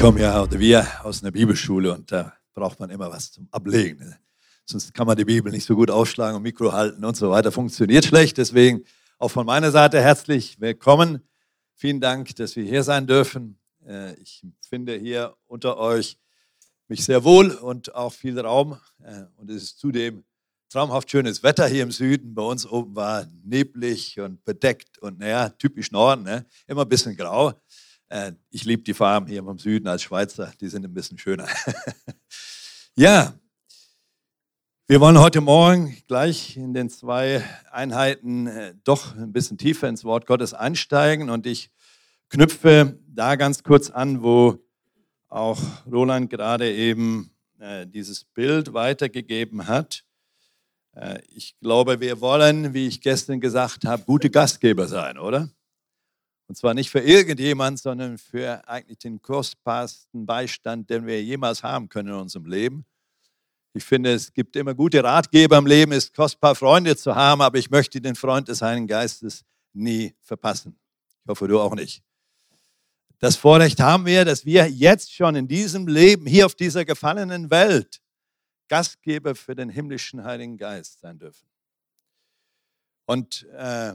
komme 0.00 0.22
ja, 0.22 0.42
oder 0.42 0.58
wir, 0.58 0.86
aus 1.04 1.22
einer 1.22 1.30
Bibelschule 1.30 1.92
und 1.92 2.10
da 2.10 2.32
braucht 2.54 2.80
man 2.80 2.88
immer 2.88 3.10
was 3.10 3.32
zum 3.32 3.46
Ablegen. 3.50 3.98
Ne? 3.98 4.18
Sonst 4.64 4.94
kann 4.94 5.06
man 5.06 5.14
die 5.14 5.26
Bibel 5.26 5.52
nicht 5.52 5.66
so 5.66 5.76
gut 5.76 5.90
aufschlagen 5.90 6.36
und 6.36 6.42
Mikro 6.42 6.72
halten 6.72 7.04
und 7.04 7.18
so 7.18 7.30
weiter. 7.30 7.52
Funktioniert 7.52 8.06
schlecht. 8.06 8.38
Deswegen 8.38 8.82
auch 9.18 9.28
von 9.28 9.44
meiner 9.44 9.70
Seite 9.70 10.00
herzlich 10.00 10.58
willkommen. 10.58 11.20
Vielen 11.74 12.00
Dank, 12.00 12.34
dass 12.36 12.56
wir 12.56 12.64
hier 12.64 12.82
sein 12.82 13.06
dürfen. 13.06 13.58
Äh, 13.86 14.14
ich 14.14 14.42
finde 14.66 14.96
hier 14.96 15.36
unter 15.46 15.76
euch 15.76 16.16
mich 16.88 17.04
sehr 17.04 17.22
wohl 17.22 17.50
und 17.50 17.94
auch 17.94 18.14
viel 18.14 18.40
Raum. 18.40 18.78
Äh, 19.04 19.24
und 19.36 19.50
es 19.50 19.64
ist 19.64 19.80
zudem 19.80 20.24
traumhaft 20.70 21.10
schönes 21.10 21.42
Wetter 21.42 21.66
hier 21.66 21.82
im 21.82 21.90
Süden. 21.90 22.34
Bei 22.34 22.42
uns 22.42 22.64
oben 22.64 22.96
war 22.96 23.26
neblig 23.44 24.18
und 24.18 24.42
bedeckt 24.44 24.98
und 24.98 25.18
naja, 25.18 25.50
typisch 25.50 25.90
Norden, 25.90 26.22
ne? 26.22 26.46
immer 26.66 26.82
ein 26.82 26.88
bisschen 26.88 27.16
grau. 27.16 27.52
Äh, 28.10 28.32
ich 28.50 28.64
liebe 28.64 28.82
die 28.82 28.92
Farben 28.92 29.28
hier 29.28 29.38
im 29.38 29.58
Süden 29.58 29.86
als 29.86 30.02
Schweizer, 30.02 30.52
die 30.60 30.68
sind 30.68 30.84
ein 30.84 30.92
bisschen 30.92 31.16
schöner. 31.16 31.46
ja, 32.96 33.32
wir 34.88 35.00
wollen 35.00 35.16
heute 35.16 35.40
Morgen 35.40 35.96
gleich 36.08 36.56
in 36.56 36.74
den 36.74 36.90
zwei 36.90 37.44
Einheiten 37.70 38.48
äh, 38.48 38.74
doch 38.82 39.14
ein 39.14 39.32
bisschen 39.32 39.58
tiefer 39.58 39.88
ins 39.88 40.04
Wort 40.04 40.26
Gottes 40.26 40.54
einsteigen 40.54 41.30
und 41.30 41.46
ich 41.46 41.70
knüpfe 42.30 42.98
da 43.06 43.36
ganz 43.36 43.62
kurz 43.62 43.90
an, 43.90 44.24
wo 44.24 44.58
auch 45.28 45.60
Roland 45.86 46.30
gerade 46.30 46.68
eben 46.68 47.30
äh, 47.60 47.86
dieses 47.86 48.24
Bild 48.24 48.72
weitergegeben 48.72 49.68
hat. 49.68 50.04
ich 51.28 51.56
glaube, 51.60 52.00
wir 52.00 52.20
wollen, 52.20 52.74
wie 52.74 52.88
ich 52.88 53.00
gestern 53.00 53.40
gesagt 53.40 53.84
habe, 53.84 54.02
gute 54.02 54.28
Gastgeber 54.28 54.88
sein, 54.88 55.16
oder? 55.16 55.48
Und 56.50 56.56
zwar 56.56 56.74
nicht 56.74 56.90
für 56.90 56.98
irgendjemand, 56.98 57.78
sondern 57.78 58.18
für 58.18 58.66
eigentlich 58.68 58.98
den 58.98 59.22
kostbarsten 59.22 60.26
Beistand, 60.26 60.90
den 60.90 61.06
wir 61.06 61.22
jemals 61.22 61.62
haben 61.62 61.88
können 61.88 62.08
in 62.08 62.14
unserem 62.16 62.46
Leben. 62.46 62.84
Ich 63.72 63.84
finde, 63.84 64.12
es 64.12 64.32
gibt 64.32 64.56
immer 64.56 64.74
gute 64.74 65.04
Ratgeber 65.04 65.58
im 65.58 65.66
Leben, 65.66 65.92
es 65.92 66.06
ist 66.06 66.16
kostbar, 66.16 66.56
Freunde 66.56 66.96
zu 66.96 67.14
haben, 67.14 67.40
aber 67.40 67.58
ich 67.58 67.70
möchte 67.70 68.00
den 68.00 68.16
Freund 68.16 68.48
des 68.48 68.62
Heiligen 68.62 68.88
Geistes 68.88 69.44
nie 69.74 70.12
verpassen. 70.22 70.76
Ich 71.22 71.28
hoffe, 71.28 71.46
du 71.46 71.60
auch 71.60 71.76
nicht. 71.76 72.02
Das 73.20 73.36
Vorrecht 73.36 73.78
haben 73.78 74.04
wir, 74.04 74.24
dass 74.24 74.44
wir 74.44 74.68
jetzt 74.68 75.14
schon 75.14 75.36
in 75.36 75.46
diesem 75.46 75.86
Leben, 75.86 76.26
hier 76.26 76.46
auf 76.46 76.56
dieser 76.56 76.84
gefallenen 76.84 77.48
Welt, 77.52 78.02
Gastgeber 78.66 79.36
für 79.36 79.54
den 79.54 79.68
himmlischen 79.68 80.24
Heiligen 80.24 80.56
Geist 80.56 80.98
sein 80.98 81.16
dürfen. 81.16 81.48
Und 83.06 83.46
äh, 83.56 83.94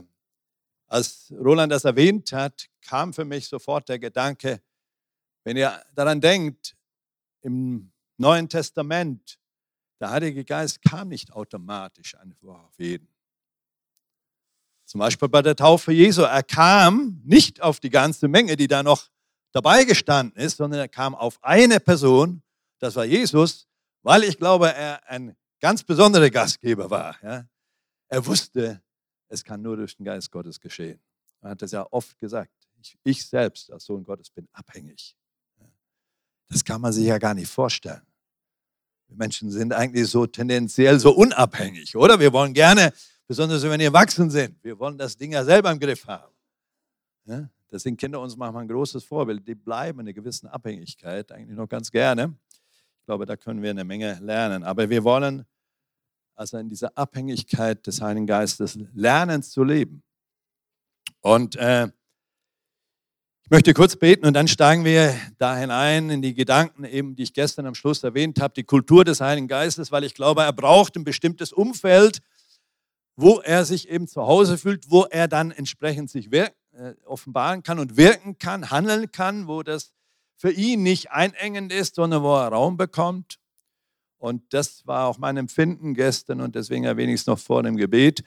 als 0.86 1.32
Roland 1.32 1.72
das 1.72 1.84
erwähnt 1.84 2.32
hat, 2.32 2.68
kam 2.80 3.12
für 3.12 3.24
mich 3.24 3.48
sofort 3.48 3.88
der 3.88 3.98
Gedanke, 3.98 4.62
wenn 5.44 5.56
ihr 5.56 5.82
daran 5.94 6.20
denkt, 6.20 6.76
im 7.42 7.92
Neuen 8.16 8.48
Testament, 8.48 9.38
der 10.00 10.10
Heilige 10.10 10.44
Geist 10.44 10.82
kam 10.82 11.08
nicht 11.08 11.32
automatisch 11.32 12.16
einfach 12.16 12.64
auf 12.64 12.78
jeden. 12.78 13.08
Zum 14.84 15.00
Beispiel 15.00 15.28
bei 15.28 15.42
der 15.42 15.56
Taufe 15.56 15.92
Jesu. 15.92 16.22
Er 16.22 16.42
kam 16.42 17.20
nicht 17.24 17.60
auf 17.60 17.80
die 17.80 17.90
ganze 17.90 18.28
Menge, 18.28 18.56
die 18.56 18.68
da 18.68 18.82
noch 18.82 19.08
dabei 19.52 19.84
gestanden 19.84 20.40
ist, 20.40 20.58
sondern 20.58 20.80
er 20.80 20.88
kam 20.88 21.14
auf 21.14 21.42
eine 21.42 21.80
Person, 21.80 22.42
das 22.78 22.94
war 22.94 23.04
Jesus, 23.04 23.66
weil 24.02 24.22
ich 24.24 24.38
glaube, 24.38 24.72
er 24.72 25.08
ein 25.08 25.36
ganz 25.60 25.82
besonderer 25.82 26.30
Gastgeber 26.30 26.90
war. 26.90 27.16
Er 28.08 28.26
wusste, 28.26 28.82
es 29.28 29.44
kann 29.44 29.62
nur 29.62 29.76
durch 29.76 29.96
den 29.96 30.04
Geist 30.04 30.30
Gottes 30.30 30.60
geschehen. 30.60 31.00
Er 31.40 31.50
hat 31.50 31.62
es 31.62 31.72
ja 31.72 31.86
oft 31.90 32.18
gesagt. 32.18 32.52
Ich, 32.80 32.96
ich 33.04 33.26
selbst 33.26 33.70
als 33.72 33.84
Sohn 33.84 34.04
Gottes 34.04 34.30
bin 34.30 34.48
abhängig. 34.52 35.16
Das 36.48 36.64
kann 36.64 36.80
man 36.80 36.92
sich 36.92 37.06
ja 37.06 37.18
gar 37.18 37.34
nicht 37.34 37.48
vorstellen. 37.48 38.02
Wir 39.08 39.16
Menschen 39.16 39.50
sind 39.50 39.72
eigentlich 39.72 40.08
so 40.08 40.26
tendenziell 40.26 40.98
so 40.98 41.12
unabhängig, 41.12 41.96
oder? 41.96 42.18
Wir 42.18 42.32
wollen 42.32 42.52
gerne, 42.52 42.92
besonders 43.26 43.62
wenn 43.62 43.78
wir 43.78 43.86
erwachsen 43.86 44.30
sind, 44.30 44.62
wir 44.62 44.78
wollen 44.78 44.98
das 44.98 45.16
Ding 45.16 45.32
ja 45.32 45.44
selber 45.44 45.70
im 45.70 45.78
Griff 45.78 46.06
haben. 46.06 46.32
Ja? 47.24 47.48
Das 47.68 47.82
sind 47.82 47.96
Kinder 47.98 48.20
uns 48.20 48.36
manchmal 48.36 48.62
ein 48.62 48.68
großes 48.68 49.04
Vorbild. 49.04 49.46
Die 49.46 49.54
bleiben 49.54 50.00
in 50.00 50.06
einer 50.06 50.12
gewissen 50.12 50.46
Abhängigkeit 50.46 51.30
eigentlich 51.32 51.56
noch 51.56 51.68
ganz 51.68 51.90
gerne. 51.90 52.34
Ich 52.70 53.06
glaube, 53.06 53.26
da 53.26 53.36
können 53.36 53.62
wir 53.62 53.70
eine 53.70 53.84
Menge 53.84 54.18
lernen. 54.20 54.62
Aber 54.62 54.88
wir 54.88 55.02
wollen 55.04 55.44
also 56.36 56.58
in 56.58 56.68
dieser 56.68 56.96
Abhängigkeit 56.96 57.86
des 57.86 58.00
Heiligen 58.00 58.26
Geistes 58.26 58.78
lernen 58.94 59.42
zu 59.42 59.64
leben. 59.64 60.02
Und 61.20 61.56
äh, 61.56 61.88
ich 63.42 63.50
möchte 63.50 63.74
kurz 63.74 63.96
beten 63.96 64.26
und 64.26 64.34
dann 64.34 64.48
steigen 64.48 64.84
wir 64.84 65.14
da 65.38 65.56
hinein 65.56 66.10
in 66.10 66.20
die 66.20 66.34
Gedanken, 66.34 66.84
eben, 66.84 67.16
die 67.16 67.22
ich 67.22 67.32
gestern 67.32 67.66
am 67.66 67.74
Schluss 67.74 68.02
erwähnt 68.02 68.40
habe, 68.40 68.54
die 68.54 68.64
Kultur 68.64 69.04
des 69.04 69.20
Heiligen 69.20 69.48
Geistes, 69.48 69.92
weil 69.92 70.04
ich 70.04 70.14
glaube, 70.14 70.42
er 70.42 70.52
braucht 70.52 70.96
ein 70.96 71.04
bestimmtes 71.04 71.52
Umfeld, 71.52 72.20
wo 73.16 73.40
er 73.40 73.64
sich 73.64 73.88
eben 73.88 74.08
zu 74.08 74.26
Hause 74.26 74.58
fühlt, 74.58 74.90
wo 74.90 75.04
er 75.04 75.28
dann 75.28 75.50
entsprechend 75.52 76.10
sich 76.10 76.30
wirken, 76.30 76.56
äh, 76.72 76.94
offenbaren 77.04 77.62
kann 77.62 77.78
und 77.78 77.96
wirken 77.96 78.38
kann, 78.38 78.70
handeln 78.70 79.10
kann, 79.10 79.48
wo 79.48 79.62
das 79.62 79.92
für 80.36 80.50
ihn 80.50 80.82
nicht 80.82 81.12
einengend 81.12 81.72
ist, 81.72 81.94
sondern 81.94 82.22
wo 82.22 82.34
er 82.34 82.48
Raum 82.48 82.76
bekommt. 82.76 83.38
Und 84.18 84.52
das 84.52 84.86
war 84.86 85.06
auch 85.06 85.18
mein 85.18 85.36
Empfinden 85.36 85.94
gestern 85.94 86.40
und 86.40 86.54
deswegen 86.54 86.84
erwähne 86.84 87.12
ich 87.12 87.20
es 87.20 87.26
noch 87.26 87.38
vor 87.38 87.62
dem 87.62 87.76
Gebet. 87.76 88.22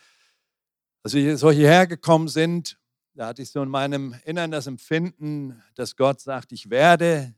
Als 1.04 1.14
wir 1.14 1.38
so 1.38 1.52
hierher 1.52 1.88
gekommen 1.88 2.28
sind, 2.28 2.80
da 3.16 3.28
hatte 3.28 3.42
ich 3.42 3.52
so 3.52 3.62
in 3.62 3.70
meinem 3.70 4.16
Innern 4.26 4.52
das 4.52 4.68
Empfinden, 4.68 5.62
dass 5.76 5.96
Gott 5.96 6.22
sagt, 6.22 6.52
ich 6.52 6.70
werde 6.70 7.34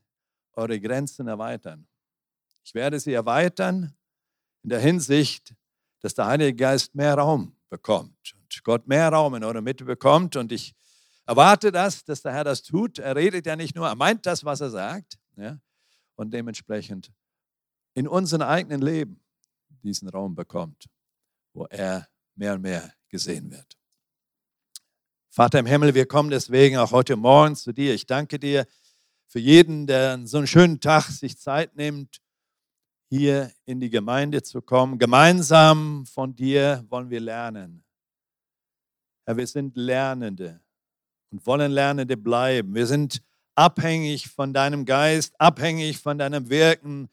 eure 0.52 0.78
Grenzen 0.80 1.26
erweitern. 1.28 1.86
Ich 2.62 2.74
werde 2.74 3.00
sie 3.00 3.12
erweitern 3.12 3.94
in 4.62 4.70
der 4.70 4.80
Hinsicht, 4.80 5.54
dass 6.00 6.14
der 6.14 6.26
Heilige 6.26 6.54
Geist 6.54 6.94
mehr 6.94 7.14
Raum 7.14 7.56
bekommt 7.68 8.34
und 8.34 8.64
Gott 8.64 8.86
mehr 8.86 9.08
Raum 9.08 9.34
in 9.34 9.44
eurer 9.44 9.62
Mitte 9.62 9.84
bekommt. 9.84 10.36
Und 10.36 10.52
ich 10.52 10.74
erwarte 11.26 11.72
das, 11.72 12.04
dass 12.04 12.22
der 12.22 12.32
Herr 12.32 12.44
das 12.44 12.62
tut. 12.62 12.98
Er 12.98 13.16
redet 13.16 13.46
ja 13.46 13.56
nicht 13.56 13.74
nur, 13.74 13.88
er 13.88 13.96
meint 13.96 14.26
das, 14.26 14.44
was 14.44 14.60
er 14.60 14.70
sagt. 14.70 15.18
Ja? 15.36 15.58
Und 16.16 16.32
dementsprechend 16.32 17.10
in 17.94 18.08
unserem 18.08 18.42
eigenen 18.42 18.82
Leben 18.82 19.20
diesen 19.82 20.08
Raum 20.08 20.34
bekommt, 20.34 20.86
wo 21.52 21.66
er 21.66 22.08
mehr 22.34 22.54
und 22.54 22.62
mehr 22.62 22.92
gesehen 23.08 23.50
wird. 23.50 23.78
Vater 25.28 25.58
im 25.58 25.66
Himmel, 25.66 25.94
wir 25.94 26.06
kommen 26.06 26.30
deswegen 26.30 26.76
auch 26.76 26.92
heute 26.92 27.16
Morgen 27.16 27.56
zu 27.56 27.72
dir. 27.72 27.94
Ich 27.94 28.06
danke 28.06 28.38
dir 28.38 28.66
für 29.26 29.38
jeden, 29.38 29.86
der 29.86 30.26
so 30.26 30.38
einen 30.38 30.46
schönen 30.46 30.80
Tag 30.80 31.04
sich 31.04 31.38
Zeit 31.38 31.74
nimmt, 31.74 32.20
hier 33.08 33.50
in 33.64 33.80
die 33.80 33.90
Gemeinde 33.90 34.42
zu 34.42 34.60
kommen. 34.60 34.98
Gemeinsam 34.98 36.04
von 36.06 36.34
dir 36.36 36.84
wollen 36.88 37.10
wir 37.10 37.20
lernen. 37.20 37.82
Herr, 39.24 39.36
wir 39.36 39.46
sind 39.46 39.76
Lernende 39.76 40.60
und 41.30 41.46
wollen 41.46 41.72
Lernende 41.72 42.16
bleiben. 42.16 42.74
Wir 42.74 42.86
sind 42.86 43.22
abhängig 43.54 44.28
von 44.28 44.52
deinem 44.52 44.84
Geist, 44.84 45.34
abhängig 45.38 45.98
von 45.98 46.18
deinem 46.18 46.48
Wirken, 46.48 47.08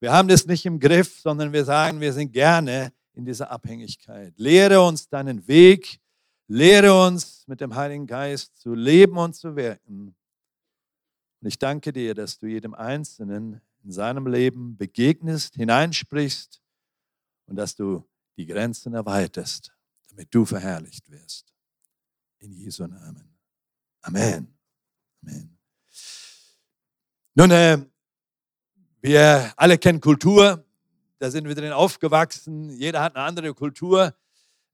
wir 0.00 0.12
haben 0.12 0.28
das 0.28 0.46
nicht 0.46 0.64
im 0.64 0.78
Griff, 0.78 1.20
sondern 1.20 1.52
wir 1.52 1.64
sagen, 1.64 2.00
wir 2.00 2.12
sind 2.12 2.32
gerne 2.32 2.92
in 3.14 3.24
dieser 3.24 3.50
Abhängigkeit. 3.50 4.32
Lehre 4.36 4.80
uns 4.80 5.08
deinen 5.08 5.46
Weg, 5.48 6.00
lehre 6.46 7.06
uns 7.06 7.44
mit 7.48 7.60
dem 7.60 7.74
Heiligen 7.74 8.06
Geist 8.06 8.56
zu 8.58 8.74
leben 8.74 9.18
und 9.18 9.34
zu 9.34 9.56
wirken. 9.56 10.14
Und 11.40 11.48
ich 11.48 11.58
danke 11.58 11.92
dir, 11.92 12.14
dass 12.14 12.38
du 12.38 12.46
jedem 12.46 12.74
Einzelnen 12.74 13.60
in 13.84 13.92
seinem 13.92 14.26
Leben 14.26 14.76
begegnest, 14.76 15.54
hineinsprichst 15.54 16.60
und 17.46 17.56
dass 17.56 17.74
du 17.74 18.04
die 18.36 18.46
Grenzen 18.46 18.94
erweiterst, 18.94 19.72
damit 20.10 20.28
du 20.32 20.44
verherrlicht 20.44 21.10
wirst. 21.10 21.52
In 22.38 22.52
Jesu 22.52 22.86
Namen. 22.86 23.36
Amen. 24.02 24.54
Amen. 25.22 25.58
Nun, 27.34 27.50
äh, 27.50 27.78
wir 29.00 29.52
alle 29.56 29.78
kennen 29.78 30.00
Kultur, 30.00 30.64
da 31.18 31.30
sind 31.30 31.46
wir 31.48 31.54
drin 31.54 31.72
aufgewachsen. 31.72 32.70
Jeder 32.70 33.02
hat 33.02 33.16
eine 33.16 33.24
andere 33.24 33.54
Kultur, 33.54 34.14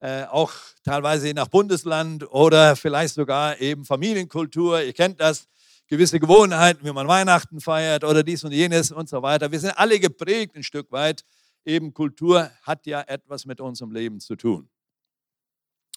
äh, 0.00 0.25
auch 0.25 0.53
teilweise 0.82 1.29
je 1.29 1.35
nach 1.35 1.49
Bundesland 1.49 2.31
oder 2.31 2.76
vielleicht 2.76 3.15
sogar 3.15 3.61
eben 3.61 3.85
Familienkultur. 3.85 4.82
Ihr 4.82 4.93
kennt 4.93 5.21
das, 5.21 5.47
gewisse 5.87 6.19
Gewohnheiten, 6.19 6.85
wie 6.85 6.93
man 6.93 7.06
Weihnachten 7.09 7.61
feiert 7.61 8.05
oder 8.05 8.23
dies 8.23 8.44
und 8.44 8.53
jenes 8.53 8.91
und 8.91 9.09
so 9.09 9.23
weiter. 9.23 9.50
Wir 9.53 9.61
sind 9.61 9.73
alle 9.73 10.00
geprägt 10.00 10.56
ein 10.56 10.62
Stück 10.62 10.91
weit. 10.91 11.25
Eben 11.65 11.94
Kultur 11.94 12.50
hat 12.62 12.87
ja 12.87 13.03
etwas 13.03 13.47
mit 13.47 13.61
unserem 13.61 13.93
Leben 13.93 14.21
zu 14.21 14.37
tun. 14.37 14.69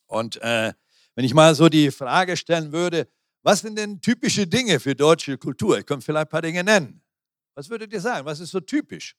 Und 0.08 0.42
äh, 0.42 0.74
wenn 1.16 1.26
ich 1.26 1.34
mal 1.34 1.56
so 1.56 1.68
die 1.68 1.92
Frage 1.92 2.38
stellen 2.38 2.72
würde, 2.72 3.08
was 3.44 3.62
sind 3.62 3.78
denn 3.78 4.02
typische 4.02 4.48
Dinge 4.48 4.80
für 4.80 4.96
deutsche 4.96 5.38
Kultur? 5.38 5.80
Ich 5.80 5.86
könnte 5.86 6.06
vielleicht 6.06 6.28
ein 6.28 6.30
paar 6.30 6.42
Dinge 6.42 6.64
nennen. 6.64 7.02
Was 7.58 7.70
würdet 7.72 7.92
ihr 7.92 8.00
sagen? 8.00 8.24
Was 8.24 8.40
ist 8.40 8.52
so 8.52 8.60
typisch? 8.60 9.16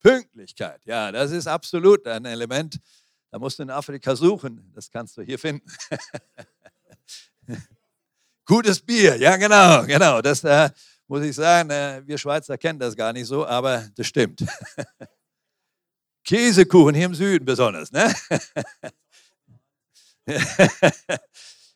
Pünktlichkeit. 0.00 0.84
Ja, 0.84 1.12
das 1.12 1.30
ist 1.30 1.46
absolut 1.46 2.04
ein 2.08 2.24
Element. 2.24 2.80
Da 3.30 3.38
musst 3.38 3.60
du 3.60 3.62
in 3.62 3.70
Afrika 3.70 4.16
suchen. 4.16 4.72
Das 4.74 4.90
kannst 4.90 5.16
du 5.16 5.22
hier 5.22 5.38
finden. 5.38 5.64
Gutes 8.44 8.80
Bier. 8.80 9.14
Ja, 9.16 9.36
genau, 9.36 9.86
genau. 9.86 10.20
Das 10.22 10.42
äh, 10.42 10.70
muss 11.06 11.22
ich 11.22 11.36
sagen, 11.36 11.70
äh, 11.70 12.02
wir 12.04 12.18
Schweizer 12.18 12.58
kennen 12.58 12.80
das 12.80 12.96
gar 12.96 13.12
nicht 13.12 13.26
so, 13.26 13.46
aber 13.46 13.88
das 13.94 14.08
stimmt. 14.08 14.44
Käsekuchen 16.24 16.96
hier 16.96 17.06
im 17.06 17.14
Süden 17.14 17.44
besonders, 17.44 17.92
ne? 17.92 18.12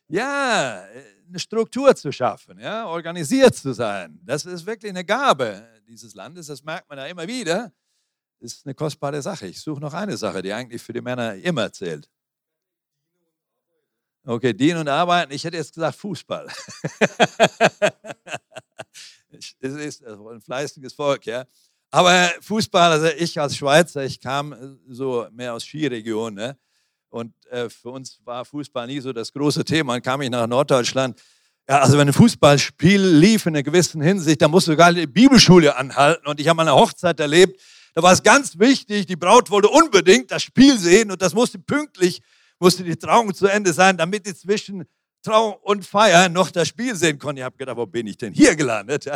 ja, 0.09 0.85
eine 1.29 1.39
Struktur 1.39 1.95
zu 1.95 2.13
schaffen, 2.13 2.59
ja, 2.59 2.87
organisiert 2.87 3.55
zu 3.55 3.73
sein. 3.73 4.21
Das 4.25 4.45
ist 4.45 4.67
wirklich 4.67 4.91
eine 4.91 5.05
Gabe 5.05 5.67
dieses 5.89 6.15
Landes, 6.15 6.47
das 6.47 6.63
merkt 6.63 6.89
man 6.89 6.99
ja 6.99 7.07
immer 7.07 7.27
wieder. 7.27 7.73
Das 8.41 8.53
ist 8.53 8.67
eine 8.67 8.75
kostbare 8.75 9.21
Sache. 9.21 9.47
Ich 9.47 9.61
suche 9.61 9.81
noch 9.81 9.95
eine 9.95 10.17
Sache, 10.17 10.43
die 10.43 10.53
eigentlich 10.53 10.83
für 10.83 10.93
die 10.93 11.01
Männer 11.01 11.35
immer 11.35 11.73
zählt. 11.73 12.09
Okay, 14.25 14.53
dienen 14.53 14.81
und 14.81 14.89
arbeiten. 14.89 15.33
Ich 15.33 15.43
hätte 15.43 15.57
jetzt 15.57 15.75
gesagt 15.75 15.97
Fußball. 15.97 16.47
es 19.31 19.55
ist 19.61 20.05
ein 20.05 20.41
fleißiges 20.41 20.93
Volk, 20.93 21.27
ja. 21.27 21.47
Aber 21.91 22.31
Fußball, 22.43 22.93
also 22.93 23.07
ich 23.07 23.41
als 23.41 23.57
Schweizer, 23.57 24.05
ich 24.05 24.21
kam 24.21 24.79
so 24.87 25.27
mehr 25.33 25.55
aus 25.55 25.65
Skiregion, 25.65 26.35
ne? 26.35 26.59
Und 27.11 27.33
äh, 27.47 27.69
für 27.71 27.91
uns 27.91 28.21
war 28.25 28.45
Fußball 28.45 28.87
nie 28.87 29.01
so 29.01 29.13
das 29.13 29.33
große 29.33 29.65
Thema. 29.65 29.95
Dann 29.95 30.03
kam 30.03 30.23
ich 30.23 30.31
nach 30.31 30.47
Norddeutschland. 30.47 31.21
Ja, 31.69 31.81
also 31.81 31.99
wenn 31.99 32.09
ein 32.09 32.15
Fußballspiel 32.15 33.01
lief 33.01 33.47
in 33.47 33.55
einer 33.55 33.63
gewissen 33.63 34.01
Hinsicht, 34.01 34.41
dann 34.41 34.51
musste 34.51 34.73
sogar 34.73 34.93
die 34.93 35.07
Bibelschule 35.07 35.77
anhalten. 35.77 36.27
Und 36.27 36.41
ich 36.41 36.49
habe 36.49 36.63
eine 36.63 36.75
Hochzeit 36.75 37.21
erlebt, 37.21 37.61
da 37.95 38.03
war 38.03 38.13
es 38.13 38.23
ganz 38.23 38.59
wichtig, 38.59 39.07
die 39.07 39.17
Braut 39.17 39.51
wollte 39.51 39.69
unbedingt 39.69 40.31
das 40.31 40.43
Spiel 40.43 40.79
sehen 40.79 41.11
und 41.11 41.21
das 41.21 41.35
musste 41.35 41.59
pünktlich 41.59 42.23
musste 42.59 42.85
die 42.85 42.97
Trauung 42.97 43.35
zu 43.35 43.47
Ende 43.47 43.73
sein, 43.73 43.97
damit 43.97 44.27
die 44.27 44.35
zwischen 44.35 44.85
Trauung 45.23 45.57
und 45.63 45.85
Feier 45.85 46.29
noch 46.29 46.51
das 46.51 46.69
Spiel 46.69 46.95
sehen 46.95 47.19
konnten. 47.19 47.39
Ich 47.39 47.45
habe 47.45 47.57
gedacht, 47.57 47.77
wo 47.77 47.87
bin 47.87 48.07
ich 48.07 48.17
denn 48.17 48.33
hier 48.33 48.55
gelandet? 48.55 49.07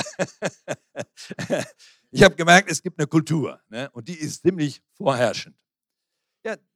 ich 2.11 2.23
habe 2.23 2.35
gemerkt, 2.35 2.71
es 2.71 2.83
gibt 2.83 2.99
eine 2.99 3.07
Kultur 3.07 3.61
ne? 3.69 3.89
und 3.93 4.09
die 4.09 4.15
ist 4.15 4.43
ziemlich 4.43 4.83
vorherrschend. 4.97 5.57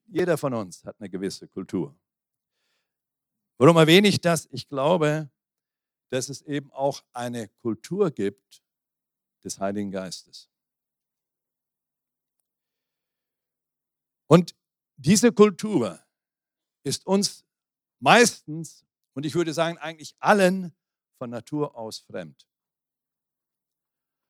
Jeder 0.07 0.39
von 0.39 0.55
uns 0.55 0.85
hat 0.85 0.97
eine 0.99 1.11
gewisse 1.11 1.49
Kultur. 1.49 1.97
Warum 3.59 3.77
erwähne 3.77 4.09
ich 4.09 4.21
das? 4.21 4.49
Ich 4.51 4.69
glaube, 4.69 5.31
dass 6.11 6.29
es 6.29 6.43
eben 6.43 6.71
auch 6.73 7.03
eine 7.13 7.49
Kultur 7.49 8.11
gibt 8.11 8.63
des 9.43 9.59
Heiligen 9.59 9.91
Geistes. 9.91 10.51
Und 14.29 14.55
diese 14.97 15.33
Kultur 15.33 16.01
ist 16.85 17.07
uns 17.07 17.45
meistens, 18.01 18.85
und 19.15 19.25
ich 19.25 19.35
würde 19.35 19.53
sagen 19.53 19.79
eigentlich 19.79 20.15
allen, 20.19 20.75
von 21.19 21.31
Natur 21.31 21.75
aus 21.75 22.01
fremd. 22.01 22.47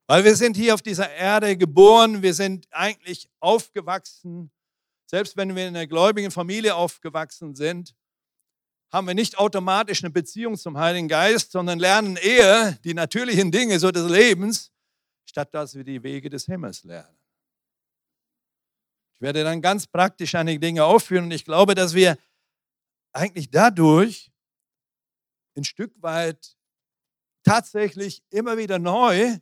Weil 0.09 0.25
wir 0.25 0.37
sind 0.37 0.57
hier 0.57 0.75
auf 0.75 0.83
dieser 0.83 1.11
Erde 1.11 1.57
geboren, 1.57 2.23
wir 2.23 2.33
sind 2.33 2.69
eigentlich 2.71 3.29
aufgewachsen, 3.41 4.53
selbst 5.07 5.37
wenn 5.37 5.55
wir 5.55 5.69
in 5.69 5.77
einer 5.77 5.87
gläubigen 5.87 6.31
Familie 6.31 6.75
aufgewachsen 6.75 7.55
sind, 7.55 7.95
haben 8.93 9.07
wir 9.07 9.15
nicht 9.15 9.39
automatisch 9.39 10.03
eine 10.03 10.11
Beziehung 10.11 10.57
zum 10.57 10.79
Heiligen 10.79 11.09
Geist, 11.09 11.53
sondern 11.53 11.79
lernen 11.79 12.17
eher 12.17 12.73
die 12.85 12.95
natürlichen 12.95 13.51
Dinge 13.51 13.79
so 13.79 13.91
des 13.91 14.09
Lebens, 14.11 14.73
statt 15.25 15.53
dass 15.55 15.75
wir 15.75 15.85
die 15.85 16.03
Wege 16.03 16.31
des 16.31 16.47
Himmels 16.47 16.85
lernen. 16.85 17.17
Ich 19.15 19.21
werde 19.21 19.45
dann 19.45 19.63
ganz 19.63 19.87
praktisch 19.87 20.35
einige 20.35 20.61
Dinge 20.61 20.85
aufführen 20.85 21.25
und 21.25 21.31
ich 21.31 21.45
glaube, 21.45 21.75
dass 21.75 21.95
wir 21.95 22.19
eigentlich 23.13 23.51
dadurch 23.51 24.31
ein 25.57 25.65
Stück 25.65 25.93
weit 26.03 26.57
tatsächlich 27.43 28.23
immer 28.31 28.59
wieder 28.59 28.79
neu 28.79 29.39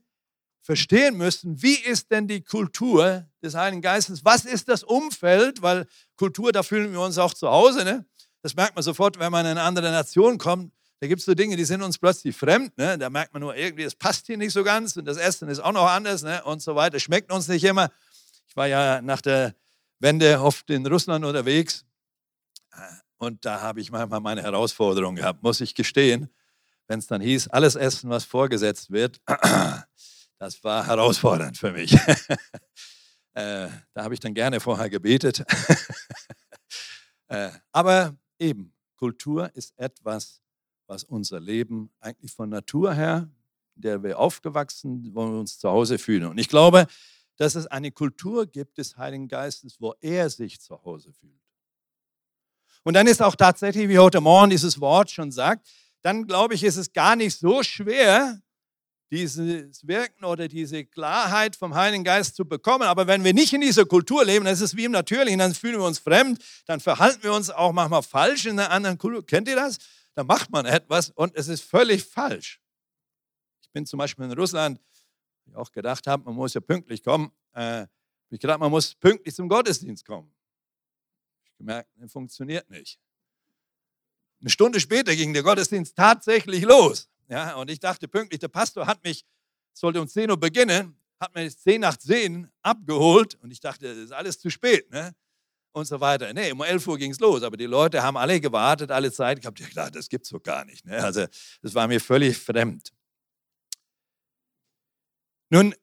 verstehen 0.65 1.19
müssen, 1.19 1.63
wie 1.63 1.75
ist 1.75 2.11
denn 2.11 2.27
die 2.27 2.43
Kultur 2.43 3.27
des 3.43 3.55
Heiligen 3.55 3.83
Geistes? 3.83 4.25
Was 4.25 4.47
ist 4.47 4.67
das 4.67 4.83
Umfeld? 4.83 5.61
Weil 5.61 5.87
Kultur, 6.17 6.53
da 6.53 6.63
fühlen 6.63 6.91
wir 6.91 7.01
uns 7.01 7.19
auch 7.19 7.35
zu 7.35 7.49
Hause. 7.51 7.85
Ne? 7.85 8.07
Das 8.41 8.57
merkt 8.57 8.75
man 8.75 8.83
sofort, 8.83 9.19
wenn 9.19 9.31
man 9.31 9.45
in 9.45 9.53
eine 9.53 9.63
andere 9.63 9.91
Nation 9.91 10.39
kommt. 10.39 10.73
Da 11.01 11.07
gibt 11.07 11.21
es 11.21 11.27
so 11.27 11.35
Dinge, 11.35 11.57
die 11.57 11.67
sind 11.67 11.83
uns 11.83 11.99
plötzlich 11.99 12.35
fremd. 12.35 12.77
Ne? 12.79 12.97
Da 12.97 13.11
merkt 13.11 13.35
man 13.35 13.43
nur 13.43 13.55
irgendwie, 13.55 13.83
es 13.83 13.95
passt 13.95 14.27
hier 14.27 14.39
nicht 14.39 14.55
so 14.55 14.65
ganz 14.65 14.97
und 14.97 15.05
das 15.05 15.19
Essen 15.19 15.51
ist 15.51 15.61
auch 15.61 15.73
noch 15.73 15.87
anders 15.87 16.23
ne? 16.23 16.43
und 16.45 16.63
so 16.63 16.75
weiter. 16.75 16.99
Schmeckt 16.99 17.31
uns 17.31 17.47
nicht 17.47 17.65
immer. 17.65 17.91
Ich 18.49 18.57
war 18.57 18.67
ja 18.67 19.03
nach 19.03 19.21
der 19.21 19.55
Wende 19.99 20.41
oft 20.41 20.71
in 20.71 20.87
Russland 20.87 21.27
unterwegs 21.27 21.85
und 23.19 23.45
da 23.45 23.61
habe 23.61 23.83
ich 23.83 23.91
manchmal 23.91 24.21
meine 24.21 24.43
Herausforderung 24.43 25.17
gehabt, 25.17 25.43
muss 25.43 25.61
ich 25.61 25.75
gestehen. 25.75 26.31
Wenn 26.87 27.01
es 27.01 27.07
dann 27.07 27.21
hieß, 27.21 27.49
alles 27.49 27.77
Essen, 27.77 28.09
was 28.09 28.25
vorgesetzt 28.25 28.91
wird, 28.91 29.21
das 30.45 30.63
war 30.63 30.87
herausfordernd 30.87 31.57
für 31.57 31.73
mich. 31.73 31.95
äh, 33.33 33.69
da 33.95 34.05
habe 34.05 34.13
ich 34.13 34.21
dann 34.21 34.35
gerne 34.35 34.61
vorher 34.61 34.91
gebetet. 34.91 35.43
äh, 37.29 37.51
aber 37.73 38.15
eben, 38.39 38.75
Kultur 38.97 39.51
ist 39.55 39.73
etwas, 39.79 40.43
was 40.87 41.03
unser 41.05 41.41
Leben 41.41 41.91
eigentlich 41.99 42.31
von 42.31 42.51
Natur 42.51 42.93
her, 42.93 43.31
in 43.77 43.83
der 43.83 44.03
wir 44.03 44.19
aufgewachsen, 44.19 45.11
wo 45.15 45.25
wir 45.25 45.39
uns 45.39 45.59
zu 45.59 45.71
Hause 45.71 45.97
fühlen. 45.97 46.27
Und 46.27 46.37
ich 46.37 46.49
glaube, 46.49 46.87
dass 47.37 47.55
es 47.55 47.67
eine 47.67 47.91
Kultur 47.91 48.45
gibt 48.47 48.77
des 48.77 48.99
Heiligen 48.99 49.29
Geistes, 49.29 49.81
wo 49.81 49.95
er 50.03 50.29
sich 50.29 50.61
zu 50.61 50.85
Hause 50.85 51.15
fühlt. 51.15 51.41
Und 52.83 52.93
dann 52.93 53.07
ist 53.07 53.23
auch 53.23 53.35
tatsächlich, 53.35 53.89
wie 53.89 53.99
heute 53.99 54.21
Morgen 54.21 54.51
dieses 54.51 54.79
Wort 54.79 55.11
schon 55.11 55.33
sagt, 55.33 55.67
dann 56.03 56.27
glaube 56.27 56.53
ich, 56.53 56.63
ist 56.63 56.77
es 56.77 56.93
gar 56.93 57.17
nicht 57.17 57.39
so 57.39 57.63
schwer, 57.63 58.43
dieses 59.15 59.87
Wirken 59.87 60.25
oder 60.25 60.49
diese 60.49 60.85
Klarheit 60.85 61.57
vom 61.57 61.75
Heiligen 61.75 62.05
Geist 62.05 62.37
zu 62.37 62.45
bekommen. 62.45 62.85
Aber 62.85 63.07
wenn 63.07 63.25
wir 63.25 63.33
nicht 63.33 63.53
in 63.53 63.61
dieser 63.61 63.87
Kultur 63.87 64.25
leben, 64.25 64.45
dann 64.45 64.55
ist 64.55 64.61
es 64.61 64.77
wie 64.77 64.85
im 64.85 64.93
Natürlichen, 64.93 65.39
dann 65.39 65.55
fühlen 65.55 65.79
wir 65.79 65.87
uns 65.87 65.99
fremd, 65.99 66.43
dann 66.67 66.81
verhalten 66.81 67.23
wir 67.23 67.33
uns 67.33 67.51
auch 67.51 67.73
manchmal 67.73 68.03
falsch 68.03 68.47
in 68.47 68.59
einer 68.59 68.71
anderen 68.71 68.99
Kultur. 68.99 69.25
Kennt 69.25 69.49
ihr 69.49 69.57
das? 69.57 69.79
Da 70.15 70.25
macht 70.25 70.51
man 70.51 70.67
etwas 70.67 71.11
und 71.11 71.35
es 71.35 71.49
ist 71.49 71.63
völlig 71.63 72.05
falsch. 72.05 72.61
Ich 73.63 73.71
bin 73.71 73.87
zum 73.87 73.99
Beispiel 73.99 74.25
in 74.25 74.33
Russland, 74.33 74.81
ich 75.47 75.55
auch 75.55 75.73
gedacht 75.73 76.07
habe, 76.07 76.25
man 76.25 76.35
muss 76.35 76.55
ja 76.55 76.61
pünktlich 76.61 77.03
kommen. 77.03 77.33
Äh, 77.55 77.87
ich 78.31 78.41
gedacht, 78.41 78.59
man 78.59 78.71
muss 78.71 78.95
pünktlich 78.95 79.35
zum 79.35 79.49
Gottesdienst 79.49 80.05
kommen 80.05 80.35
gemerkt, 81.59 81.91
das 81.97 82.13
funktioniert 82.13 82.69
nicht. 82.71 82.99
Eine 84.41 84.51
Stunde 84.51 84.81
später 84.81 85.15
ging 85.17 85.33
der 85.33 85.43
Gottesdienst 85.43 85.97
tatsächlich 85.97 86.63
los. 86.63 87.09
Ja, 87.29 87.55
und 87.57 87.71
ich 87.71 87.81
dachte 87.81 88.09
pünktlich, 88.09 88.41
der 88.41 88.49
Pastor 88.49 88.87
hat 88.87 89.03
mich, 89.05 89.25
sollte 89.73 90.01
um 90.01 90.09
10 90.09 90.31
Uhr 90.31 90.39
beginnen, 90.39 90.97
hat 91.21 91.35
mich 91.35 91.59
10 91.59 91.81
nach 91.81 91.97
10 91.97 92.51
abgeholt 92.63 93.37
und 93.37 93.51
ich 93.51 93.61
dachte, 93.61 93.89
das 93.89 93.99
ist 93.99 94.13
alles 94.13 94.39
zu 94.39 94.51
spät. 94.51 94.91
Ne? 94.91 95.15
Und 95.73 95.87
so 95.87 96.01
weiter. 96.01 96.33
Nee, 96.33 96.53
um 96.53 96.63
11 96.63 96.87
Uhr 96.87 96.99
ging 96.99 97.11
es 97.11 97.19
los, 97.19 97.43
aber 97.43 97.57
die 97.57 97.67
Leute 97.67 98.03
haben 98.03 98.17
alle 98.17 98.41
gewartet, 98.41 98.91
alle 98.91 99.11
Zeit. 99.11 99.41
Ich 99.41 99.47
habe 99.47 99.61
gedacht, 99.61 99.97
das 99.97 100.09
gibt 100.09 100.25
es 100.25 100.31
so 100.31 100.39
gar 100.39 100.65
nicht. 100.65 100.85
Ne? 100.85 101.03
Also, 101.03 101.27
das 101.63 101.75
war 101.75 101.89
mir 101.89 102.01
völlig 102.01 102.39
fremd. 102.39 102.93
Nun, 105.51 105.75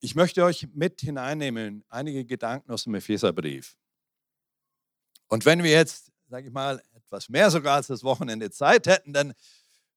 ich 0.00 0.14
möchte 0.14 0.44
euch 0.44 0.68
mit 0.72 1.00
hineinnehmen, 1.00 1.84
einige 1.88 2.24
Gedanken 2.24 2.70
aus 2.70 2.84
dem 2.84 2.94
Epheserbrief. 2.94 3.76
Und 5.28 5.44
wenn 5.44 5.62
wir 5.62 5.72
jetzt, 5.72 6.12
sage 6.28 6.46
ich 6.46 6.52
mal, 6.52 6.82
etwas 6.94 7.28
mehr 7.28 7.50
sogar 7.50 7.76
als 7.76 7.88
das 7.88 8.04
Wochenende 8.04 8.50
Zeit 8.50 8.86
hätten, 8.86 9.12
dann 9.12 9.34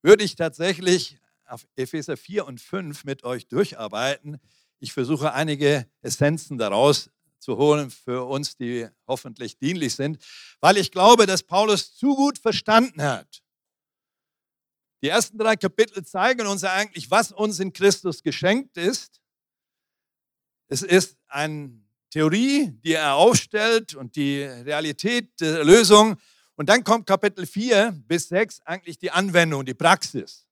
würde 0.02 0.24
ich 0.24 0.36
tatsächlich 0.36 1.18
auf 1.46 1.68
Epheser 1.76 2.18
4 2.18 2.46
und 2.46 2.62
5 2.62 3.06
mit 3.06 3.24
euch 3.24 3.48
durcharbeiten. 3.48 4.40
Ich 4.80 4.94
versuche 4.94 5.34
einige 5.34 5.90
Essenzen 6.02 6.58
daraus 6.58 7.10
zu 7.40 7.58
holen 7.58 7.90
für 7.90 8.26
uns, 8.26 8.56
die 8.58 8.88
hoffentlich 9.08 9.58
dienlich 9.58 9.96
sind, 9.96 10.24
weil 10.60 10.78
ich 10.78 10.92
glaube, 10.92 11.26
dass 11.26 11.44
Paulus 11.44 11.96
zu 11.96 12.16
gut 12.16 12.38
verstanden 12.38 13.02
hat. 13.02 13.42
Die 15.02 15.08
ersten 15.08 15.38
drei 15.38 15.56
Kapitel 15.56 16.06
zeigen 16.06 16.46
uns 16.46 16.64
eigentlich, 16.64 17.10
was 17.10 17.32
uns 17.32 17.60
in 17.60 17.72
Christus 17.72 18.22
geschenkt 18.22 18.78
ist. 18.78 19.22
Es 20.68 20.82
ist 20.82 21.18
ein 21.28 21.88
Theorie, 22.10 22.72
die 22.84 22.94
er 22.94 23.16
aufstellt 23.16 23.96
und 23.96 24.16
die 24.16 24.44
Realität 24.44 25.40
der 25.40 25.64
Lösung. 25.64 26.18
Und 26.60 26.68
dann 26.68 26.84
kommt 26.84 27.08
Kapitel 27.08 27.46
4 27.46 27.94
bis 28.06 28.28
6 28.28 28.60
eigentlich 28.66 28.98
die 28.98 29.12
Anwendung, 29.12 29.64
die 29.64 29.74
Praxis. 29.74 30.46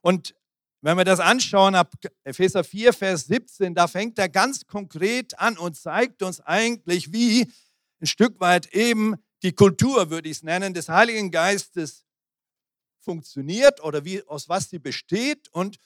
Und 0.00 0.34
wenn 0.80 0.96
wir 0.96 1.04
das 1.04 1.20
anschauen, 1.20 1.74
ab 1.74 1.92
Epheser 2.24 2.64
4, 2.64 2.94
Vers 2.94 3.26
17, 3.26 3.74
da 3.74 3.86
fängt 3.86 4.18
er 4.18 4.30
ganz 4.30 4.66
konkret 4.66 5.38
an 5.38 5.58
und 5.58 5.76
zeigt 5.76 6.22
uns 6.22 6.40
eigentlich, 6.40 7.12
wie 7.12 7.52
ein 8.00 8.06
Stück 8.06 8.40
weit 8.40 8.72
eben 8.72 9.16
die 9.42 9.52
Kultur, 9.52 10.08
würde 10.08 10.30
ich 10.30 10.38
es 10.38 10.42
nennen, 10.42 10.72
des 10.72 10.88
Heiligen 10.88 11.30
Geistes 11.30 12.06
funktioniert 13.00 13.84
oder 13.84 14.06
wie, 14.06 14.26
aus 14.26 14.48
was 14.48 14.70
sie 14.70 14.78
besteht 14.78 15.50
und 15.50 15.76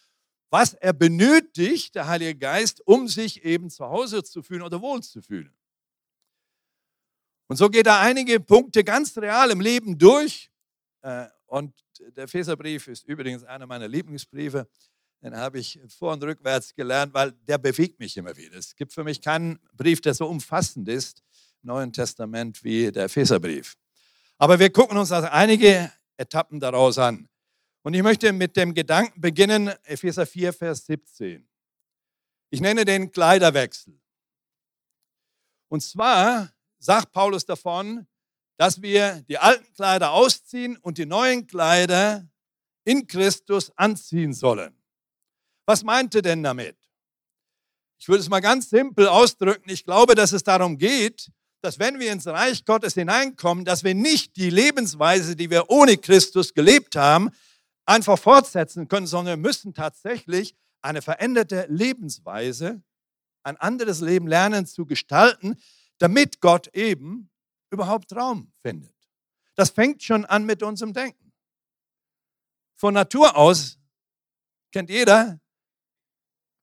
was 0.51 0.75
er 0.75 0.93
benötigt, 0.93 1.97
der 1.97 2.07
Heilige 2.07 2.39
Geist, 2.39 2.87
um 2.87 3.09
sich 3.09 3.45
eben 3.45 3.69
zu 3.69 3.85
Hause 3.85 4.23
zu 4.23 4.45
fühlen 4.45 4.63
oder 4.63 4.81
wohl 4.81 5.03
zu 5.03 5.21
fühlen. 5.21 5.53
Und 7.51 7.57
so 7.57 7.69
geht 7.69 7.89
er 7.89 7.99
einige 7.99 8.39
Punkte 8.39 8.85
ganz 8.85 9.19
real 9.19 9.51
im 9.51 9.61
Leben 9.61 9.99
durch. 9.99 10.53
Äh, 11.03 11.27
und 11.47 11.75
der 12.15 12.23
Epheserbrief 12.23 12.87
ist 12.87 13.05
übrigens 13.09 13.43
einer 13.43 13.67
meiner 13.67 13.89
Lieblingsbriefe. 13.89 14.69
Den 15.21 15.37
habe 15.37 15.59
ich 15.59 15.81
vor 15.89 16.13
und 16.13 16.23
rückwärts 16.23 16.73
gelernt, 16.77 17.13
weil 17.13 17.33
der 17.33 17.59
bewegt 17.59 17.99
mich 17.99 18.17
immer 18.17 18.37
wieder. 18.37 18.57
Es 18.57 18.77
gibt 18.77 18.93
für 18.93 19.03
mich 19.03 19.21
keinen 19.21 19.59
Brief, 19.73 20.01
der 20.01 20.15
so 20.15 20.29
umfassend 20.29 20.89
ist 20.89 21.25
im 21.65 21.67
Neuen 21.67 21.93
Testament 21.93 22.63
wie 22.63 22.93
der 22.93 23.07
Epheserbrief. 23.07 23.77
Aber 24.39 24.57
wir 24.61 24.71
gucken 24.71 24.97
uns 24.97 25.11
also 25.11 25.27
einige 25.27 25.91
Etappen 26.19 26.61
daraus 26.61 26.99
an. 26.99 27.29
Und 27.83 27.95
ich 27.95 28.03
möchte 28.05 28.33
mit 28.33 28.57
dem 28.57 28.75
Gedanken 28.75 29.21
beginnen, 29.21 29.73
Epheser 29.83 30.25
4, 30.25 30.53
Vers 30.53 30.87
17. 30.87 31.49
Ich 32.51 32.61
nenne 32.61 32.85
den 32.85 33.11
Kleiderwechsel. 33.11 34.01
Und 35.69 35.81
zwar 35.81 36.53
sagt 36.81 37.13
Paulus 37.13 37.45
davon, 37.45 38.07
dass 38.57 38.83
wir 38.83 39.23
die 39.29 39.39
alten 39.39 39.73
Kleider 39.75 40.11
ausziehen 40.13 40.77
und 40.79 40.99
die 40.99 41.07
neuen 41.07 41.47
Kleider 41.47 42.29
in 42.85 43.07
Christus 43.07 43.71
anziehen 43.77 44.35
sollen. 44.35 44.75
Was 45.67 45.85
meinte 45.85 46.21
denn 46.21 46.43
damit? 46.43 46.77
Ich 47.99 48.09
würde 48.09 48.21
es 48.21 48.29
mal 48.29 48.41
ganz 48.41 48.71
simpel 48.71 49.09
ausdrücken. 49.09 49.71
Ich 49.71 49.85
glaube, 49.85 50.15
dass 50.15 50.33
es 50.33 50.43
darum 50.43 50.79
geht, 50.79 51.31
dass 51.61 51.79
wenn 51.79 52.01
wir 52.01 52.13
ins 52.13 52.27
Reich 52.27 52.65
Gottes 52.65 52.95
hineinkommen, 52.95 53.65
dass 53.65 53.85
wir 53.85 53.95
nicht 53.95 54.37
die 54.37 54.51
Lebensweise, 54.51 55.37
die 55.37 55.51
wir 55.51 55.69
ohne 55.69 55.99
Christus 55.99 56.55
gelebt 56.55 56.97
haben, 56.97 57.31
einfach 57.85 58.19
fortsetzen 58.19 58.89
können, 58.89 59.07
sondern 59.07 59.39
wir 59.39 59.49
müssen 59.49 59.75
tatsächlich 59.75 60.55
eine 60.81 61.03
veränderte 61.03 61.67
Lebensweise, 61.69 62.83
ein 63.43 63.57
anderes 63.59 64.01
Leben 64.01 64.27
lernen 64.27 64.67
zu 64.67 64.87
gestalten, 64.87 65.57
damit 66.01 66.41
Gott 66.41 66.69
eben 66.75 67.31
überhaupt 67.71 68.15
Raum 68.15 68.53
findet. 68.63 68.95
Das 69.55 69.71
fängt 69.71 70.03
schon 70.03 70.25
an 70.25 70.45
mit 70.45 70.63
unserem 70.63 70.93
Denken. 70.93 71.33
Von 72.75 72.95
Natur 72.95 73.37
aus 73.37 73.79
kennt 74.73 74.91
jeder, 74.91 75.39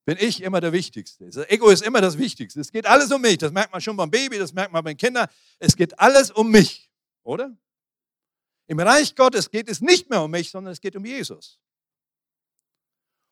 bin 0.06 0.18
ich 0.20 0.42
immer 0.42 0.62
der 0.62 0.74
Wichtigste. 0.74 1.26
Das 1.26 1.50
Ego 1.50 1.70
ist 1.70 1.84
immer 1.84 2.02
das 2.02 2.18
Wichtigste. 2.18 2.60
Es 2.62 2.72
geht 2.72 2.86
alles 2.86 3.12
um 3.12 3.22
mich. 3.22 3.38
Das 3.38 3.52
merkt 3.52 3.72
man 3.72 3.82
schon 3.82 3.96
beim 3.96 4.10
Baby, 4.10 4.40
das 4.40 4.54
merkt 4.54 4.72
man 4.72 4.84
bei 4.84 4.94
den 4.94 4.98
Kindern. 4.98 5.28
Es 5.60 5.76
geht 5.76 6.00
alles 6.00 6.32
um 6.32 6.50
mich, 6.50 6.90
oder? 7.24 7.56
Im 8.68 8.80
Reich 8.80 9.16
Gottes 9.16 9.52
geht 9.52 9.70
es 9.70 9.82
nicht 9.82 10.10
mehr 10.10 10.24
um 10.24 10.32
mich, 10.32 10.50
sondern 10.50 10.74
es 10.74 10.82
geht 10.82 10.96
um 10.96 11.06
Jesus. 11.06 11.60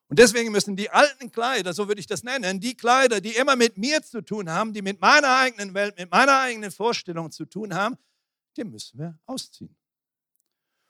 Und 0.07 0.19
deswegen 0.19 0.51
müssen 0.51 0.75
die 0.75 0.89
alten 0.89 1.31
Kleider, 1.31 1.73
so 1.73 1.87
würde 1.87 1.99
ich 1.99 2.07
das 2.07 2.23
nennen, 2.23 2.59
die 2.59 2.75
Kleider, 2.75 3.21
die 3.21 3.35
immer 3.35 3.55
mit 3.55 3.77
mir 3.77 4.03
zu 4.03 4.21
tun 4.21 4.49
haben, 4.49 4.71
die 4.73 4.81
mit 4.81 5.01
meiner 5.01 5.35
eigenen 5.37 5.73
Welt, 5.73 5.97
mit 5.97 6.11
meiner 6.11 6.39
eigenen 6.39 6.71
Vorstellung 6.71 7.31
zu 7.31 7.45
tun 7.45 7.73
haben, 7.73 7.97
die 8.55 8.63
müssen 8.63 8.99
wir 8.99 9.17
ausziehen. 9.25 9.75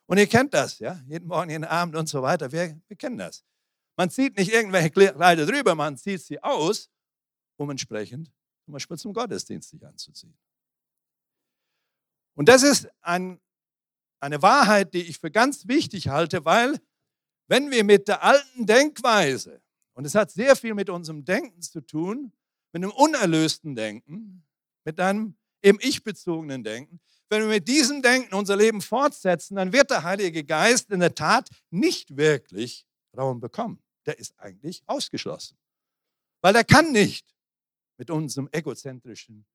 Und 0.08 0.18
ihr 0.18 0.28
kennt 0.28 0.54
das, 0.54 0.80
ja, 0.80 1.02
jeden 1.08 1.28
Morgen, 1.28 1.50
jeden 1.50 1.64
Abend 1.64 1.96
und 1.96 2.08
so 2.08 2.22
weiter. 2.22 2.52
Wir, 2.52 2.80
wir 2.88 2.98
kennen 2.98 3.18
das. 3.18 3.44
Man 3.96 4.10
zieht 4.10 4.38
nicht 4.38 4.52
irgendwelche 4.52 4.92
Kleider 4.92 5.46
drüber, 5.46 5.74
man 5.74 5.98
zieht 5.98 6.22
sie 6.22 6.44
aus, 6.44 6.90
um 7.58 7.70
entsprechend 7.70 8.32
zum 8.66 8.74
Beispiel 8.74 8.98
zum 8.98 9.14
Gottesdienst 9.14 9.70
sich 9.70 9.86
anzuziehen. 9.86 10.38
Und 12.36 12.50
das 12.50 12.64
ist 12.64 12.90
ein, 13.02 13.40
eine 14.20 14.42
Wahrheit, 14.42 14.94
die 14.94 15.04
ich 15.04 15.20
für 15.20 15.32
ganz 15.32 15.68
wichtig 15.68 16.10
halte, 16.10 16.44
weil 16.44 16.80
wenn 17.48 17.72
wir 17.72 17.84
mit 17.84 18.08
der 18.08 18.24
alten 18.24 18.66
Denkweise, 18.66 19.62
und 19.94 20.06
es 20.06 20.16
hat 20.16 20.32
sehr 20.32 20.56
viel 20.56 20.74
mit 20.74 20.90
unserem 20.90 21.24
Denken 21.24 21.62
zu 21.62 21.82
tun, 21.82 22.34
mit 22.74 22.84
einem 22.84 22.92
unerlösten 22.92 23.76
Denken, 23.76 24.46
mit 24.84 25.00
einem 25.00 25.38
eben 25.62 25.80
ich-bezogenen 25.82 26.64
Denken, 26.64 27.00
wenn 27.30 27.42
wir 27.42 27.48
mit 27.48 27.68
diesem 27.68 28.02
Denken 28.02 28.36
unser 28.36 28.56
Leben 28.56 28.82
fortsetzen, 28.82 29.56
dann 29.56 29.74
wird 29.74 29.90
der 29.90 30.04
Heilige 30.04 30.44
Geist 30.44 30.92
in 30.92 31.00
der 31.00 31.16
Tat 31.16 31.50
nicht 31.72 32.16
wirklich 32.16 32.86
Raum 33.18 33.40
bekommen. 33.40 33.82
Der 34.06 34.20
ist 34.20 34.38
eigentlich 34.38 34.84
ausgeschlossen. 34.86 35.58
Weil 36.42 36.56
er 36.56 36.64
kann 36.64 36.92
nicht 36.92 37.36
mit 37.98 38.12
unserem 38.12 38.48
egozentrischen 38.52 39.46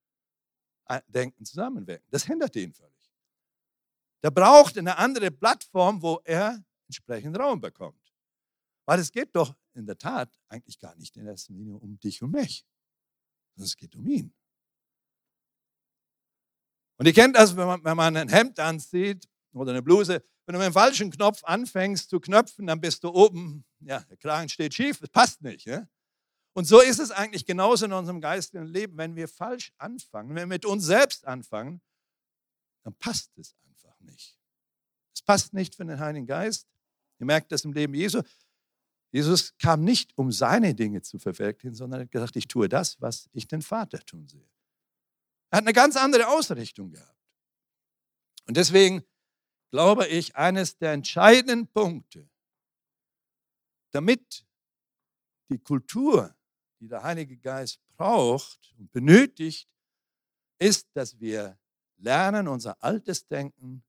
Denken 1.06 1.44
zusammenwirken. 1.44 2.06
Das 2.10 2.24
hindert 2.24 2.56
ihn 2.56 2.72
völlig. 2.72 3.12
Der 4.24 4.30
braucht 4.30 4.76
eine 4.76 4.98
andere 4.98 5.30
Plattform, 5.30 6.02
wo 6.02 6.20
er 6.24 6.64
entsprechend 6.90 7.38
Raum 7.38 7.60
bekommt. 7.60 8.12
Weil 8.84 8.98
es 8.98 9.12
geht 9.12 9.34
doch 9.36 9.54
in 9.74 9.86
der 9.86 9.96
Tat 9.96 10.36
eigentlich 10.48 10.78
gar 10.78 10.96
nicht 10.96 11.16
in 11.16 11.26
erster 11.26 11.52
Linie 11.52 11.76
um 11.76 11.98
dich 12.00 12.20
und 12.22 12.32
mich, 12.32 12.66
sondern 13.54 13.66
es 13.66 13.76
geht 13.76 13.94
um 13.94 14.06
ihn. 14.06 14.34
Und 16.98 17.06
ihr 17.06 17.12
kennt 17.12 17.36
das, 17.36 17.56
wenn 17.56 17.66
man, 17.66 17.84
wenn 17.84 17.96
man 17.96 18.16
ein 18.16 18.28
Hemd 18.28 18.58
anzieht 18.58 19.28
oder 19.52 19.70
eine 19.70 19.82
Bluse, 19.82 20.22
wenn 20.44 20.54
du 20.54 20.58
mit 20.58 20.66
dem 20.66 20.72
falschen 20.72 21.10
Knopf 21.10 21.44
anfängst 21.44 22.10
zu 22.10 22.18
knöpfen, 22.18 22.66
dann 22.66 22.80
bist 22.80 23.04
du 23.04 23.08
oben, 23.10 23.64
ja, 23.78 24.00
der 24.00 24.16
Kragen 24.16 24.48
steht 24.48 24.74
schief, 24.74 24.98
das 24.98 25.08
passt 25.08 25.40
nicht. 25.40 25.66
Ja? 25.66 25.88
Und 26.52 26.64
so 26.64 26.80
ist 26.80 26.98
es 26.98 27.12
eigentlich 27.12 27.46
genauso 27.46 27.86
in 27.86 27.92
unserem 27.92 28.20
geistigen 28.20 28.66
Leben. 28.66 28.98
Wenn 28.98 29.14
wir 29.14 29.28
falsch 29.28 29.72
anfangen, 29.78 30.30
wenn 30.30 30.36
wir 30.36 30.46
mit 30.46 30.66
uns 30.66 30.84
selbst 30.84 31.26
anfangen, 31.26 31.80
dann 32.82 32.94
passt 32.94 33.38
es 33.38 33.54
einfach 33.68 33.98
nicht. 34.00 34.36
Es 35.14 35.22
passt 35.22 35.54
nicht 35.54 35.76
für 35.76 35.84
den 35.84 36.00
Heiligen 36.00 36.26
Geist, 36.26 36.66
Ihr 37.20 37.26
merkt 37.26 37.52
das 37.52 37.64
im 37.64 37.72
Leben 37.72 37.94
Jesu. 37.94 38.22
Jesus 39.12 39.56
kam 39.58 39.84
nicht, 39.84 40.16
um 40.16 40.32
seine 40.32 40.74
Dinge 40.74 41.02
zu 41.02 41.18
verwirklichen, 41.18 41.74
sondern 41.74 42.00
hat 42.00 42.10
gesagt, 42.10 42.36
ich 42.36 42.48
tue 42.48 42.68
das, 42.68 43.00
was 43.00 43.28
ich 43.32 43.46
den 43.46 43.62
Vater 43.62 43.98
tun 44.00 44.26
sehe. 44.26 44.48
Er 45.50 45.58
hat 45.58 45.64
eine 45.64 45.72
ganz 45.72 45.96
andere 45.96 46.28
Ausrichtung 46.28 46.90
gehabt. 46.92 47.18
Und 48.46 48.56
deswegen 48.56 49.04
glaube 49.70 50.06
ich, 50.06 50.34
eines 50.36 50.78
der 50.78 50.92
entscheidenden 50.92 51.66
Punkte, 51.68 52.28
damit 53.92 54.46
die 55.50 55.58
Kultur, 55.58 56.34
die 56.80 56.88
der 56.88 57.02
Heilige 57.02 57.36
Geist 57.36 57.80
braucht 57.96 58.74
und 58.78 58.90
benötigt, 58.92 59.68
ist, 60.58 60.88
dass 60.94 61.18
wir 61.18 61.58
lernen, 61.98 62.48
unser 62.48 62.82
altes 62.82 63.26
Denken, 63.26 63.82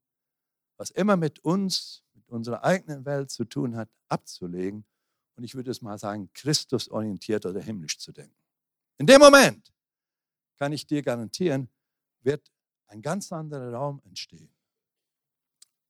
was 0.77 0.89
immer 0.89 1.15
mit 1.15 1.39
uns 1.39 2.03
unserer 2.31 2.63
eigenen 2.63 3.05
Welt 3.05 3.29
zu 3.29 3.45
tun 3.45 3.75
hat, 3.75 3.89
abzulegen 4.07 4.85
und 5.35 5.43
ich 5.43 5.55
würde 5.55 5.71
es 5.71 5.81
mal 5.81 5.97
sagen, 5.97 6.29
Christusorientiert 6.33 7.45
oder 7.45 7.61
himmlisch 7.61 7.97
zu 7.97 8.11
denken. 8.11 8.35
In 8.97 9.07
dem 9.07 9.19
Moment 9.19 9.73
kann 10.57 10.71
ich 10.71 10.85
dir 10.85 11.01
garantieren, 11.01 11.69
wird 12.21 12.51
ein 12.87 13.01
ganz 13.01 13.31
anderer 13.31 13.73
Raum 13.73 14.01
entstehen 14.05 14.53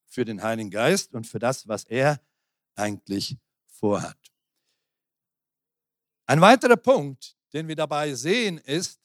für 0.06 0.26
den 0.26 0.44
Heiligen 0.44 0.70
Geist 0.70 1.14
und 1.14 1.26
für 1.26 1.40
das, 1.40 1.68
was 1.68 1.86
er 1.86 2.22
eigentlich 2.76 3.38
vorhat. 3.66 4.18
Ein 6.26 6.42
weiterer 6.42 6.78
Punkt, 6.78 7.38
den 7.54 7.68
wir 7.68 7.76
dabei 7.76 8.14
sehen, 8.14 8.58
ist, 8.60 9.02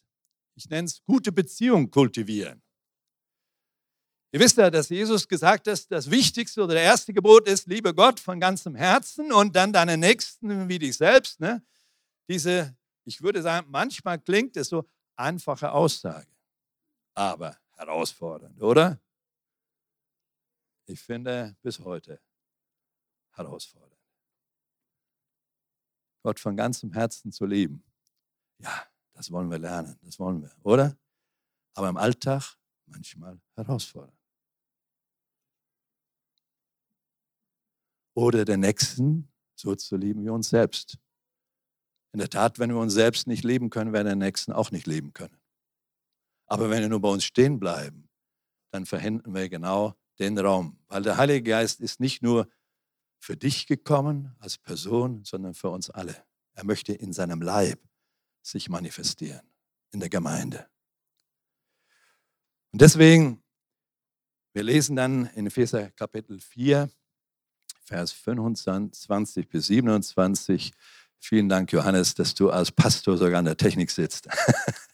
ich 0.55 0.69
nenne 0.69 0.85
es 0.85 1.03
gute 1.03 1.31
Beziehung 1.31 1.89
kultivieren. 1.89 2.61
Ihr 4.37 4.43
wisst 4.43 4.57
ja, 4.57 4.69
dass 4.69 4.89
Jesus 4.89 5.27
gesagt 5.27 5.67
hat, 5.67 5.91
das 5.91 6.11
Wichtigste 6.11 6.63
oder 6.63 6.75
der 6.75 6.83
erste 6.83 7.11
Gebot 7.11 7.47
ist, 7.47 7.65
liebe 7.65 7.91
Gott 7.95 8.19
von 8.19 8.39
ganzem 8.39 8.75
Herzen 8.75 9.31
und 9.31 9.55
dann 9.55 9.73
deine 9.73 9.97
Nächsten 9.97 10.69
wie 10.69 10.77
dich 10.77 10.95
selbst. 10.95 11.39
Ne? 11.39 11.65
Diese, 12.29 12.77
ich 13.03 13.19
würde 13.23 13.41
sagen, 13.41 13.65
manchmal 13.71 14.19
klingt 14.19 14.55
es 14.55 14.69
so 14.69 14.87
einfache 15.15 15.71
Aussage, 15.71 16.27
aber 17.15 17.57
herausfordernd, 17.77 18.61
oder? 18.61 19.01
Ich 20.85 21.01
finde 21.01 21.57
bis 21.63 21.79
heute 21.79 22.21
herausfordernd. 23.31 23.97
Gott 26.21 26.39
von 26.39 26.55
ganzem 26.55 26.93
Herzen 26.93 27.31
zu 27.31 27.47
lieben. 27.47 27.83
Ja, 28.59 28.85
das 29.13 29.31
wollen 29.31 29.49
wir 29.49 29.57
lernen, 29.57 29.97
das 30.03 30.19
wollen 30.19 30.43
wir, 30.43 30.55
oder? 30.61 30.95
Aber 31.73 31.89
im 31.89 31.97
Alltag 31.97 32.55
manchmal 32.85 33.41
herausfordernd. 33.55 34.16
Oder 38.17 38.45
den 38.45 38.61
Nächsten 38.61 39.31
so 39.53 39.75
zu 39.75 39.95
lieben 39.95 40.23
wie 40.23 40.29
uns 40.29 40.49
selbst. 40.49 40.97
In 42.13 42.19
der 42.19 42.31
Tat, 42.31 42.57
wenn 42.57 42.71
wir 42.71 42.79
uns 42.79 42.93
selbst 42.93 43.27
nicht 43.27 43.43
leben 43.43 43.69
können, 43.69 43.93
werden 43.93 44.07
wir 44.07 44.15
den 44.15 44.25
Nächsten 44.25 44.53
auch 44.53 44.71
nicht 44.71 44.87
leben 44.87 45.13
können. 45.13 45.37
Aber 46.47 46.71
wenn 46.71 46.81
wir 46.81 46.89
nur 46.89 46.99
bei 46.99 47.09
uns 47.09 47.25
stehen 47.25 47.59
bleiben, 47.59 48.09
dann 48.71 48.87
verhindern 48.87 49.35
wir 49.35 49.47
genau 49.49 49.93
den 50.17 50.35
Raum. 50.39 50.79
Weil 50.87 51.03
der 51.03 51.17
Heilige 51.17 51.51
Geist 51.51 51.79
ist 51.79 51.99
nicht 51.99 52.23
nur 52.23 52.49
für 53.19 53.37
dich 53.37 53.67
gekommen 53.67 54.35
als 54.39 54.57
Person, 54.57 55.23
sondern 55.23 55.53
für 55.53 55.69
uns 55.69 55.91
alle. 55.91 56.25
Er 56.55 56.65
möchte 56.65 56.93
in 56.93 57.13
seinem 57.13 57.43
Leib 57.43 57.79
sich 58.41 58.67
manifestieren, 58.67 59.47
in 59.91 59.99
der 59.99 60.09
Gemeinde. 60.09 60.67
Und 62.71 62.81
deswegen, 62.81 63.43
wir 64.53 64.63
lesen 64.63 64.95
dann 64.95 65.27
in 65.35 65.45
Epheser 65.45 65.91
Kapitel 65.91 66.39
4, 66.39 66.89
Vers 67.87 68.11
25 68.11 69.47
bis 69.47 69.67
27. 69.67 70.73
Vielen 71.19 71.47
Dank, 71.47 71.71
Johannes, 71.71 72.15
dass 72.15 72.35
du 72.35 72.49
als 72.49 72.69
Pastor 72.69 73.17
sogar 73.17 73.39
an 73.39 73.45
der 73.45 73.55
Technik 73.55 73.91
sitzt 73.91 74.27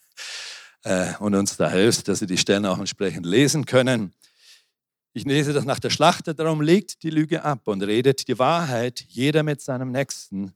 äh, 0.84 1.16
und 1.18 1.34
uns 1.34 1.58
da 1.58 1.72
hilfst, 1.72 2.08
dass 2.08 2.20
sie 2.20 2.28
die 2.28 2.38
Stellen 2.38 2.68
auch 2.68 2.78
entsprechend 2.78 3.26
lesen 3.26 3.66
können. 3.66 4.14
Ich 5.12 5.26
lese 5.26 5.54
das 5.54 5.66
nach 5.66 5.80
der 5.80 5.90
Schlacht, 5.90 6.28
darum 6.28 6.62
legt 6.62 7.02
die 7.02 7.10
Lüge 7.10 7.44
ab 7.44 7.68
und 7.68 7.82
redet 7.82 8.28
die 8.28 8.38
Wahrheit, 8.38 9.04
jeder 9.08 9.42
mit 9.42 9.60
seinem 9.60 9.92
Nächsten, 9.92 10.54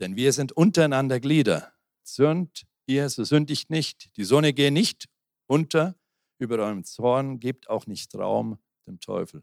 Denn 0.00 0.16
wir 0.16 0.32
sind 0.32 0.52
untereinander 0.52 1.20
Glieder. 1.20 1.72
Sünd 2.02 2.64
ihr, 2.86 3.08
so 3.10 3.22
sündigt 3.24 3.68
nicht. 3.68 4.16
Die 4.16 4.24
Sonne 4.24 4.54
gehe 4.54 4.72
nicht 4.72 5.08
unter 5.46 5.94
über 6.38 6.58
eurem 6.58 6.84
Zorn, 6.84 7.38
gebt 7.38 7.68
auch 7.68 7.86
nicht 7.86 8.14
Raum 8.14 8.58
dem 8.86 8.98
Teufel. 8.98 9.42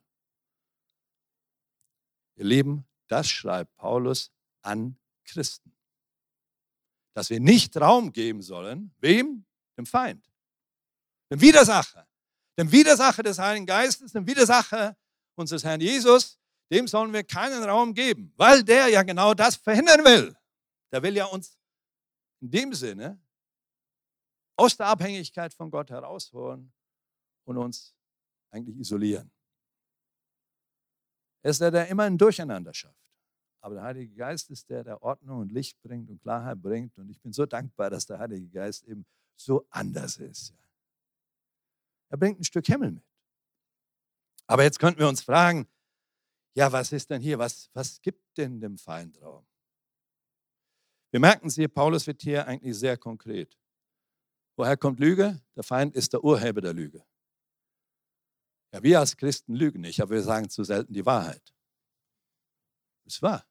Ihr 2.36 2.46
Lieben, 2.46 2.86
das 3.08 3.30
schreibt 3.30 3.76
Paulus 3.76 4.32
an 4.62 4.98
Christen. 5.26 5.76
Dass 7.14 7.30
wir 7.30 7.40
nicht 7.40 7.78
Raum 7.78 8.12
geben 8.12 8.42
sollen, 8.42 8.94
wem? 9.00 9.46
Dem 9.78 9.86
Feind, 9.88 10.32
dem 11.32 11.42
Widersacher, 11.42 12.08
dem 12.60 12.72
Widersacher 12.72 13.24
des 13.24 13.40
Heiligen 13.40 13.66
Geistes, 13.66 14.12
dem 14.12 14.28
Widersacher 14.28 14.96
unseres 15.36 15.64
Herrn 15.64 15.82
Jesus, 15.82 16.40
dem 16.72 16.88
sollen 16.88 17.12
wir 17.12 17.24
keinen 17.24 17.64
Raum 17.64 17.94
geben, 17.94 18.32
weil 18.36 18.64
der 18.64 18.88
ja 18.90 19.02
genau 19.04 19.34
das 19.34 19.56
verhindern 19.56 20.06
will. 20.06 20.36
Der 20.92 21.02
will 21.02 21.16
ja 21.16 21.26
uns 21.26 21.58
in 22.40 22.52
dem 22.52 22.74
Sinne 22.74 23.20
aus 24.56 24.78
der 24.78 24.88
Abhängigkeit 24.88 25.54
von 25.54 25.72
Gott 25.72 25.90
herausholen 25.90 26.72
und 27.46 27.58
uns 27.58 27.96
eigentlich 28.52 28.78
isolieren. 28.78 29.32
Er 31.44 31.52
ist 31.52 31.62
der, 31.62 31.72
der 31.72 31.88
immer 31.90 32.04
ein 32.04 32.18
Durcheinander 32.18 32.74
schafft. 32.74 32.98
Aber 33.62 33.76
der 33.76 33.84
Heilige 33.84 34.14
Geist 34.16 34.50
ist 34.50 34.70
der, 34.70 34.84
der 34.84 35.02
Ordnung 35.02 35.40
und 35.40 35.52
Licht 35.52 35.82
bringt 35.82 36.10
und 36.10 36.22
Klarheit 36.22 36.62
bringt. 36.62 36.98
Und 36.98 37.10
ich 37.10 37.22
bin 37.22 37.32
so 37.32 37.46
dankbar, 37.46 37.90
dass 37.90 38.06
der 38.06 38.20
Heilige 38.20 38.48
Geist 38.50 38.84
eben 38.86 39.06
so 39.36 39.66
anders 39.70 40.18
ist. 40.18 40.54
Er 42.10 42.18
bringt 42.18 42.40
ein 42.40 42.44
Stück 42.44 42.66
Himmel 42.66 42.92
mit. 42.92 43.04
Aber 44.48 44.64
jetzt 44.64 44.80
könnten 44.80 45.00
wir 45.00 45.08
uns 45.08 45.22
fragen, 45.22 45.68
ja, 46.56 46.72
was 46.72 46.92
ist 46.92 47.10
denn 47.10 47.22
hier? 47.22 47.40
Was, 47.40 47.70
was 47.74 48.02
gibt 48.02 48.38
denn 48.38 48.60
dem 48.60 48.78
Feind 48.78 49.22
Raum? 49.22 49.46
Wir 51.12 51.20
merken 51.20 51.48
es 51.48 51.56
hier, 51.56 51.68
Paulus 51.68 52.06
wird 52.08 52.22
hier 52.22 52.48
eigentlich 52.48 52.78
sehr 52.78 52.98
konkret. 52.98 53.58
Woher 54.56 54.78
kommt 54.78 55.00
Lüge? 55.00 55.42
Der 55.56 55.64
Feind 55.64 55.96
ist 55.96 56.14
der 56.14 56.24
Urheber 56.24 56.62
der 56.62 56.74
Lüge. 56.74 57.04
Ja, 58.74 58.82
wir 58.82 59.00
als 59.00 59.16
Christen 59.16 59.54
lügen 59.54 59.82
nicht, 59.82 60.02
aber 60.02 60.16
wir 60.16 60.24
sagen 60.24 60.50
zu 60.50 60.64
selten 60.64 60.94
die 60.94 61.06
Wahrheit. 61.06 61.54
Ist 63.06 63.22
wahr. 63.22 63.46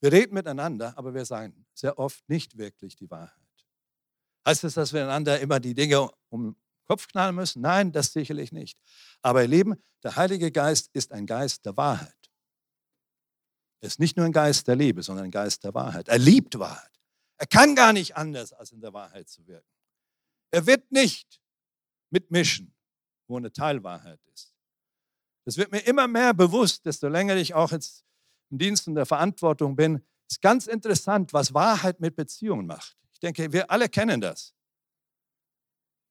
Wir 0.00 0.12
reden 0.12 0.34
miteinander, 0.34 0.98
aber 0.98 1.14
wir 1.14 1.24
sagen 1.24 1.66
sehr 1.72 1.96
oft 1.98 2.28
nicht 2.28 2.58
wirklich 2.58 2.96
die 2.96 3.08
Wahrheit. 3.10 3.32
Heißt 4.44 4.64
das, 4.64 4.74
dass 4.74 4.92
wir 4.92 5.04
einander 5.04 5.38
immer 5.40 5.60
die 5.60 5.74
Dinge 5.74 6.10
um 6.30 6.44
den 6.44 6.56
Kopf 6.84 7.06
knallen 7.06 7.36
müssen? 7.36 7.62
Nein, 7.62 7.92
das 7.92 8.12
sicherlich 8.12 8.50
nicht. 8.50 8.76
Aber 9.22 9.42
ihr 9.42 9.48
Lieben, 9.48 9.74
der 10.02 10.16
Heilige 10.16 10.50
Geist 10.50 10.90
ist 10.92 11.12
ein 11.12 11.26
Geist 11.26 11.64
der 11.64 11.76
Wahrheit. 11.76 12.12
Er 13.80 13.86
ist 13.86 14.00
nicht 14.00 14.16
nur 14.16 14.26
ein 14.26 14.32
Geist 14.32 14.66
der 14.66 14.76
Liebe, 14.76 15.02
sondern 15.02 15.26
ein 15.26 15.30
Geist 15.30 15.62
der 15.62 15.74
Wahrheit. 15.74 16.08
Er 16.08 16.18
liebt 16.18 16.58
Wahrheit. 16.58 16.90
Er 17.38 17.46
kann 17.46 17.76
gar 17.76 17.92
nicht 17.92 18.16
anders, 18.16 18.52
als 18.52 18.72
in 18.72 18.80
der 18.80 18.92
Wahrheit 18.92 19.28
zu 19.28 19.46
wirken. 19.46 19.68
Er 20.50 20.66
wird 20.66 20.90
nicht 20.90 21.40
mitmischen 22.10 22.75
wo 23.28 23.36
eine 23.36 23.52
Teilwahrheit 23.52 24.20
ist. 24.32 24.52
Das 25.44 25.56
wird 25.56 25.72
mir 25.72 25.80
immer 25.80 26.08
mehr 26.08 26.34
bewusst, 26.34 26.84
desto 26.86 27.08
länger 27.08 27.36
ich 27.36 27.54
auch 27.54 27.72
jetzt 27.72 28.04
im 28.50 28.58
Dienst 28.58 28.88
und 28.88 28.94
der 28.94 29.06
Verantwortung 29.06 29.76
bin. 29.76 29.96
Es 30.28 30.36
ist 30.36 30.42
ganz 30.42 30.66
interessant, 30.66 31.32
was 31.32 31.54
Wahrheit 31.54 32.00
mit 32.00 32.16
Beziehungen 32.16 32.66
macht. 32.66 32.96
Ich 33.12 33.20
denke, 33.20 33.52
wir 33.52 33.70
alle 33.70 33.88
kennen 33.88 34.20
das. 34.20 34.54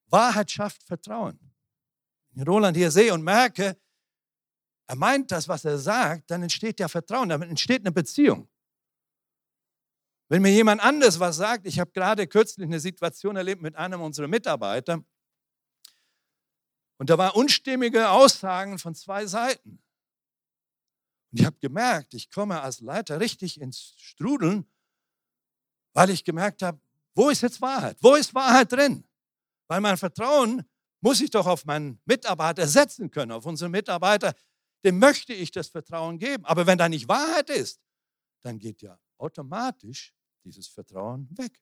Wahrheit 0.07 0.51
schafft 0.51 0.83
Vertrauen. 0.83 1.39
Wenn 2.31 2.43
ich 2.43 2.47
Roland 2.47 2.77
hier 2.77 2.91
sehe 2.91 3.13
und 3.13 3.23
merke, 3.23 3.77
er 4.87 4.95
meint 4.95 5.31
das, 5.31 5.47
was 5.47 5.65
er 5.65 5.77
sagt, 5.77 6.29
dann 6.31 6.43
entsteht 6.43 6.79
ja 6.79 6.87
Vertrauen, 6.87 7.29
dann 7.29 7.41
entsteht 7.41 7.81
eine 7.81 7.91
Beziehung. 7.91 8.47
Wenn 10.29 10.41
mir 10.41 10.51
jemand 10.51 10.81
anders 10.81 11.19
was 11.19 11.37
sagt, 11.37 11.65
ich 11.65 11.79
habe 11.79 11.91
gerade 11.91 12.27
kürzlich 12.27 12.65
eine 12.65 12.79
Situation 12.79 13.35
erlebt 13.35 13.61
mit 13.61 13.75
einem 13.75 14.01
unserer 14.01 14.27
Mitarbeiter, 14.27 15.03
und 16.97 17.09
da 17.09 17.17
waren 17.17 17.31
unstimmige 17.31 18.09
Aussagen 18.09 18.79
von 18.79 18.95
zwei 18.95 19.25
Seiten. 19.25 19.81
Und 21.31 21.39
ich 21.39 21.45
habe 21.45 21.57
gemerkt, 21.59 22.13
ich 22.13 22.31
komme 22.31 22.61
als 22.61 22.79
Leiter 22.79 23.19
richtig 23.19 23.59
ins 23.59 23.93
Strudeln, 23.97 24.65
weil 25.93 26.09
ich 26.09 26.23
gemerkt 26.23 26.61
habe, 26.61 26.79
wo 27.13 27.29
ist 27.29 27.41
jetzt 27.41 27.61
Wahrheit? 27.61 27.97
Wo 28.01 28.15
ist 28.15 28.33
Wahrheit 28.33 28.71
drin? 28.71 29.05
Weil 29.67 29.81
mein 29.81 29.97
Vertrauen 29.97 30.63
muss 31.01 31.21
ich 31.21 31.29
doch 31.29 31.45
auf 31.45 31.65
meinen 31.65 31.99
Mitarbeiter 32.05 32.67
setzen 32.67 33.11
können, 33.11 33.31
auf 33.31 33.45
unseren 33.45 33.71
Mitarbeiter. 33.71 34.33
Dem 34.83 34.99
möchte 34.99 35.33
ich 35.33 35.51
das 35.51 35.67
Vertrauen 35.67 36.17
geben. 36.17 36.45
Aber 36.45 36.67
wenn 36.67 36.77
da 36.77 36.89
nicht 36.89 37.07
Wahrheit 37.07 37.49
ist, 37.49 37.81
dann 38.41 38.59
geht 38.59 38.81
ja 38.81 38.99
automatisch 39.17 40.13
dieses 40.43 40.67
Vertrauen 40.67 41.27
weg. 41.37 41.61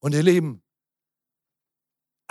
Und 0.00 0.14
ihr 0.14 0.22
Lieben, 0.22 0.61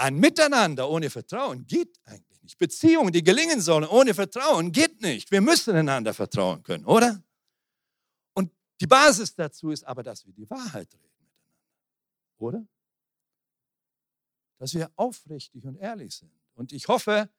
ein 0.02 0.16
Miteinander 0.16 0.90
ohne 0.90 1.10
Vertrauen 1.10 1.66
geht 1.68 2.00
eigentlich 2.06 2.42
nicht. 2.42 2.58
Beziehungen, 2.58 3.14
die 3.14 3.24
gelingen 3.24 3.62
sollen 3.62 3.88
ohne 3.88 4.14
Vertrauen, 4.14 4.72
geht 4.72 5.02
nicht. 5.02 5.32
Wir 5.32 5.42
müssen 5.42 5.76
einander 5.76 6.14
vertrauen 6.14 6.64
können, 6.64 6.86
oder? 6.86 7.24
Und 8.34 8.52
die 8.80 8.88
Basis 8.88 9.36
dazu 9.36 9.70
ist 9.70 9.84
aber, 9.84 10.04
dass 10.04 10.26
wir 10.26 10.34
die 10.34 10.50
Wahrheit 10.50 10.94
reden 10.94 11.14
miteinander, 11.20 12.38
oder? 12.40 12.68
Dass 14.58 14.74
wir 14.74 14.92
aufrichtig 14.96 15.64
und 15.66 15.78
ehrlich 15.78 16.16
sind. 16.16 16.32
Und 16.56 16.72
ich 16.72 16.88
hoffe, 16.88 17.30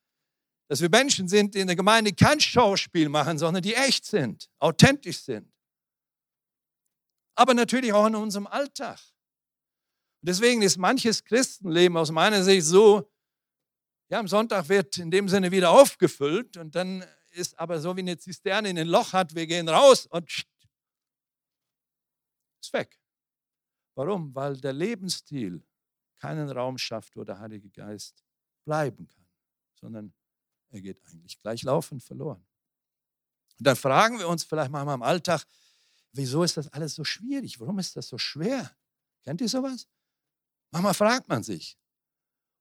dass 0.69 0.81
wir 0.81 0.89
Menschen 0.89 1.29
sind, 1.29 1.55
die 1.55 1.61
in 1.61 1.67
der 1.67 1.77
Gemeinde 1.77 2.13
kein 2.13 2.41
Schauspiel 2.41 3.09
machen, 3.09 3.39
sondern 3.39 3.63
die 3.63 3.75
echt 3.75 4.05
sind, 4.05 4.49
authentisch 4.59 5.19
sind. 5.19 5.53
Aber 7.35 7.55
natürlich 7.55 7.93
auch 7.93 8.07
in 8.07 8.15
unserem 8.15 8.47
Alltag. 8.47 9.01
Deswegen 10.23 10.63
ist 10.63 10.79
manches 10.79 11.25
Christenleben 11.25 11.97
aus 11.97 12.13
meiner 12.13 12.43
Sicht 12.45 12.65
so, 12.65 13.11
ja, 14.09 14.21
am 14.21 14.29
Sonntag 14.29 14.69
wird 14.69 14.99
in 14.99 15.11
dem 15.11 15.29
Sinne 15.29 15.51
wieder 15.51 15.71
aufgefüllt 15.71 16.57
und 16.57 16.75
dann 16.75 17.05
ist 17.31 17.59
aber 17.59 17.81
so 17.81 17.97
wie 17.97 18.01
eine 18.01 18.17
Zisterne 18.17 18.71
in 18.71 18.79
ein 18.79 18.87
Loch 18.87 19.13
hat, 19.13 19.35
wir 19.35 19.47
gehen 19.47 19.69
raus 19.69 20.07
und 20.07 20.31
ist 22.61 22.73
weg. 22.73 23.01
Warum? 23.95 24.35
Weil 24.35 24.57
der 24.59 24.73
Lebensstil 24.73 25.63
keinen 26.17 26.49
Raum 26.51 26.79
schafft, 26.79 27.17
wo 27.17 27.25
der 27.25 27.41
Heilige 27.41 27.69
Geist 27.71 28.23
bleiben 28.65 29.09
kann, 29.09 29.27
sondern 29.75 30.15
er 30.71 30.81
geht 30.81 31.05
eigentlich 31.07 31.41
gleich 31.41 31.63
laufend 31.65 32.03
verloren. 32.03 32.47
Und 33.59 33.67
dann 33.67 33.77
fragen 33.77 34.19
wir 34.19 34.29
uns 34.29 34.45
vielleicht 34.45 34.71
mal 34.71 34.83
im 34.83 35.03
Alltag, 35.03 35.45
wieso 36.13 36.45
ist 36.45 36.57
das 36.57 36.69
alles 36.69 36.95
so 36.95 37.03
schwierig? 37.03 37.59
Warum 37.59 37.79
ist 37.79 37.97
das 37.97 38.09
so 38.09 38.19
schwer? 38.19 38.71
Kennt 39.23 39.41
ihr 39.41 39.49
sowas? 39.49 39.89
Manchmal 40.73 40.95
fragt 40.95 41.29
man 41.29 41.43
sich. 41.43 41.79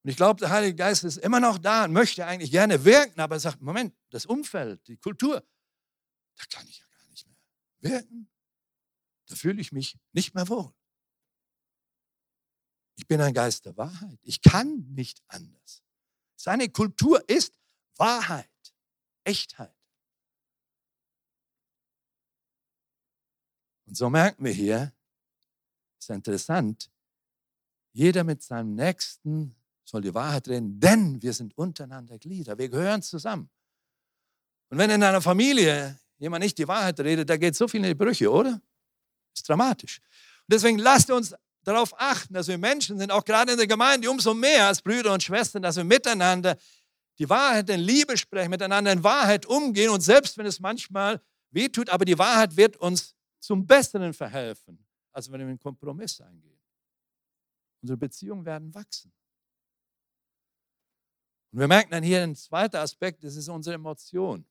Und 0.04 0.10
ich 0.10 0.18
glaube, 0.18 0.40
der 0.40 0.50
Heilige 0.50 0.76
Geist 0.76 1.04
ist 1.04 1.18
immer 1.18 1.40
noch 1.40 1.58
da 1.58 1.86
und 1.86 1.94
möchte 1.94 2.26
eigentlich 2.26 2.52
gerne 2.52 2.84
wirken, 2.84 3.20
aber 3.20 3.36
er 3.36 3.40
sagt, 3.40 3.62
Moment, 3.62 3.96
das 4.10 4.26
Umfeld, 4.26 4.86
die 4.88 4.98
Kultur, 4.98 5.44
da 6.36 6.44
kann 6.52 6.68
ich 6.68 6.80
ja 6.80 6.86
gar 6.88 7.08
nicht 7.08 7.28
mehr 7.28 7.38
wirken. 7.80 8.30
Da 9.28 9.36
fühle 9.36 9.62
ich 9.62 9.72
mich 9.72 9.98
nicht 10.12 10.36
mehr 10.36 10.48
wohl. 10.50 10.74
Ich 12.98 13.08
bin 13.08 13.22
ein 13.22 13.34
Geist 13.34 13.66
der 13.66 13.78
Wahrheit. 13.78 14.20
Ich 14.24 14.42
kann 14.42 14.86
nicht 14.90 15.24
anders. 15.28 15.84
Seine 16.36 16.70
Kultur 16.70 17.24
ist 17.30 17.54
Wahrheit, 17.96 18.50
Echtheit. 19.24 19.76
Und 23.86 23.96
so 23.96 24.10
merken 24.10 24.44
wir 24.44 24.52
hier, 24.52 24.94
ist 26.00 26.10
interessant, 26.10 26.92
jeder 27.94 28.24
mit 28.24 28.42
seinem 28.42 28.76
Nächsten 28.76 29.56
soll 29.84 30.02
die 30.02 30.14
Wahrheit 30.14 30.48
reden, 30.48 30.80
denn 30.80 31.22
wir 31.22 31.34
sind 31.34 31.58
untereinander 31.58 32.18
Glieder. 32.18 32.58
Wir 32.58 32.70
gehören 32.70 33.02
zusammen. 33.02 33.50
Und 34.70 34.78
wenn 34.78 34.90
in 34.90 35.04
einer 35.04 35.22
Familie 35.22 36.00
jemand 36.18 36.44
nicht 36.44 36.58
die 36.58 36.68
Wahrheit 36.68 37.00
redet, 37.00 37.30
da 37.30 37.36
geht 37.36 37.56
so 37.56 37.68
viel 37.68 37.82
in 37.82 37.88
die 37.88 37.96
Brüche, 37.96 38.32
oder? 38.32 38.62
Ist 39.34 39.48
dramatisch. 39.48 40.00
Und 40.00 40.54
deswegen 40.54 40.78
lasst 40.78 41.12
uns 41.12 41.36
darauf 41.64 41.94
achten, 42.00 42.34
dass 42.34 42.48
wir 42.48 42.58
Menschen 42.58 42.98
sind, 42.98 43.12
auch 43.12 43.26
gerade 43.26 43.52
in 43.52 43.58
der 43.58 43.68
Gemeinde, 43.68 44.10
umso 44.10 44.34
mehr 44.34 44.68
als 44.68 44.82
Brüder 44.82 45.14
und 45.14 45.22
Schwestern, 45.22 45.62
dass 45.62 45.76
wir 45.76 45.84
miteinander 45.84 46.58
die 47.20 47.30
Wahrheit 47.30 47.70
in 47.70 47.82
Liebe 47.82 48.18
sprechen, 48.18 48.50
miteinander 48.50 48.92
in 48.92 49.04
Wahrheit 49.04 49.46
umgehen 49.46 49.90
und 49.90 50.02
selbst 50.02 50.38
wenn 50.38 50.46
es 50.46 50.60
manchmal 50.60 51.22
wehtut, 51.52 51.90
aber 51.90 52.06
die 52.06 52.18
Wahrheit 52.18 52.56
wird 52.56 52.78
uns 52.78 53.14
zum 53.40 53.66
Besseren 53.66 54.14
verhelfen, 54.14 54.84
als 55.12 55.30
wenn 55.32 55.40
wir 55.42 55.48
einen 55.48 55.60
Kompromiss 55.60 56.22
eingehen. 56.22 56.61
Unsere 57.82 57.98
Beziehungen 57.98 58.46
werden 58.46 58.74
wachsen. 58.74 59.12
Und 61.52 61.60
wir 61.60 61.68
merken 61.68 61.92
dann 61.92 62.04
hier 62.04 62.24
ein 62.24 62.36
zweiter 62.36 62.82
Aspekt, 62.82 63.24
das 63.24 63.36
ist 63.36 63.50
unsere 63.50 63.76
Emotion. 63.76 64.46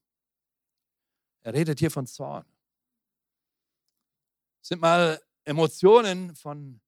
Er 1.43 1.55
redet 1.55 1.79
hier 1.79 1.91
von 1.91 2.07
Zorn. 2.07 2.45
Sind 4.61 4.81
mal 4.81 5.21
Emotionen 5.45 6.35
von 6.35 6.81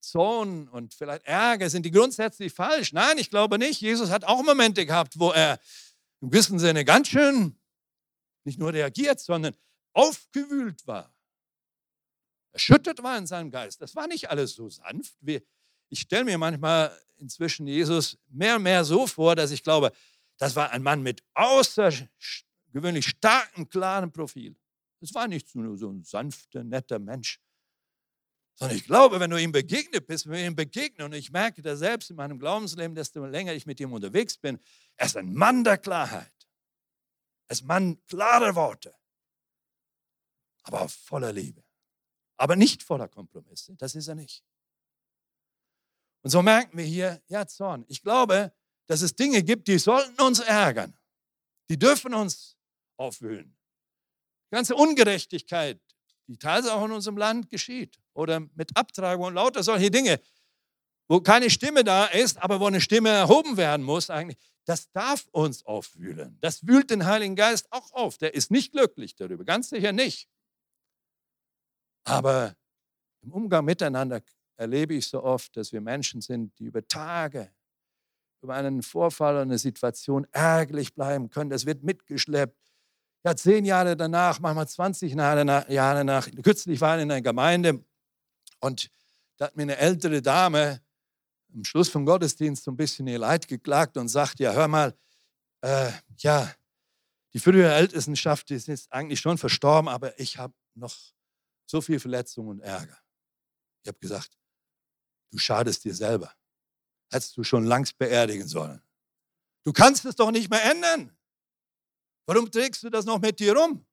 Zorn 0.00 0.68
und 0.68 0.94
vielleicht 0.94 1.26
Ärger, 1.26 1.68
sind 1.68 1.84
die 1.84 1.90
grundsätzlich 1.90 2.52
falsch? 2.52 2.92
Nein, 2.92 3.18
ich 3.18 3.30
glaube 3.30 3.58
nicht. 3.58 3.80
Jesus 3.80 4.10
hat 4.10 4.24
auch 4.24 4.42
Momente 4.42 4.86
gehabt, 4.86 5.18
wo 5.18 5.30
er 5.32 5.60
im 6.20 6.30
gewissen 6.30 6.58
Sinne 6.58 6.84
ganz 6.84 7.08
schön 7.08 7.58
nicht 8.44 8.58
nur 8.58 8.72
reagiert, 8.72 9.20
sondern 9.20 9.54
aufgewühlt 9.92 10.86
war, 10.86 11.14
erschüttert 12.52 13.02
war 13.02 13.18
in 13.18 13.26
seinem 13.26 13.50
Geist. 13.50 13.82
Das 13.82 13.94
war 13.94 14.06
nicht 14.06 14.30
alles 14.30 14.54
so 14.54 14.70
sanft. 14.70 15.14
Wie, 15.20 15.42
ich 15.88 16.00
stelle 16.00 16.24
mir 16.24 16.38
manchmal 16.38 16.96
inzwischen 17.16 17.66
Jesus 17.66 18.18
mehr 18.28 18.56
und 18.56 18.62
mehr 18.62 18.84
so 18.84 19.06
vor, 19.06 19.34
dass 19.34 19.50
ich 19.50 19.62
glaube, 19.62 19.92
das 20.36 20.54
war 20.54 20.70
ein 20.70 20.82
Mann 20.82 21.02
mit 21.02 21.22
außergewöhnlich 21.34 23.06
starkem, 23.06 23.68
klaren 23.68 24.12
Profil. 24.12 24.56
Es 25.00 25.14
war 25.14 25.28
nicht 25.28 25.54
nur 25.54 25.76
so 25.76 25.90
ein 25.90 26.02
sanfter, 26.02 26.64
netter 26.64 26.98
Mensch, 26.98 27.40
sondern 28.58 28.76
ich 28.76 28.84
glaube, 28.84 29.20
wenn 29.20 29.30
du 29.30 29.40
ihm 29.40 29.52
begegnet 29.52 30.08
bist, 30.08 30.26
wenn 30.26 30.32
wir 30.32 30.46
ihm 30.46 30.56
begegnen, 30.56 31.06
und 31.06 31.12
ich 31.12 31.30
merke 31.30 31.62
das 31.62 31.78
selbst 31.78 32.10
in 32.10 32.16
meinem 32.16 32.40
Glaubensleben, 32.40 32.94
desto 32.96 33.24
länger 33.24 33.54
ich 33.54 33.66
mit 33.66 33.78
ihm 33.78 33.92
unterwegs 33.92 34.36
bin, 34.36 34.58
er 34.96 35.06
ist 35.06 35.16
ein 35.16 35.32
Mann 35.32 35.62
der 35.62 35.78
Klarheit. 35.78 36.32
Er 37.46 37.52
ist 37.52 37.62
ein 37.62 37.68
Mann 37.68 38.04
klarer 38.06 38.56
Worte, 38.56 38.94
aber 40.64 40.88
voller 40.88 41.32
Liebe. 41.32 41.62
Aber 42.36 42.56
nicht 42.56 42.82
voller 42.82 43.08
Kompromisse, 43.08 43.76
das 43.76 43.94
ist 43.94 44.08
er 44.08 44.16
nicht. 44.16 44.44
Und 46.22 46.30
so 46.30 46.42
merken 46.42 46.76
wir 46.76 46.84
hier, 46.84 47.22
ja, 47.28 47.46
Zorn. 47.46 47.84
Ich 47.88 48.02
glaube, 48.02 48.52
dass 48.86 49.02
es 49.02 49.14
Dinge 49.14 49.42
gibt, 49.42 49.68
die 49.68 49.78
sollten 49.78 50.20
uns 50.20 50.40
ärgern. 50.40 50.96
Die 51.68 51.78
dürfen 51.78 52.14
uns 52.14 52.56
aufwühlen. 52.96 53.56
Die 54.50 54.54
ganze 54.56 54.74
Ungerechtigkeit, 54.74 55.80
die 56.26 56.38
teilweise 56.38 56.74
auch 56.74 56.84
in 56.84 56.92
unserem 56.92 57.16
Land 57.18 57.50
geschieht. 57.50 57.98
Oder 58.14 58.40
mit 58.54 58.76
Abtragung 58.76 59.26
und 59.26 59.34
lauter 59.34 59.62
solche 59.62 59.90
Dinge, 59.90 60.20
wo 61.08 61.20
keine 61.20 61.50
Stimme 61.50 61.84
da 61.84 62.06
ist, 62.06 62.42
aber 62.42 62.60
wo 62.60 62.66
eine 62.66 62.80
Stimme 62.80 63.10
erhoben 63.10 63.56
werden 63.56 63.84
muss 63.84 64.10
eigentlich. 64.10 64.38
Das 64.64 64.90
darf 64.92 65.26
uns 65.30 65.64
aufwühlen. 65.64 66.36
Das 66.40 66.66
wühlt 66.66 66.90
den 66.90 67.06
Heiligen 67.06 67.36
Geist 67.36 67.72
auch 67.72 67.92
auf. 67.92 68.18
Der 68.18 68.34
ist 68.34 68.50
nicht 68.50 68.72
glücklich 68.72 69.14
darüber, 69.16 69.44
ganz 69.44 69.70
sicher 69.70 69.92
nicht. 69.92 70.28
Aber 72.04 72.56
im 73.22 73.32
Umgang 73.32 73.64
miteinander 73.64 74.20
erlebe 74.58 74.94
ich 74.94 75.08
so 75.08 75.22
oft, 75.22 75.56
dass 75.56 75.72
wir 75.72 75.80
Menschen 75.80 76.20
sind, 76.20 76.58
die 76.58 76.64
über 76.64 76.86
Tage 76.86 77.50
über 78.42 78.54
einen 78.54 78.82
Vorfall 78.82 79.34
oder 79.34 79.42
eine 79.42 79.58
Situation 79.58 80.26
ärgerlich 80.32 80.94
bleiben 80.94 81.28
können. 81.30 81.50
Das 81.50 81.66
wird 81.66 81.82
mitgeschleppt. 81.82 82.56
Ja, 83.24 83.34
zehn 83.34 83.64
Jahre 83.64 83.96
danach, 83.96 84.38
manchmal 84.38 84.68
20 84.68 85.12
Jahre 85.14 86.04
nach. 86.04 86.28
Kürzlich 86.42 86.80
war 86.80 86.96
ich 86.96 87.02
in 87.02 87.10
einer 87.10 87.20
Gemeinde 87.20 87.84
und 88.60 88.90
da 89.36 89.46
hat 89.46 89.56
mir 89.56 89.64
eine 89.64 89.76
ältere 89.76 90.22
Dame 90.22 90.80
am 91.52 91.64
Schluss 91.64 91.88
vom 91.88 92.04
Gottesdienst 92.04 92.64
so 92.64 92.70
ein 92.70 92.76
bisschen 92.76 93.06
ihr 93.06 93.18
Leid 93.18 93.48
geklagt 93.48 93.96
und 93.96 94.08
sagt, 94.08 94.38
ja, 94.38 94.52
hör 94.52 94.68
mal, 94.68 94.94
äh, 95.62 95.90
ja, 96.18 96.52
die 97.32 97.40
frühere 97.40 97.74
Ältestenschaft 97.74 98.50
ist 98.50 98.68
jetzt 98.68 98.92
eigentlich 98.92 99.20
schon 99.20 99.38
verstorben, 99.38 99.88
aber 99.88 100.18
ich 100.18 100.38
habe 100.38 100.54
noch 100.74 100.94
so 101.66 101.80
viel 101.80 101.98
Verletzung 101.98 102.48
und 102.48 102.60
Ärger. 102.60 102.98
Ich 103.82 103.88
habe 103.88 103.98
gesagt, 103.98 104.38
du 105.30 105.38
schadest 105.38 105.84
dir 105.84 105.94
selber 105.94 106.34
hättest 107.10 107.36
du 107.36 107.44
schon 107.44 107.64
längst 107.64 107.98
beerdigen 107.98 108.46
sollen. 108.46 108.82
Du 109.64 109.72
kannst 109.72 110.04
es 110.04 110.16
doch 110.16 110.30
nicht 110.30 110.50
mehr 110.50 110.64
ändern. 110.64 111.16
Warum 112.26 112.50
trägst 112.50 112.82
du 112.82 112.90
das 112.90 113.04
noch 113.04 113.20
mit 113.20 113.38
dir 113.40 113.56
rum? 113.56 113.86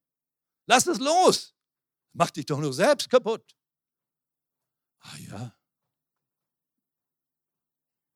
Lass 0.66 0.86
es 0.86 0.98
los. 0.98 1.54
Mach 2.12 2.30
dich 2.30 2.46
doch 2.46 2.58
nur 2.58 2.72
selbst 2.72 3.08
kaputt. 3.08 3.56
Ah 5.00 5.16
ja. 5.18 5.56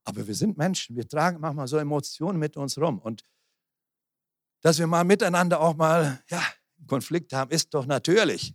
Aber 0.04 0.26
wir 0.26 0.34
sind 0.34 0.58
Menschen, 0.58 0.96
wir 0.96 1.06
tragen 1.06 1.40
manchmal 1.40 1.68
so 1.68 1.76
Emotionen 1.76 2.38
mit 2.38 2.56
uns 2.56 2.76
rum. 2.78 2.98
Und 2.98 3.22
dass 4.62 4.78
wir 4.78 4.86
mal 4.86 5.04
miteinander 5.04 5.60
auch 5.60 5.76
mal 5.76 6.22
ja, 6.28 6.42
Konflikt 6.86 7.32
haben, 7.32 7.50
ist 7.50 7.72
doch 7.72 7.86
natürlich. 7.86 8.54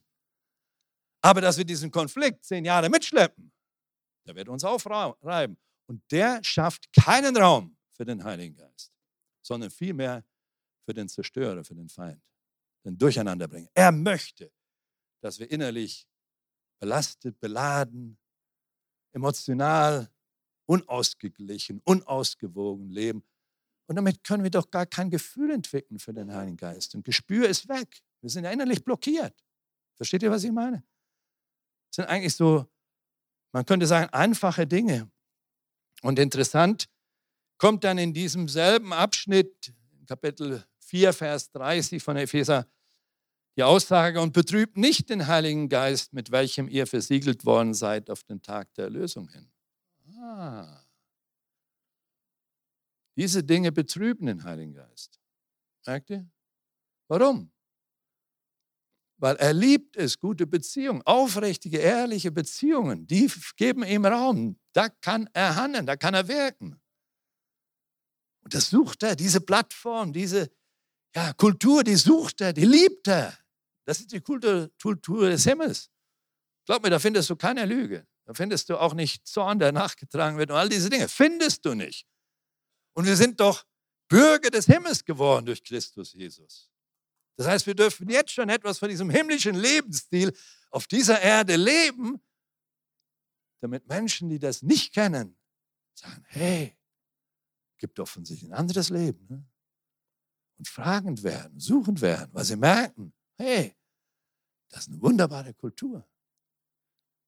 Aber 1.22 1.42
dass 1.42 1.58
wir 1.58 1.66
diesen 1.66 1.90
Konflikt 1.90 2.44
zehn 2.44 2.66
Jahre 2.66 2.90
mitschleppen, 2.90 3.55
der 4.26 4.36
wird 4.36 4.50
uns 4.50 4.64
aufreiben. 4.64 5.58
Und 5.88 6.02
der 6.12 6.44
schafft 6.44 6.92
keinen 6.94 7.38
Raum 7.38 7.78
für 7.92 8.06
den 8.06 8.24
Heiligen 8.24 8.56
Geist, 8.56 8.92
sondern 9.42 9.70
vielmehr 9.70 10.26
für 10.84 10.94
den 10.94 11.08
Zerstörer, 11.08 11.64
für 11.64 11.76
den 11.76 11.90
Feind, 11.90 12.22
den 12.84 12.98
Durcheinanderbringen. 12.98 13.70
Er 13.74 13.92
möchte, 13.92 14.52
dass 15.22 15.40
wir 15.40 15.50
innerlich 15.50 16.08
belastet, 16.80 17.40
beladen, 17.40 18.18
emotional, 19.14 20.12
unausgeglichen, 20.68 21.82
unausgewogen 21.84 22.90
leben. 22.90 23.24
Und 23.88 23.96
damit 23.96 24.24
können 24.24 24.44
wir 24.44 24.52
doch 24.52 24.70
gar 24.72 24.86
kein 24.86 25.10
Gefühl 25.10 25.52
entwickeln 25.52 26.00
für 26.00 26.14
den 26.14 26.34
Heiligen 26.34 26.58
Geist. 26.58 26.96
Und 26.96 27.06
Gespür 27.06 27.48
ist 27.48 27.70
weg. 27.70 28.02
Wir 28.22 28.30
sind 28.30 28.44
ja 28.44 28.52
innerlich 28.52 28.84
blockiert. 28.84 29.46
Versteht 29.96 30.24
ihr, 30.24 30.32
was 30.32 30.44
ich 30.44 30.52
meine? 30.52 30.84
Sind 31.94 32.06
eigentlich 32.06 32.36
so, 32.36 32.66
man 33.56 33.66
könnte 33.66 33.88
sagen, 33.88 34.10
einfache 34.12 34.68
Dinge. 34.68 35.10
Und 36.02 36.20
interessant 36.20 36.90
kommt 37.58 37.86
dann 37.86 37.98
in 37.98 38.14
diesem 38.14 38.50
selben 38.50 38.92
Abschnitt, 38.92 39.74
Kapitel 40.08 40.66
4, 40.80 41.14
Vers 41.14 41.52
30 41.52 42.04
von 42.04 42.18
Epheser, 42.18 42.68
die 43.56 43.64
Aussage, 43.64 44.20
und 44.20 44.34
betrübt 44.34 44.76
nicht 44.76 45.10
den 45.10 45.28
Heiligen 45.28 45.70
Geist, 45.70 46.12
mit 46.12 46.32
welchem 46.32 46.68
ihr 46.68 46.86
versiegelt 46.86 47.46
worden 47.46 47.74
seid 47.74 48.10
auf 48.10 48.24
den 48.24 48.42
Tag 48.42 48.74
der 48.74 48.86
Erlösung 48.86 49.30
hin. 49.30 49.50
Ah. 50.20 50.84
Diese 53.16 53.42
Dinge 53.42 53.72
betrüben 53.72 54.26
den 54.26 54.44
Heiligen 54.44 54.74
Geist. 54.74 55.18
Merkt 55.86 56.10
ihr? 56.10 56.30
Warum? 57.08 57.50
Weil 59.18 59.36
er 59.38 59.54
liebt 59.54 59.96
es, 59.96 60.20
gute 60.20 60.46
Beziehungen, 60.46 61.02
aufrichtige, 61.04 61.78
ehrliche 61.78 62.32
Beziehungen, 62.32 63.08
die 63.08 63.32
geben 63.56 63.84
ihm 63.84 64.06
Raum. 64.06 64.60
Da 64.74 64.90
kann 64.90 65.30
er 65.34 65.56
handeln, 65.56 65.86
da 65.86 65.96
kann 65.96 66.14
er 66.14 66.28
wirken. 66.28 66.82
Und 68.42 68.54
das 68.54 68.70
sucht 68.70 69.04
er, 69.04 69.16
diese 69.16 69.42
Plattform, 69.42 70.12
diese 70.12 70.52
ja, 71.16 71.34
Kultur, 71.34 71.84
die 71.84 71.96
sucht 71.96 72.42
er, 72.42 72.54
die 72.54 72.66
liebt 72.66 73.08
er. 73.08 73.38
Das 73.86 74.00
ist 74.00 74.12
die 74.12 74.20
Kultur, 74.20 74.70
Kultur 74.82 75.30
des 75.30 75.46
Himmels. 75.46 75.90
Glaub 76.66 76.84
mir, 76.84 76.90
da 76.90 77.00
findest 77.00 77.30
du 77.30 77.36
keine 77.36 77.66
Lüge. 77.66 78.06
Da 78.26 78.34
findest 78.34 78.70
du 78.70 78.78
auch 78.78 78.94
nicht 78.94 79.28
Zorn, 79.28 79.60
der 79.60 79.72
nachgetragen 79.72 80.38
wird 80.38 80.50
und 80.50 80.58
all 80.58 80.68
diese 80.68 80.90
Dinge. 80.90 81.08
Findest 81.08 81.64
du 81.64 81.74
nicht. 81.74 82.06
Und 82.94 83.06
wir 83.06 83.16
sind 83.16 83.40
doch 83.40 83.64
Bürger 84.10 84.50
des 84.50 84.66
Himmels 84.66 85.06
geworden 85.06 85.46
durch 85.46 85.64
Christus 85.64 86.14
Jesus. 86.14 86.70
Das 87.38 87.48
heißt, 87.48 87.68
wir 87.68 87.76
dürfen 87.76 88.10
jetzt 88.10 88.32
schon 88.32 88.50
etwas 88.50 88.80
von 88.80 88.90
diesem 88.90 89.10
himmlischen 89.10 89.56
Lebensstil 89.56 90.34
auf 90.72 90.88
dieser 90.88 91.22
Erde 91.22 91.56
leben, 91.56 92.22
damit 93.62 93.88
Menschen, 93.88 94.30
die 94.30 94.40
das 94.40 94.62
nicht 94.62 94.94
kennen, 94.94 95.38
sagen, 95.94 96.24
hey, 96.28 96.78
gibt 97.78 98.00
offensichtlich 98.00 98.50
ein 98.50 98.58
anderes 98.58 98.90
Leben. 98.90 99.26
Ne? 99.30 99.46
Und 100.58 100.68
fragend 100.68 101.24
werden, 101.24 101.60
suchend 101.60 102.02
werden, 102.02 102.30
weil 102.34 102.46
sie 102.46 102.56
merken, 102.56 103.14
hey, 103.38 103.76
das 104.70 104.82
ist 104.82 104.90
eine 104.90 105.02
wunderbare 105.02 105.54
Kultur. 105.54 106.08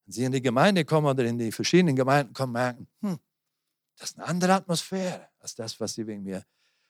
Wenn 0.04 0.12
sie 0.12 0.24
in 0.24 0.32
die 0.32 0.40
Gemeinde 0.40 0.84
kommen 0.84 1.06
oder 1.06 1.24
in 1.24 1.38
die 1.38 1.52
verschiedenen 1.52 1.96
Gemeinden 1.96 2.32
kommen, 2.32 2.52
merken, 2.52 2.88
hm, 3.00 3.18
das 3.96 4.10
ist 4.10 4.18
eine 4.18 4.26
andere 4.26 4.54
Atmosphäre 4.54 5.28
als 5.38 5.54
das, 5.54 5.78
was 5.80 5.94
sie 5.94 6.06
wegen 6.06 6.22
mir 6.22 6.44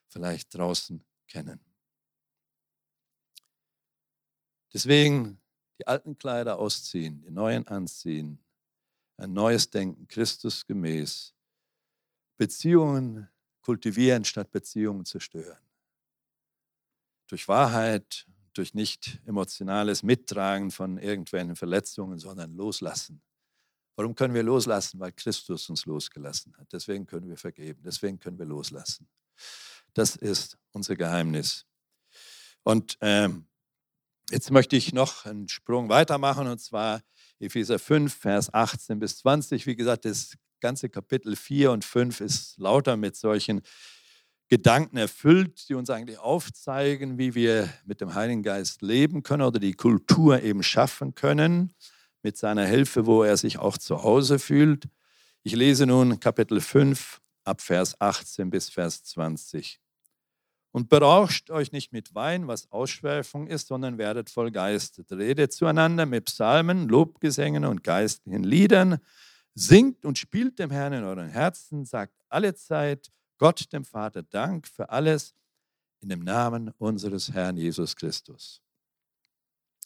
vielleicht 0.09 0.55
draußen 0.55 1.05
kennen. 1.27 1.68
Deswegen 4.73 5.41
die 5.79 5.87
alten 5.87 6.19
Kleider 6.19 6.59
ausziehen, 6.59 7.23
die 7.23 7.31
neuen 7.31 7.67
anziehen, 7.69 8.39
ein 9.17 9.33
neues 9.33 9.71
Denken, 9.71 10.07
Christus 10.09 10.67
gemäß, 10.67 11.35
Beziehungen 12.37 13.29
kultivieren 13.61 14.25
statt 14.25 14.51
Beziehungen 14.51 15.05
zerstören. 15.05 15.59
Durch 17.27 17.49
Wahrheit, 17.49 18.27
durch 18.55 18.75
nicht 18.75 19.21
emotionales 19.27 20.03
Mittragen 20.03 20.71
von 20.71 20.99
irgendwelchen 20.99 21.55
Verletzungen, 21.55 22.19
sondern 22.19 22.55
loslassen. 22.55 23.21
Warum 23.97 24.15
können 24.15 24.35
wir 24.35 24.43
loslassen? 24.43 25.01
Weil 25.01 25.13
Christus 25.13 25.69
uns 25.69 25.85
losgelassen 25.85 26.57
hat. 26.57 26.73
Deswegen 26.73 27.07
können 27.07 27.29
wir 27.29 27.37
vergeben. 27.37 27.83
Deswegen 27.85 28.19
können 28.19 28.39
wir 28.39 28.47
loslassen. 28.47 29.09
Das 29.93 30.17
ist 30.17 30.57
unser 30.73 30.97
Geheimnis. 30.97 31.67
Und 32.63 32.97
ähm, 33.01 33.47
Jetzt 34.31 34.51
möchte 34.51 34.77
ich 34.77 34.93
noch 34.93 35.25
einen 35.25 35.49
Sprung 35.49 35.89
weitermachen 35.89 36.49
und 36.49 36.61
zwar 36.61 37.01
Epheser 37.41 37.79
5, 37.79 38.15
Vers 38.15 38.53
18 38.53 38.99
bis 38.99 39.17
20. 39.19 39.67
Wie 39.67 39.75
gesagt, 39.75 40.05
das 40.05 40.35
ganze 40.61 40.91
Kapitel 40.91 41.35
4 41.35 41.73
und 41.73 41.83
5 41.83 42.21
ist 42.21 42.59
lauter 42.59 42.99
mit 42.99 43.17
solchen 43.17 43.63
Gedanken 44.49 44.99
erfüllt, 44.99 45.67
die 45.71 45.75
uns 45.75 45.89
eigentlich 45.89 46.19
aufzeigen, 46.19 47.17
wie 47.17 47.35
wir 47.35 47.73
mit 47.87 48.03
dem 48.03 48.15
Heiligen 48.15 48.43
Geist 48.43 48.83
leben 48.83 49.23
können 49.23 49.43
oder 49.43 49.61
die 49.61 49.73
Kultur 49.73 50.43
eben 50.43 50.63
schaffen 50.63 51.15
können, 51.15 51.75
mit 52.23 52.37
seiner 52.37 52.67
Hilfe, 52.67 53.07
wo 53.07 53.23
er 53.23 53.39
sich 53.39 53.59
auch 53.59 53.79
zu 53.79 54.03
Hause 54.03 54.39
fühlt. 54.39 54.89
Ich 55.43 55.55
lese 55.55 55.87
nun 55.87 56.21
Kapitel 56.21 56.61
5 56.61 57.21
ab 57.45 57.63
Vers 57.63 57.99
18 57.99 58.51
bis 58.51 58.69
Vers 58.69 59.05
20. 59.05 59.81
Und 60.79 60.89
berauscht 60.89 61.51
euch 61.51 61.73
nicht 61.73 61.93
mit 61.93 62.15
Wein, 62.15 62.47
was 62.47 62.71
Ausschweifung 62.71 63.49
ist, 63.49 63.67
sondern 63.67 63.99
werdet 63.99 64.31
voll 64.31 64.53
Geistet. 64.53 65.11
Redet 65.11 65.53
zueinander 65.53 66.07
mit 66.07 66.27
Psalmen, 66.27 66.89
Lobgesängen 66.89 67.65
und 67.65 67.83
geistlichen 67.83 68.45
Liedern. 68.45 68.99
Singt 69.57 70.05
und 70.05 70.19
spielt 70.19 70.61
dem 70.61 70.71
Herrn 70.71 70.93
in 70.93 71.03
euren 71.03 71.31
Herzen. 71.31 71.85
Sagt 71.85 72.15
alle 72.29 72.55
Zeit 72.55 73.11
Gott, 73.39 73.73
dem 73.73 73.85
Vater, 73.85 74.23
Dank 74.23 74.69
für 74.69 74.89
alles 74.91 75.35
in 75.99 76.11
dem 76.11 76.23
Namen 76.23 76.71
unseres 76.79 77.33
Herrn 77.33 77.57
Jesus 77.57 77.97
Christus. 77.97 78.63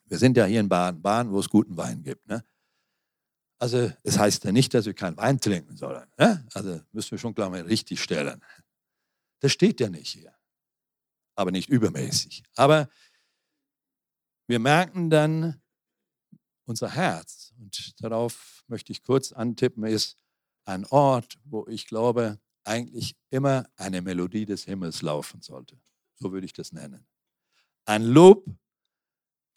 Wir 0.05 0.19
sind 0.19 0.37
ja 0.37 0.45
hier 0.45 0.61
in 0.61 0.69
Baden, 0.69 1.01
Baden, 1.01 1.33
wo 1.33 1.39
es 1.39 1.49
guten 1.49 1.75
Wein 1.75 2.03
gibt. 2.03 2.29
Ne? 2.29 2.45
Also 3.59 3.91
es 4.03 4.19
heißt 4.19 4.45
ja 4.45 4.53
nicht, 4.53 4.75
dass 4.75 4.85
wir 4.85 4.93
keinen 4.93 5.17
Wein 5.17 5.41
trinken 5.41 5.75
sollen. 5.75 6.07
Ne? 6.19 6.47
Also 6.53 6.83
müssen 6.93 7.13
wir 7.13 7.19
schon 7.19 7.35
klar 7.35 7.49
mal 7.49 7.63
richtig 7.63 8.03
stellen. 8.03 8.45
Das 9.41 9.53
steht 9.53 9.81
ja 9.81 9.89
nicht 9.89 10.13
hier 10.13 10.35
aber 11.35 11.51
nicht 11.51 11.69
übermäßig. 11.69 12.43
Aber 12.57 12.89
wir 14.47 14.59
merken 14.59 15.11
dann, 15.11 15.61
unser 16.65 16.91
Herz, 16.91 17.53
und 17.59 18.01
darauf 18.03 18.65
möchte 18.67 18.93
ich 18.93 19.03
kurz 19.03 19.33
antippen, 19.33 19.85
ist 19.85 20.17
ein 20.65 20.85
Ort, 20.87 21.39
wo 21.45 21.67
ich 21.69 21.87
glaube, 21.87 22.39
eigentlich 22.65 23.17
immer 23.31 23.69
eine 23.77 24.03
Melodie 24.03 24.47
des 24.47 24.65
Himmels 24.65 25.03
laufen 25.03 25.43
sollte. 25.43 25.81
So 26.15 26.33
würde 26.33 26.47
ich 26.47 26.53
das 26.53 26.73
nennen. 26.73 27.07
Ein 27.85 28.05
Lob, 28.05 28.47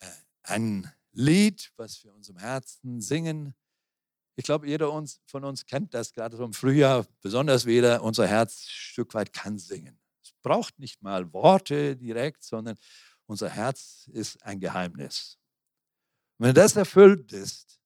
äh, 0.00 0.06
ein 0.42 0.92
Lied, 1.12 1.72
was 1.76 2.02
wir 2.02 2.12
unserem 2.12 2.38
Herzen 2.38 3.00
singen. 3.00 3.54
Ich 4.34 4.44
glaube, 4.44 4.66
jeder 4.66 4.90
von 5.26 5.44
uns 5.44 5.64
kennt 5.64 5.94
das 5.94 6.12
gerade 6.12 6.36
so 6.36 6.44
im 6.44 6.52
Frühjahr, 6.52 7.06
besonders 7.20 7.66
wieder 7.66 8.02
unser 8.02 8.26
Herz 8.26 8.64
ein 8.64 8.68
Stück 8.68 9.14
weit 9.14 9.32
kann 9.32 9.58
singen 9.58 9.98
braucht 10.46 10.78
nicht 10.78 11.02
mal 11.02 11.32
Worte 11.32 11.96
direkt, 11.96 12.44
sondern 12.44 12.76
unser 13.26 13.50
Herz 13.50 14.08
ist 14.12 14.40
ein 14.44 14.60
Geheimnis. 14.60 15.38
Und 16.38 16.46
wenn 16.46 16.54
das 16.54 16.76
erfüllt 16.76 17.32
ist 17.32 17.80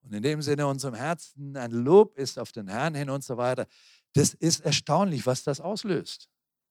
und 0.00 0.14
in 0.14 0.22
dem 0.22 0.40
Sinne 0.40 0.66
unserem 0.66 0.94
Herzen 0.94 1.54
ein 1.58 1.72
Lob 1.72 2.16
ist 2.16 2.38
auf 2.38 2.52
den 2.52 2.68
Herrn 2.68 2.94
hin 2.94 3.10
und 3.10 3.22
so 3.22 3.36
weiter, 3.36 3.66
das 4.14 4.32
ist 4.32 4.60
erstaunlich, 4.60 5.26
was 5.26 5.44
das 5.44 5.60
auslöst. 5.60 6.30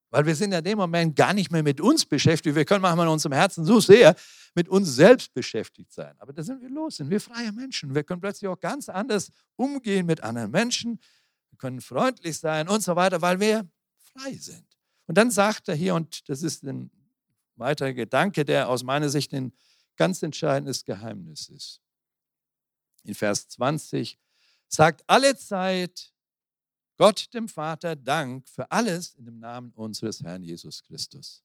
Weil 0.10 0.26
wir 0.26 0.36
sind 0.36 0.52
in 0.52 0.64
dem 0.64 0.80
Moment 0.80 1.16
gar 1.16 1.36
nicht 1.36 1.52
mehr 1.52 1.62
mit 1.62 1.80
uns 1.80 2.08
beschäftigt. 2.08 2.56
Wir 2.56 2.66
können 2.66 2.82
manchmal 2.82 3.06
in 3.06 3.14
unserem 3.14 3.34
Herzen 3.34 3.64
so 3.64 3.80
sehr 3.80 4.16
mit 4.56 4.68
uns 4.68 4.96
selbst 4.96 5.32
beschäftigt 5.36 5.94
sein. 5.94 6.16
Aber 6.18 6.34
da 6.34 6.42
sind 6.42 6.60
wir 6.60 6.70
los, 6.70 6.96
sind 6.96 7.12
wir 7.12 7.22
freie 7.22 7.52
Menschen. 7.52 7.94
Wir 7.94 8.04
können 8.04 8.20
plötzlich 8.20 8.48
auch 8.48 8.60
ganz 8.60 8.90
anders 8.90 9.30
umgehen 9.56 10.08
mit 10.08 10.24
anderen 10.24 10.50
Menschen. 10.50 11.00
Wir 11.52 11.60
können 11.60 11.82
freundlich 11.82 12.40
sein 12.40 12.68
und 12.68 12.82
so 12.82 12.96
weiter, 12.96 13.22
weil 13.22 13.40
wir 13.40 13.70
frei 14.00 14.34
sind. 14.34 14.79
Und 15.10 15.18
dann 15.18 15.32
sagt 15.32 15.68
er 15.68 15.74
hier, 15.74 15.96
und 15.96 16.30
das 16.30 16.44
ist 16.44 16.64
ein 16.64 16.92
weiterer 17.56 17.94
Gedanke, 17.94 18.46
der 18.46 18.70
aus 18.70 18.84
meiner 18.84 19.10
Sicht 19.10 19.34
ein 19.34 19.52
ganz 19.96 20.22
entscheidendes 20.22 20.86
Geheimnis 20.86 21.50
ist. 21.50 21.82
In 23.06 23.16
Vers 23.16 23.48
20 23.48 24.20
sagt 24.68 25.04
alle 25.08 25.36
Zeit 25.36 26.14
Gott 26.96 27.34
dem 27.34 27.50
Vater 27.50 27.96
Dank 27.96 28.48
für 28.48 28.70
alles 28.70 29.16
in 29.16 29.26
dem 29.26 29.40
Namen 29.40 29.72
unseres 29.72 30.22
Herrn 30.22 30.44
Jesus 30.44 30.84
Christus. 30.84 31.44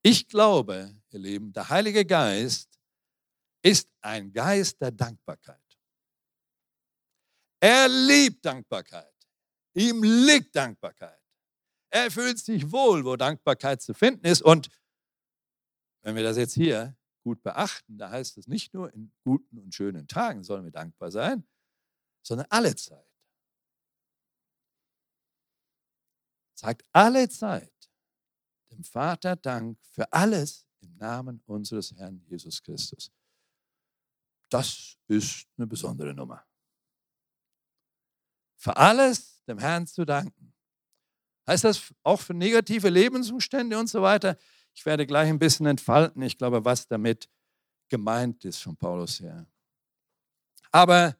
Ich 0.00 0.26
glaube, 0.28 0.96
ihr 1.10 1.18
Lieben, 1.18 1.52
der 1.52 1.68
Heilige 1.68 2.06
Geist 2.06 2.80
ist 3.60 3.86
ein 4.00 4.32
Geist 4.32 4.80
der 4.80 4.92
Dankbarkeit. 4.92 5.60
Er 7.60 7.86
liebt 7.86 8.42
Dankbarkeit. 8.46 9.12
Ihm 9.74 10.02
liegt 10.02 10.56
Dankbarkeit. 10.56 11.18
Er 11.90 12.10
fühlt 12.10 12.38
sich 12.38 12.70
wohl, 12.70 13.04
wo 13.04 13.16
Dankbarkeit 13.16 13.80
zu 13.80 13.94
finden 13.94 14.26
ist. 14.26 14.42
Und 14.42 14.68
wenn 16.02 16.16
wir 16.16 16.22
das 16.22 16.36
jetzt 16.36 16.54
hier 16.54 16.96
gut 17.22 17.42
beachten, 17.42 17.98
da 17.98 18.10
heißt 18.10 18.38
es 18.38 18.46
nicht 18.46 18.74
nur 18.74 18.92
in 18.92 19.12
guten 19.24 19.58
und 19.58 19.74
schönen 19.74 20.06
Tagen 20.06 20.44
sollen 20.44 20.64
wir 20.64 20.70
dankbar 20.70 21.10
sein, 21.10 21.46
sondern 22.22 22.46
alle 22.50 22.74
Zeit. 22.76 23.04
Sagt 26.54 26.84
alle 26.92 27.28
Zeit 27.28 27.72
dem 28.70 28.84
Vater 28.84 29.36
Dank 29.36 29.78
für 29.92 30.12
alles 30.12 30.66
im 30.80 30.96
Namen 30.96 31.42
unseres 31.46 31.92
Herrn 31.94 32.20
Jesus 32.26 32.62
Christus. 32.62 33.12
Das 34.48 34.96
ist 35.06 35.46
eine 35.56 35.66
besondere 35.66 36.14
Nummer. 36.14 36.44
Für 38.56 38.76
alles 38.76 39.42
dem 39.44 39.58
Herrn 39.58 39.86
zu 39.86 40.04
danken. 40.04 40.54
Heißt 41.48 41.64
das 41.64 41.94
auch 42.02 42.20
für 42.20 42.34
negative 42.34 42.90
Lebensumstände 42.90 43.78
und 43.78 43.88
so 43.88 44.02
weiter? 44.02 44.36
Ich 44.74 44.84
werde 44.84 45.06
gleich 45.06 45.30
ein 45.30 45.38
bisschen 45.38 45.64
entfalten, 45.64 46.20
ich 46.20 46.36
glaube, 46.36 46.62
was 46.62 46.86
damit 46.86 47.28
gemeint 47.88 48.44
ist 48.44 48.58
von 48.58 48.76
Paulus 48.76 49.18
her. 49.18 49.46
Aber, 50.70 51.16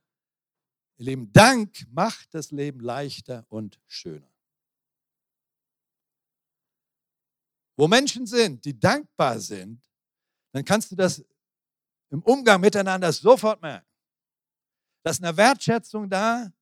ihr 0.99 1.07
Lieben, 1.07 1.33
Dank 1.33 1.87
macht 1.91 2.35
das 2.35 2.51
Leben 2.51 2.81
leichter 2.81 3.47
und 3.49 3.81
schöner. 3.87 4.31
Wo 7.79 7.89
Menschen 7.89 8.27
sind, 8.27 8.63
die 8.67 8.79
dankbar 8.79 9.41
sind, 9.41 9.83
dann 10.53 10.63
kannst 10.63 10.91
du 10.91 10.97
das 10.97 11.25
im 12.11 12.21
Umgang 12.23 12.61
miteinander 12.61 13.11
sofort 13.13 13.63
merken. 13.63 13.87
Da 15.03 15.11
ist 15.11 15.25
eine 15.25 15.35
Wertschätzung 15.35 16.11
da, 16.11 16.53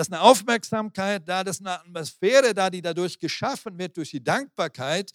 dass 0.00 0.10
eine 0.10 0.22
Aufmerksamkeit 0.22 1.28
da, 1.28 1.44
dass 1.44 1.60
eine 1.60 1.78
Atmosphäre 1.78 2.54
da, 2.54 2.70
die 2.70 2.80
dadurch 2.80 3.18
geschaffen 3.18 3.78
wird, 3.78 3.98
durch 3.98 4.10
die 4.10 4.24
Dankbarkeit, 4.24 5.12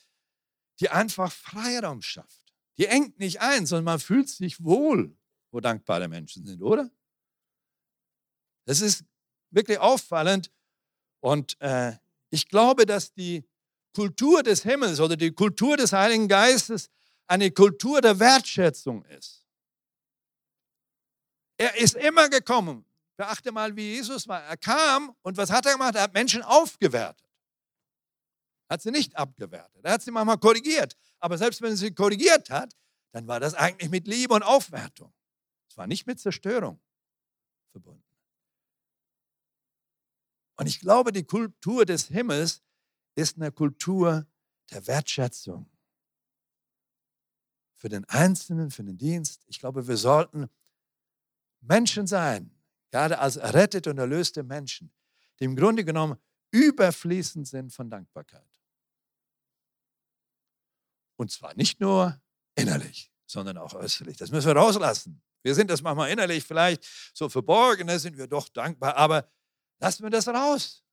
die 0.80 0.92
einfach 0.92 1.32
Freiraum 1.32 2.04
schafft. 2.04 2.54
Die 2.78 2.86
engt 2.86 3.18
nicht 3.18 3.42
ein, 3.42 3.66
sondern 3.66 3.86
man 3.86 4.00
fühlt 4.00 4.30
sich 4.30 4.64
wohl, 4.64 5.18
wo 5.50 5.60
dankbare 5.60 6.08
Menschen 6.08 6.46
sind, 6.46 6.62
oder? 6.62 6.92
Das 8.66 8.80
ist 8.80 9.04
wirklich 9.50 9.80
auffallend. 9.80 10.52
Und 11.20 11.60
äh, 11.62 11.94
ich 12.30 12.48
glaube, 12.48 12.86
dass 12.86 13.12
die 13.12 13.44
Kultur 13.96 14.44
des 14.44 14.62
Himmels 14.62 15.00
oder 15.00 15.16
die 15.16 15.32
Kultur 15.32 15.78
des 15.78 15.94
Heiligen 15.94 16.28
Geistes 16.28 16.92
eine 17.26 17.50
Kultur 17.50 18.02
der 18.02 18.20
Wertschätzung 18.20 19.04
ist. 19.06 19.48
Er 21.58 21.76
ist 21.76 21.96
immer 21.96 22.30
gekommen, 22.30 22.85
Beachte 23.18 23.52
mal, 23.52 23.76
wie 23.76 23.96
Jesus 23.96 24.28
war. 24.28 24.42
Er 24.44 24.58
kam 24.58 25.16
und 25.22 25.38
was 25.38 25.50
hat 25.50 25.66
er 25.66 25.74
gemacht? 25.74 25.96
Er 25.96 26.04
hat 26.04 26.14
Menschen 26.14 26.42
aufgewertet. 26.42 27.26
Hat 28.70 28.82
sie 28.82 28.92
nicht 28.92 29.16
abgewertet. 29.16 29.84
Er 29.84 29.94
hat 29.94 30.02
sie 30.02 30.12
manchmal 30.12 30.38
korrigiert. 30.38 30.96
Aber 31.20 31.38
selbst 31.38 31.62
wenn 31.62 31.72
er 31.72 31.78
sie 31.78 31.94
korrigiert 31.94 32.50
hat, 32.50 32.76
dann 33.12 33.28
war 33.28 33.40
das 33.40 33.54
eigentlich 33.54 33.90
mit 33.90 34.08
Liebe 34.08 34.34
und 34.34 34.44
Aufwertung. 34.44 35.14
Es 35.70 35.78
war 35.78 35.88
nicht 35.88 36.08
mit 36.08 36.20
Zerstörung 36.20 36.82
verbunden. 37.72 38.04
Und 40.58 40.68
ich 40.68 40.80
glaube, 40.80 41.12
die 41.12 41.24
Kultur 41.24 41.86
des 41.86 42.08
Himmels 42.08 42.62
ist 43.16 43.38
eine 43.38 43.52
Kultur 43.52 44.26
der 44.72 44.88
Wertschätzung. 44.88 45.70
Für 47.76 47.90
den 47.90 48.06
Einzelnen, 48.06 48.72
für 48.72 48.84
den 48.84 48.98
Dienst. 48.98 49.44
Ich 49.48 49.60
glaube, 49.60 49.88
wir 49.88 49.98
sollten 49.98 50.50
Menschen 51.62 52.08
sein, 52.08 52.55
gerade 52.96 53.20
als 53.20 53.36
errettete 53.36 53.90
und 53.90 53.98
erlöste 53.98 54.42
Menschen, 54.42 54.90
die 55.38 55.44
im 55.44 55.58
Grunde 55.58 55.84
genommen 55.84 56.18
überfließend 56.52 57.46
sind 57.46 57.74
von 57.74 57.90
Dankbarkeit. 57.90 58.48
Und 61.18 61.30
zwar 61.30 61.54
nicht 61.56 61.82
nur 61.82 62.18
innerlich, 62.56 63.12
sondern 63.26 63.58
auch 63.58 63.74
äußerlich. 63.74 64.16
Das 64.16 64.32
müssen 64.32 64.48
wir 64.48 64.56
rauslassen. 64.56 65.22
Wir 65.44 65.54
sind 65.56 65.70
das 65.70 65.82
manchmal 65.82 66.10
innerlich 66.10 66.46
vielleicht 66.46 66.86
so 67.14 67.28
verborgen, 67.28 67.88
da 67.88 68.00
sind 68.00 68.18
wir 68.18 68.28
doch 68.28 68.48
dankbar, 68.48 68.96
aber 68.96 69.30
lassen 69.80 70.04
wir 70.04 70.10
das 70.10 70.30
raus. 70.30 70.86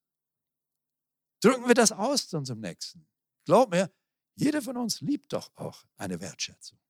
Drücken 1.40 1.68
wir 1.68 1.74
das 1.74 1.92
aus 1.92 2.28
zu 2.28 2.36
unserem 2.36 2.60
Nächsten. 2.60 3.06
Glaub 3.44 3.70
mir, 3.70 3.92
jeder 4.34 4.60
von 4.60 4.76
uns 4.76 5.00
liebt 5.02 5.32
doch 5.32 5.52
auch 5.54 5.84
eine 5.96 6.20
Wertschätzung. 6.20 6.80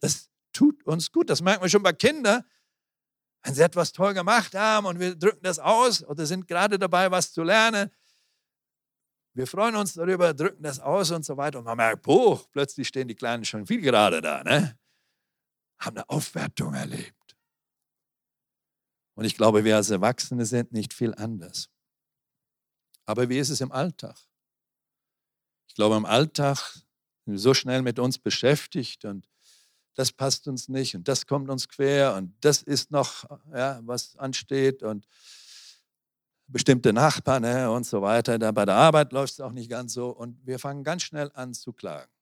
Das 0.00 0.30
tut 0.54 0.82
uns 0.84 1.12
gut. 1.12 1.28
Das 1.28 1.42
merken 1.42 1.62
wir 1.62 1.68
schon 1.68 1.82
bei 1.82 1.92
Kindern, 1.92 2.42
wenn 3.42 3.54
sie 3.54 3.62
etwas 3.62 3.92
toll 3.92 4.14
gemacht 4.14 4.54
haben 4.54 4.86
und 4.86 4.98
wir 4.98 5.14
drücken 5.14 5.42
das 5.42 5.58
aus 5.58 6.04
oder 6.04 6.26
sind 6.26 6.46
gerade 6.46 6.78
dabei, 6.78 7.10
was 7.10 7.32
zu 7.32 7.42
lernen, 7.42 7.90
wir 9.34 9.46
freuen 9.46 9.76
uns 9.76 9.94
darüber, 9.94 10.34
drücken 10.34 10.62
das 10.62 10.80
aus 10.80 11.12
und 11.12 11.24
so 11.24 11.36
weiter. 11.36 11.58
Und 11.58 11.64
man 11.64 11.76
merkt, 11.76 12.02
boah, 12.02 12.44
plötzlich 12.50 12.88
stehen 12.88 13.06
die 13.06 13.14
Kleinen 13.14 13.44
schon 13.44 13.66
viel 13.66 13.80
gerade 13.80 14.20
da, 14.20 14.42
ne? 14.42 14.76
haben 15.78 15.96
eine 15.96 16.08
Aufwertung 16.08 16.74
erlebt. 16.74 17.14
Und 19.14 19.24
ich 19.24 19.36
glaube, 19.36 19.64
wir 19.64 19.76
als 19.76 19.90
Erwachsene 19.90 20.44
sind 20.44 20.72
nicht 20.72 20.92
viel 20.92 21.14
anders. 21.14 21.70
Aber 23.06 23.28
wie 23.28 23.38
ist 23.38 23.50
es 23.50 23.60
im 23.60 23.72
Alltag? 23.72 24.16
Ich 25.68 25.74
glaube, 25.74 25.96
im 25.96 26.04
Alltag 26.04 26.58
sind 27.24 27.34
wir 27.34 27.38
so 27.38 27.54
schnell 27.54 27.82
mit 27.82 27.98
uns 27.98 28.18
beschäftigt 28.18 29.04
und 29.04 29.28
das 29.98 30.12
passt 30.12 30.46
uns 30.46 30.68
nicht 30.68 30.94
und 30.94 31.08
das 31.08 31.26
kommt 31.26 31.50
uns 31.50 31.68
quer 31.68 32.14
und 32.14 32.32
das 32.40 32.62
ist 32.62 32.92
noch, 32.92 33.24
ja, 33.52 33.80
was 33.82 34.16
ansteht 34.16 34.84
und 34.84 35.08
bestimmte 36.46 36.92
Nachbarn 36.92 37.42
ne, 37.42 37.68
und 37.68 37.84
so 37.84 38.00
weiter. 38.00 38.38
Da 38.38 38.52
bei 38.52 38.64
der 38.64 38.76
Arbeit 38.76 39.12
läuft 39.12 39.32
es 39.32 39.40
auch 39.40 39.50
nicht 39.50 39.68
ganz 39.68 39.92
so. 39.92 40.10
Und 40.10 40.38
wir 40.46 40.60
fangen 40.60 40.84
ganz 40.84 41.02
schnell 41.02 41.32
an 41.34 41.52
zu 41.52 41.72
klagen. 41.72 42.12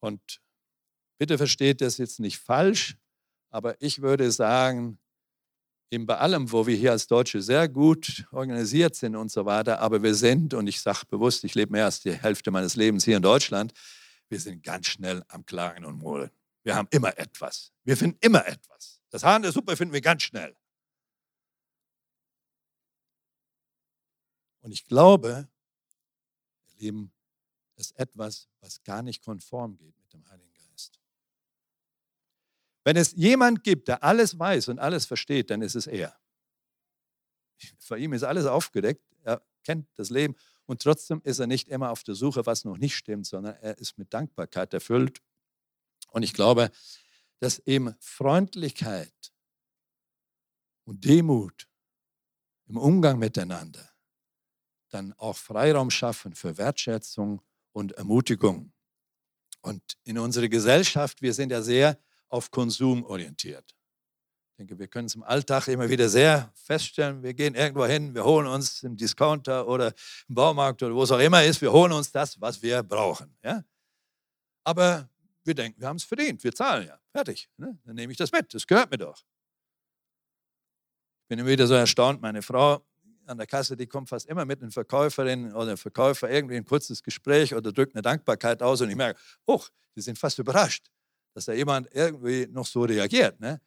Und 0.00 0.40
bitte 1.18 1.36
versteht 1.36 1.80
das 1.80 1.98
jetzt 1.98 2.20
nicht 2.20 2.38
falsch, 2.38 2.96
aber 3.50 3.74
ich 3.82 4.00
würde 4.00 4.30
sagen, 4.30 5.00
eben 5.90 6.06
bei 6.06 6.18
allem, 6.18 6.52
wo 6.52 6.64
wir 6.64 6.76
hier 6.76 6.92
als 6.92 7.08
Deutsche 7.08 7.42
sehr 7.42 7.68
gut 7.68 8.24
organisiert 8.30 8.94
sind 8.94 9.16
und 9.16 9.32
so 9.32 9.44
weiter, 9.46 9.80
aber 9.80 10.00
wir 10.00 10.14
sind, 10.14 10.54
und 10.54 10.68
ich 10.68 10.80
sage 10.80 11.06
bewusst, 11.08 11.42
ich 11.42 11.56
lebe 11.56 11.72
mehr 11.72 11.86
als 11.86 11.98
die 12.00 12.12
Hälfte 12.12 12.52
meines 12.52 12.76
Lebens 12.76 13.04
hier 13.04 13.16
in 13.16 13.22
Deutschland, 13.22 13.72
wir 14.28 14.40
sind 14.40 14.62
ganz 14.62 14.86
schnell 14.86 15.24
am 15.28 15.44
Klagen 15.46 15.84
und 15.84 15.98
Murren. 15.98 16.30
Wir 16.62 16.74
haben 16.74 16.88
immer 16.90 17.16
etwas. 17.18 17.72
Wir 17.84 17.96
finden 17.96 18.18
immer 18.20 18.46
etwas. 18.46 19.00
Das 19.10 19.24
Haar 19.24 19.36
in 19.36 19.42
der 19.42 19.52
Suppe 19.52 19.76
finden 19.76 19.94
wir 19.94 20.00
ganz 20.00 20.22
schnell. 20.22 20.54
Und 24.60 24.72
ich 24.72 24.84
glaube, 24.84 25.48
ihr 26.74 26.78
Lieben, 26.78 27.12
das 27.76 27.86
ist 27.86 27.98
etwas, 27.98 28.48
was 28.60 28.82
gar 28.82 29.02
nicht 29.02 29.24
konform 29.24 29.76
geht 29.78 29.98
mit 29.98 30.12
dem 30.12 30.28
Heiligen 30.28 30.52
Geist. 30.52 31.00
Wenn 32.84 32.96
es 32.96 33.12
jemand 33.12 33.64
gibt, 33.64 33.88
der 33.88 34.02
alles 34.02 34.38
weiß 34.38 34.68
und 34.68 34.78
alles 34.78 35.06
versteht, 35.06 35.50
dann 35.50 35.62
ist 35.62 35.74
es 35.74 35.86
er. 35.86 36.18
Für 37.78 37.96
ihn 37.96 38.12
ist 38.12 38.24
alles 38.24 38.46
aufgedeckt, 38.46 39.02
er 39.22 39.42
kennt 39.64 39.88
das 39.96 40.10
Leben 40.10 40.36
und 40.68 40.82
trotzdem 40.82 41.22
ist 41.24 41.38
er 41.38 41.46
nicht 41.46 41.68
immer 41.68 41.90
auf 41.90 42.02
der 42.02 42.14
Suche, 42.14 42.44
was 42.44 42.66
noch 42.66 42.76
nicht 42.76 42.94
stimmt, 42.94 43.26
sondern 43.26 43.56
er 43.62 43.78
ist 43.78 43.96
mit 43.96 44.12
Dankbarkeit 44.12 44.74
erfüllt. 44.74 45.22
Und 46.10 46.22
ich 46.22 46.34
glaube, 46.34 46.70
dass 47.38 47.58
eben 47.60 47.94
Freundlichkeit 48.00 49.32
und 50.84 51.06
Demut 51.06 51.66
im 52.66 52.76
Umgang 52.76 53.18
miteinander 53.18 53.88
dann 54.90 55.14
auch 55.14 55.38
Freiraum 55.38 55.90
schaffen 55.90 56.34
für 56.34 56.58
Wertschätzung 56.58 57.40
und 57.72 57.92
Ermutigung. 57.92 58.74
Und 59.62 59.82
in 60.04 60.18
unserer 60.18 60.48
Gesellschaft, 60.48 61.22
wir 61.22 61.32
sind 61.32 61.50
ja 61.50 61.62
sehr 61.62 61.98
auf 62.28 62.50
Konsum 62.50 63.04
orientiert. 63.04 63.74
Ich 64.58 64.66
denke, 64.66 64.80
wir 64.80 64.88
können 64.88 65.06
es 65.06 65.14
im 65.14 65.22
Alltag 65.22 65.68
immer 65.68 65.88
wieder 65.88 66.08
sehr 66.08 66.52
feststellen. 66.56 67.22
Wir 67.22 67.32
gehen 67.32 67.54
irgendwo 67.54 67.86
hin, 67.86 68.12
wir 68.12 68.24
holen 68.24 68.48
uns 68.48 68.82
im 68.82 68.96
Discounter 68.96 69.68
oder 69.68 69.94
im 70.28 70.34
Baumarkt 70.34 70.82
oder 70.82 70.96
wo 70.96 71.04
es 71.04 71.12
auch 71.12 71.20
immer 71.20 71.44
ist, 71.44 71.60
wir 71.60 71.70
holen 71.70 71.92
uns 71.92 72.10
das, 72.10 72.40
was 72.40 72.60
wir 72.60 72.82
brauchen. 72.82 73.32
Ja? 73.44 73.62
Aber 74.64 75.08
wir 75.44 75.54
denken, 75.54 75.80
wir 75.80 75.86
haben 75.86 75.94
es 75.94 76.02
verdient, 76.02 76.42
wir 76.42 76.52
zahlen 76.52 76.88
ja. 76.88 76.98
Fertig. 77.12 77.48
Ne? 77.56 77.78
Dann 77.84 77.94
nehme 77.94 78.10
ich 78.10 78.18
das 78.18 78.32
mit, 78.32 78.52
das 78.52 78.66
gehört 78.66 78.90
mir 78.90 78.98
doch. 78.98 79.22
Ich 81.22 81.28
bin 81.28 81.38
immer 81.38 81.50
wieder 81.50 81.68
so 81.68 81.74
erstaunt, 81.74 82.20
meine 82.20 82.42
Frau 82.42 82.84
an 83.26 83.38
der 83.38 83.46
Kasse, 83.46 83.76
die 83.76 83.86
kommt 83.86 84.08
fast 84.08 84.26
immer 84.26 84.44
mit 84.44 84.60
einer 84.60 84.72
Verkäuferin 84.72 85.52
oder 85.52 85.68
einem 85.68 85.76
Verkäufer 85.76 86.28
irgendwie 86.28 86.56
ein 86.56 86.64
kurzes 86.64 87.00
Gespräch 87.04 87.54
oder 87.54 87.70
drückt 87.70 87.94
eine 87.94 88.02
Dankbarkeit 88.02 88.60
aus 88.60 88.80
und 88.80 88.90
ich 88.90 88.96
merke, 88.96 89.20
oh, 89.46 89.62
die 89.94 90.00
sind 90.00 90.18
fast 90.18 90.40
überrascht, 90.40 90.90
dass 91.32 91.44
da 91.44 91.52
jemand 91.52 91.94
irgendwie 91.94 92.48
noch 92.50 92.66
so 92.66 92.82
reagiert. 92.82 93.38
Ne? 93.38 93.60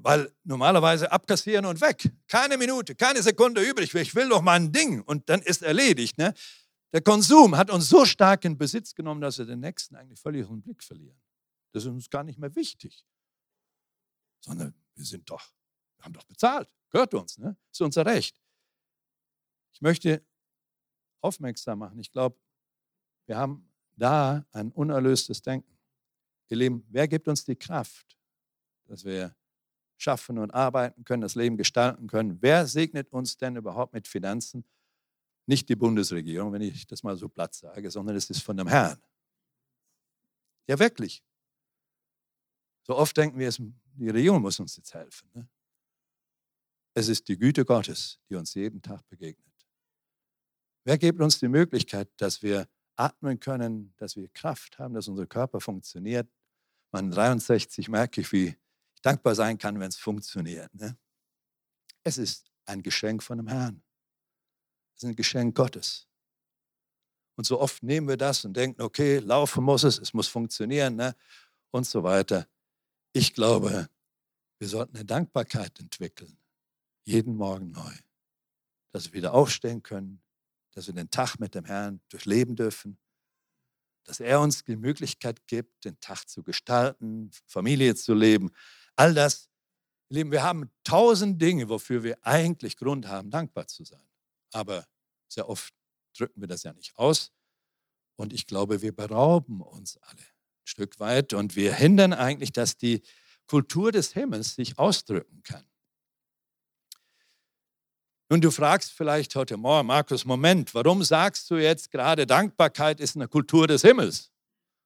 Weil 0.00 0.32
normalerweise 0.44 1.10
abkassieren 1.10 1.66
und 1.66 1.80
weg. 1.80 2.10
Keine 2.28 2.56
Minute, 2.56 2.94
keine 2.94 3.22
Sekunde 3.22 3.62
übrig. 3.62 3.94
Ich 3.94 4.14
will 4.14 4.28
doch 4.28 4.42
mal 4.42 4.54
ein 4.54 4.72
Ding 4.72 5.02
und 5.02 5.28
dann 5.28 5.42
ist 5.42 5.62
erledigt. 5.62 6.18
Ne? 6.18 6.34
Der 6.92 7.00
Konsum 7.00 7.56
hat 7.56 7.70
uns 7.70 7.88
so 7.88 8.04
stark 8.04 8.44
in 8.44 8.56
Besitz 8.56 8.94
genommen, 8.94 9.20
dass 9.20 9.38
wir 9.38 9.44
den 9.44 9.60
Nächsten 9.60 9.96
eigentlich 9.96 10.20
völlig 10.20 10.44
aus 10.44 10.50
dem 10.50 10.62
Blick 10.62 10.82
verlieren. 10.82 11.20
Das 11.72 11.84
ist 11.84 11.90
uns 11.90 12.08
gar 12.08 12.24
nicht 12.24 12.38
mehr 12.38 12.54
wichtig. 12.54 13.04
Sondern 14.40 14.74
wir 14.94 15.04
sind 15.04 15.28
doch, 15.28 15.52
wir 15.96 16.04
haben 16.04 16.12
doch 16.12 16.24
bezahlt, 16.24 16.72
gehört 16.90 17.12
uns, 17.14 17.38
ne? 17.38 17.56
ist 17.70 17.80
unser 17.80 18.06
Recht. 18.06 18.40
Ich 19.72 19.82
möchte 19.82 20.24
aufmerksam 21.20 21.80
machen. 21.80 21.98
Ich 21.98 22.10
glaube, 22.10 22.38
wir 23.26 23.36
haben 23.36 23.68
da 23.96 24.46
ein 24.52 24.70
unerlöstes 24.72 25.42
Denken. 25.42 25.76
Ihr 26.48 26.56
Lieben, 26.56 26.86
wer 26.88 27.06
gibt 27.08 27.28
uns 27.28 27.44
die 27.44 27.56
Kraft, 27.56 28.16
dass 28.86 29.04
wir 29.04 29.36
schaffen 29.98 30.38
und 30.38 30.52
arbeiten 30.52 31.04
können, 31.04 31.20
das 31.20 31.34
Leben 31.34 31.56
gestalten 31.56 32.06
können? 32.06 32.38
Wer 32.40 32.66
segnet 32.66 33.12
uns 33.12 33.36
denn 33.36 33.56
überhaupt 33.56 33.92
mit 33.92 34.08
Finanzen? 34.08 34.64
Nicht 35.46 35.68
die 35.68 35.76
Bundesregierung, 35.76 36.52
wenn 36.52 36.62
ich 36.62 36.86
das 36.86 37.02
mal 37.02 37.16
so 37.16 37.28
platt 37.28 37.54
sage, 37.54 37.90
sondern 37.90 38.16
es 38.16 38.30
ist 38.30 38.42
von 38.42 38.56
dem 38.56 38.68
Herrn. 38.68 38.98
Ja, 40.66 40.78
wirklich. 40.78 41.22
So 42.82 42.96
oft 42.96 43.16
denken 43.16 43.38
wir, 43.38 43.50
die 43.50 44.10
Regierung 44.10 44.42
muss 44.42 44.60
uns 44.60 44.76
jetzt 44.76 44.94
helfen. 44.94 45.28
Ne? 45.34 45.48
Es 46.94 47.08
ist 47.08 47.28
die 47.28 47.38
Güte 47.38 47.64
Gottes, 47.64 48.18
die 48.28 48.34
uns 48.34 48.54
jeden 48.54 48.80
Tag 48.82 49.06
begegnet. 49.08 49.46
Wer 50.84 50.98
gibt 50.98 51.20
uns 51.20 51.38
die 51.38 51.48
Möglichkeit, 51.48 52.08
dass 52.16 52.42
wir 52.42 52.68
atmen 52.96 53.38
können, 53.38 53.92
dass 53.96 54.16
wir 54.16 54.28
Kraft 54.28 54.78
haben, 54.78 54.94
dass 54.94 55.08
unser 55.08 55.26
Körper 55.26 55.60
funktioniert? 55.60 56.28
Man 56.90 57.10
63 57.10 57.88
merke 57.88 58.22
ich, 58.22 58.32
wie 58.32 58.56
dankbar 59.00 59.34
sein 59.34 59.58
kann, 59.58 59.78
wenn 59.80 59.88
es 59.88 59.96
funktioniert. 59.96 60.72
Ne? 60.74 60.96
Es 62.04 62.18
ist 62.18 62.50
ein 62.66 62.82
Geschenk 62.82 63.22
von 63.22 63.38
dem 63.38 63.48
Herrn. 63.48 63.82
Es 64.94 65.02
ist 65.02 65.08
ein 65.08 65.16
Geschenk 65.16 65.56
Gottes. 65.56 66.06
Und 67.36 67.44
so 67.44 67.60
oft 67.60 67.82
nehmen 67.82 68.08
wir 68.08 68.16
das 68.16 68.44
und 68.44 68.56
denken, 68.56 68.82
okay, 68.82 69.18
laufen 69.18 69.62
muss 69.62 69.84
es, 69.84 69.98
es 69.98 70.12
muss 70.12 70.26
funktionieren 70.26 70.96
ne? 70.96 71.14
und 71.70 71.86
so 71.86 72.02
weiter. 72.02 72.48
Ich 73.12 73.32
glaube, 73.32 73.88
wir 74.58 74.68
sollten 74.68 74.96
eine 74.96 75.04
Dankbarkeit 75.04 75.78
entwickeln, 75.78 76.36
jeden 77.04 77.36
Morgen 77.36 77.70
neu, 77.70 77.92
dass 78.90 79.06
wir 79.06 79.12
wieder 79.12 79.34
aufstehen 79.34 79.82
können, 79.82 80.20
dass 80.72 80.88
wir 80.88 80.94
den 80.94 81.10
Tag 81.10 81.38
mit 81.38 81.54
dem 81.54 81.64
Herrn 81.64 82.00
durchleben 82.08 82.56
dürfen, 82.56 82.98
dass 84.04 84.20
er 84.20 84.40
uns 84.40 84.64
die 84.64 84.76
Möglichkeit 84.76 85.46
gibt, 85.46 85.84
den 85.84 86.00
Tag 86.00 86.28
zu 86.28 86.42
gestalten, 86.42 87.30
Familie 87.46 87.94
zu 87.94 88.14
leben. 88.14 88.50
All 88.98 89.14
das, 89.14 89.48
Lieben, 90.08 90.32
wir 90.32 90.42
haben 90.42 90.72
tausend 90.82 91.40
Dinge, 91.40 91.68
wofür 91.68 92.02
wir 92.02 92.18
eigentlich 92.26 92.76
Grund 92.76 93.06
haben, 93.06 93.30
dankbar 93.30 93.68
zu 93.68 93.84
sein. 93.84 94.02
Aber 94.52 94.88
sehr 95.28 95.48
oft 95.48 95.72
drücken 96.16 96.40
wir 96.40 96.48
das 96.48 96.64
ja 96.64 96.72
nicht 96.72 96.96
aus. 96.96 97.30
Und 98.16 98.32
ich 98.32 98.48
glaube, 98.48 98.82
wir 98.82 98.96
berauben 98.96 99.60
uns 99.60 99.98
alle 99.98 100.18
ein 100.18 100.64
Stück 100.64 100.98
weit 100.98 101.32
und 101.32 101.54
wir 101.54 101.74
hindern 101.74 102.12
eigentlich, 102.12 102.52
dass 102.52 102.76
die 102.76 103.02
Kultur 103.46 103.92
des 103.92 104.14
Himmels 104.14 104.56
sich 104.56 104.80
ausdrücken 104.80 105.44
kann. 105.44 105.64
Nun, 108.30 108.40
du 108.40 108.50
fragst 108.50 108.90
vielleicht 108.90 109.36
heute 109.36 109.56
Morgen, 109.56 109.86
Markus, 109.86 110.24
Moment, 110.24 110.74
warum 110.74 111.04
sagst 111.04 111.48
du 111.50 111.54
jetzt 111.54 111.92
gerade, 111.92 112.26
Dankbarkeit 112.26 112.98
ist 112.98 113.14
eine 113.14 113.28
Kultur 113.28 113.68
des 113.68 113.82
Himmels? 113.82 114.32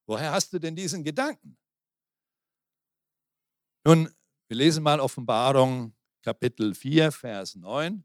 Woher 0.07 0.33
hast 0.33 0.53
du 0.53 0.59
denn 0.59 0.77
diesen 0.77 1.03
Gedanken? 1.03 1.57
Nun, 3.85 4.15
wir 4.47 4.57
lesen 4.57 4.85
mal 4.85 5.01
Offenbarung 5.01 5.93
Kapitel 6.23 6.73
4, 6.73 7.11
Vers 7.11 7.57
9. 7.57 8.05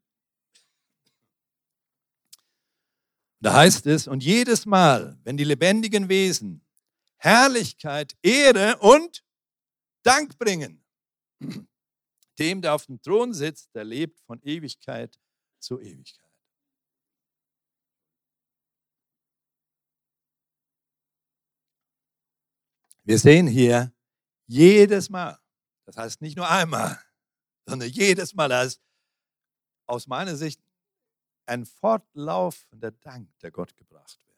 Da 3.40 3.54
heißt 3.54 3.86
es, 3.86 4.08
und 4.08 4.24
jedes 4.24 4.66
Mal, 4.66 5.20
wenn 5.24 5.38
die 5.38 5.44
lebendigen 5.44 6.10
Wesen 6.10 6.66
Herrlichkeit, 7.18 8.18
Ehre 8.24 8.78
und 8.78 9.24
Dank 10.02 10.38
bringen, 10.40 10.84
dem, 12.40 12.62
der 12.62 12.74
auf 12.74 12.88
dem 12.88 13.00
Thron 13.02 13.34
sitzt, 13.34 13.74
der 13.76 13.84
lebt 13.84 14.20
von 14.22 14.42
Ewigkeit 14.42 15.20
zur 15.60 15.82
Ewigkeit. 15.82 16.26
Wir 23.04 23.20
sehen 23.20 23.48
hier 23.48 23.94
jedes 24.48 25.10
Mal, 25.10 25.40
das 25.88 25.96
heißt 25.96 26.22
nicht 26.22 26.36
nur 26.36 26.50
einmal, 26.50 27.02
sondern 27.66 27.90
jedes 27.90 28.36
Mal, 28.36 28.52
als 28.52 28.80
aus 29.88 30.06
meiner 30.06 30.36
Sicht 30.36 30.62
ein 31.46 31.66
fortlaufender 31.66 32.92
Dank, 32.92 33.30
der 33.40 33.52
Gott 33.52 33.76
gebracht 33.78 34.20
wird. 34.26 34.38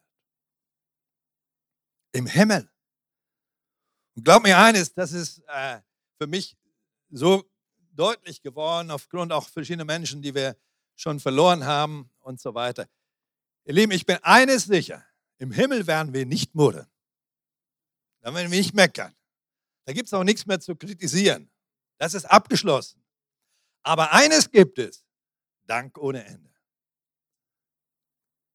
Im 2.12 2.26
Himmel. 2.26 2.70
Und 4.14 4.24
glaub 4.24 4.44
mir 4.44 4.56
eines, 4.58 4.94
das 4.94 5.12
ist 5.12 5.42
äh, 5.48 5.80
für 6.18 6.28
mich 6.28 6.56
so 7.10 7.44
deutlich 7.90 8.42
geworden, 8.42 8.92
aufgrund 8.92 9.32
auch 9.32 9.48
verschiedener 9.48 9.84
Menschen, 9.84 10.22
die 10.22 10.34
wir 10.34 10.56
schon 10.94 11.18
verloren 11.18 11.64
haben 11.64 12.10
und 12.20 12.40
so 12.40 12.54
weiter. 12.54 12.88
Ihr 13.64 13.74
Lieben, 13.74 13.92
ich 13.92 14.06
bin 14.06 14.18
eines 14.22 14.66
sicher, 14.66 15.04
im 15.38 15.50
Himmel 15.50 15.88
werden 15.88 16.12
wir 16.12 16.26
nicht 16.26 16.54
murren. 16.54 16.86
Da 18.20 18.32
werden 18.32 18.50
wir 18.52 18.58
nicht 18.58 18.74
meckern. 18.74 19.14
Da 19.86 19.92
gibt 19.92 20.06
es 20.06 20.12
auch 20.12 20.24
nichts 20.24 20.46
mehr 20.46 20.60
zu 20.60 20.76
kritisieren. 20.76 21.50
Das 21.98 22.14
ist 22.14 22.24
abgeschlossen. 22.24 23.02
Aber 23.82 24.12
eines 24.12 24.50
gibt 24.50 24.78
es, 24.78 25.04
Dank 25.66 25.96
ohne 25.98 26.24
Ende. 26.24 26.50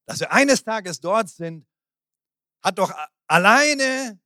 Dass 0.05 0.19
wir 0.19 0.31
eines 0.31 0.63
Tages 0.63 0.99
dort 0.99 1.29
sind, 1.29 1.65
hat 2.61 2.77
doch 2.77 2.93
alleine 3.27 4.19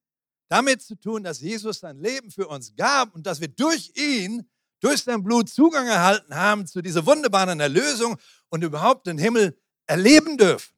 damit 0.50 0.82
zu 0.82 0.96
tun, 0.96 1.24
dass 1.24 1.40
Jesus 1.40 1.80
sein 1.80 2.00
Leben 2.00 2.32
für 2.32 2.48
uns 2.48 2.76
gab 2.76 3.14
und 3.14 3.26
dass 3.26 3.40
wir 3.40 3.48
durch 3.48 3.92
ihn 3.96 4.50
durch 4.80 5.04
sein 5.04 5.24
Blut 5.24 5.50
Zugang 5.50 5.88
erhalten 5.88 6.34
haben 6.36 6.66
zu 6.66 6.82
dieser 6.82 7.06
wunderbaren 7.06 7.60
Erlösung 7.60 8.18
und 8.50 8.64
überhaupt 8.64 9.08
den 9.08 9.18
Himmel 9.18 9.60
erleben 9.86 10.38
dürfen. 10.38 10.74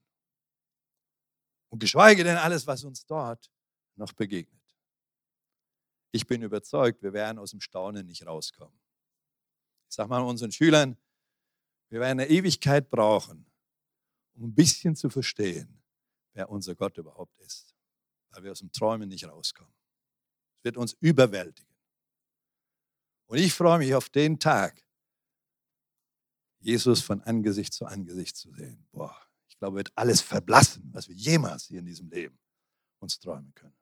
Und 1.70 1.80
geschweige 1.80 2.24
denn 2.24 2.38
alles, 2.38 2.68
was 2.68 2.84
uns 2.84 3.06
dort 3.06 3.50
noch 3.96 4.12
begegnet. 4.14 4.61
Ich 6.12 6.28
bin 6.28 6.42
überzeugt, 6.42 7.02
wir 7.02 7.14
werden 7.14 7.40
aus 7.40 7.52
dem 7.52 7.62
Staunen 7.62 8.06
nicht 8.06 8.26
rauskommen. 8.26 8.78
Ich 9.90 9.96
sage 9.96 10.10
mal 10.10 10.22
unseren 10.22 10.52
Schülern, 10.52 10.98
wir 11.90 12.00
werden 12.00 12.20
eine 12.20 12.30
Ewigkeit 12.30 12.90
brauchen, 12.90 13.46
um 14.34 14.46
ein 14.46 14.56
bisschen 14.56 14.96
zu 14.96 15.10
verstehen, 15.10 15.82
wer 16.34 16.50
unser 16.50 16.76
Gott 16.76 16.98
überhaupt 16.98 17.38
ist, 17.40 17.76
weil 18.30 18.44
wir 18.44 18.52
aus 18.52 18.60
dem 18.60 18.72
Träumen 18.72 19.10
nicht 19.10 19.28
rauskommen. 19.28 19.74
Es 20.58 20.64
wird 20.66 20.78
uns 20.78 20.94
überwältigen. 21.00 21.76
Und 23.28 23.38
ich 23.38 23.54
freue 23.54 23.80
mich 23.80 23.94
auf 23.96 24.10
den 24.10 24.40
Tag, 24.40 24.82
Jesus 26.60 27.02
von 27.02 27.22
Angesicht 27.22 27.74
zu 27.74 27.86
Angesicht 27.86 28.36
zu 28.36 28.54
sehen. 28.54 28.86
Boah, 28.92 29.16
ich 29.50 29.58
glaube, 29.58 29.78
wird 29.78 29.92
alles 29.96 30.22
verblassen, 30.22 30.90
was 30.94 31.08
wir 31.08 31.16
jemals 31.16 31.66
hier 31.66 31.80
in 31.80 31.86
diesem 31.86 32.10
Leben 32.10 32.38
uns 33.00 33.20
träumen 33.20 33.54
können. 33.56 33.81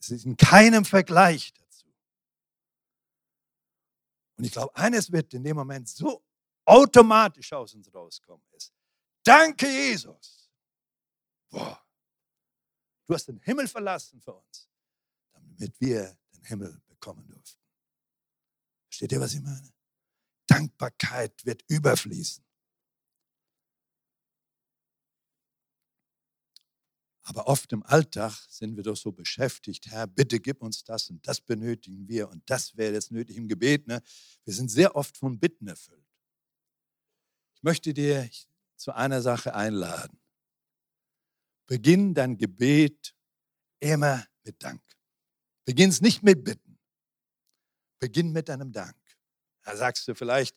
Es 0.00 0.10
ist 0.10 0.24
in 0.24 0.36
keinem 0.36 0.84
Vergleich 0.84 1.52
dazu. 1.52 1.86
Und 4.36 4.44
ich 4.44 4.52
glaube, 4.52 4.74
eines 4.76 5.10
wird 5.10 5.34
in 5.34 5.42
dem 5.42 5.56
Moment 5.56 5.88
so 5.88 6.24
automatisch 6.64 7.52
aus 7.52 7.74
uns 7.74 7.92
rauskommen, 7.92 8.44
ist, 8.52 8.72
danke 9.24 9.66
Jesus. 9.66 10.50
Boah, 11.50 11.82
du 13.06 13.14
hast 13.14 13.26
den 13.26 13.40
Himmel 13.40 13.66
verlassen 13.66 14.20
für 14.20 14.34
uns, 14.34 14.68
damit 15.32 15.80
wir 15.80 16.16
den 16.32 16.44
Himmel 16.44 16.80
bekommen 16.86 17.26
dürfen. 17.26 17.58
Versteht 18.88 19.12
ihr, 19.12 19.20
was 19.20 19.34
ich 19.34 19.42
meine? 19.42 19.72
Dankbarkeit 20.46 21.44
wird 21.44 21.62
überfließen. 21.68 22.44
Aber 27.28 27.46
oft 27.46 27.70
im 27.74 27.82
Alltag 27.82 28.32
sind 28.48 28.74
wir 28.76 28.82
doch 28.82 28.96
so 28.96 29.12
beschäftigt, 29.12 29.90
Herr, 29.90 30.06
bitte 30.06 30.40
gib 30.40 30.62
uns 30.62 30.82
das 30.82 31.10
und 31.10 31.28
das 31.28 31.42
benötigen 31.42 32.08
wir 32.08 32.26
und 32.30 32.42
das 32.48 32.74
wäre 32.74 32.94
jetzt 32.94 33.12
nötig 33.12 33.36
im 33.36 33.48
Gebet. 33.48 33.86
Ne? 33.86 34.00
Wir 34.44 34.54
sind 34.54 34.70
sehr 34.70 34.96
oft 34.96 35.14
von 35.14 35.38
Bitten 35.38 35.68
erfüllt. 35.68 36.06
Ich 37.54 37.62
möchte 37.62 37.92
dir 37.92 38.30
zu 38.76 38.94
einer 38.94 39.20
Sache 39.20 39.54
einladen. 39.54 40.18
Beginn 41.66 42.14
dein 42.14 42.38
Gebet 42.38 43.14
immer 43.78 44.26
mit 44.42 44.62
Dank. 44.62 44.80
Beginn 45.66 45.90
es 45.90 46.00
nicht 46.00 46.22
mit 46.22 46.44
Bitten. 46.44 46.78
Beginn 47.98 48.32
mit 48.32 48.48
einem 48.48 48.72
Dank. 48.72 48.96
Da 49.64 49.76
sagst 49.76 50.08
du 50.08 50.14
vielleicht, 50.14 50.56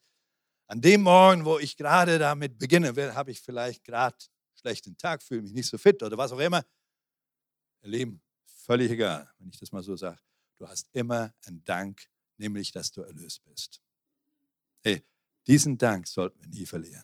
an 0.67 0.79
dem 0.79 1.01
Morgen, 1.01 1.43
wo 1.43 1.59
ich 1.59 1.75
gerade 1.75 2.17
damit 2.17 2.57
beginnen 2.57 2.95
will, 2.95 3.13
habe 3.13 3.31
ich 3.31 3.41
vielleicht 3.41 3.83
gerade 3.83 4.15
schlechten 4.61 4.97
Tag, 4.97 5.21
fühle 5.21 5.41
mich 5.41 5.53
nicht 5.53 5.67
so 5.67 5.77
fit 5.77 6.01
oder 6.03 6.17
was 6.17 6.31
auch 6.31 6.39
immer. 6.39 6.65
Ihr 7.83 7.89
Lieben, 7.89 8.21
völlig 8.45 8.91
egal, 8.91 9.29
wenn 9.37 9.49
ich 9.49 9.59
das 9.59 9.71
mal 9.71 9.83
so 9.83 9.95
sage. 9.95 10.19
Du 10.57 10.67
hast 10.67 10.87
immer 10.93 11.33
einen 11.45 11.63
Dank, 11.63 12.07
nämlich, 12.37 12.71
dass 12.71 12.91
du 12.91 13.01
erlöst 13.01 13.43
bist. 13.43 13.81
Hey, 14.81 15.03
diesen 15.47 15.77
Dank 15.77 16.07
sollten 16.07 16.39
wir 16.39 16.47
nie 16.47 16.65
verlieren. 16.65 17.03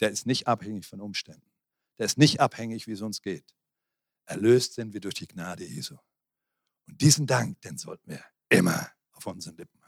Der 0.00 0.10
ist 0.10 0.26
nicht 0.26 0.46
abhängig 0.46 0.86
von 0.86 1.00
Umständen. 1.00 1.50
Der 1.98 2.06
ist 2.06 2.18
nicht 2.18 2.40
abhängig, 2.40 2.86
wie 2.86 2.92
es 2.92 3.02
uns 3.02 3.22
geht. 3.22 3.54
Erlöst 4.26 4.74
sind 4.74 4.92
wir 4.92 5.00
durch 5.00 5.14
die 5.14 5.26
Gnade 5.26 5.64
Jesu. 5.64 5.96
Und 6.86 7.00
diesen 7.00 7.26
Dank, 7.26 7.60
den 7.62 7.78
sollten 7.78 8.10
wir 8.10 8.22
immer 8.50 8.90
auf 9.12 9.26
unseren 9.26 9.56
Lippen 9.56 9.78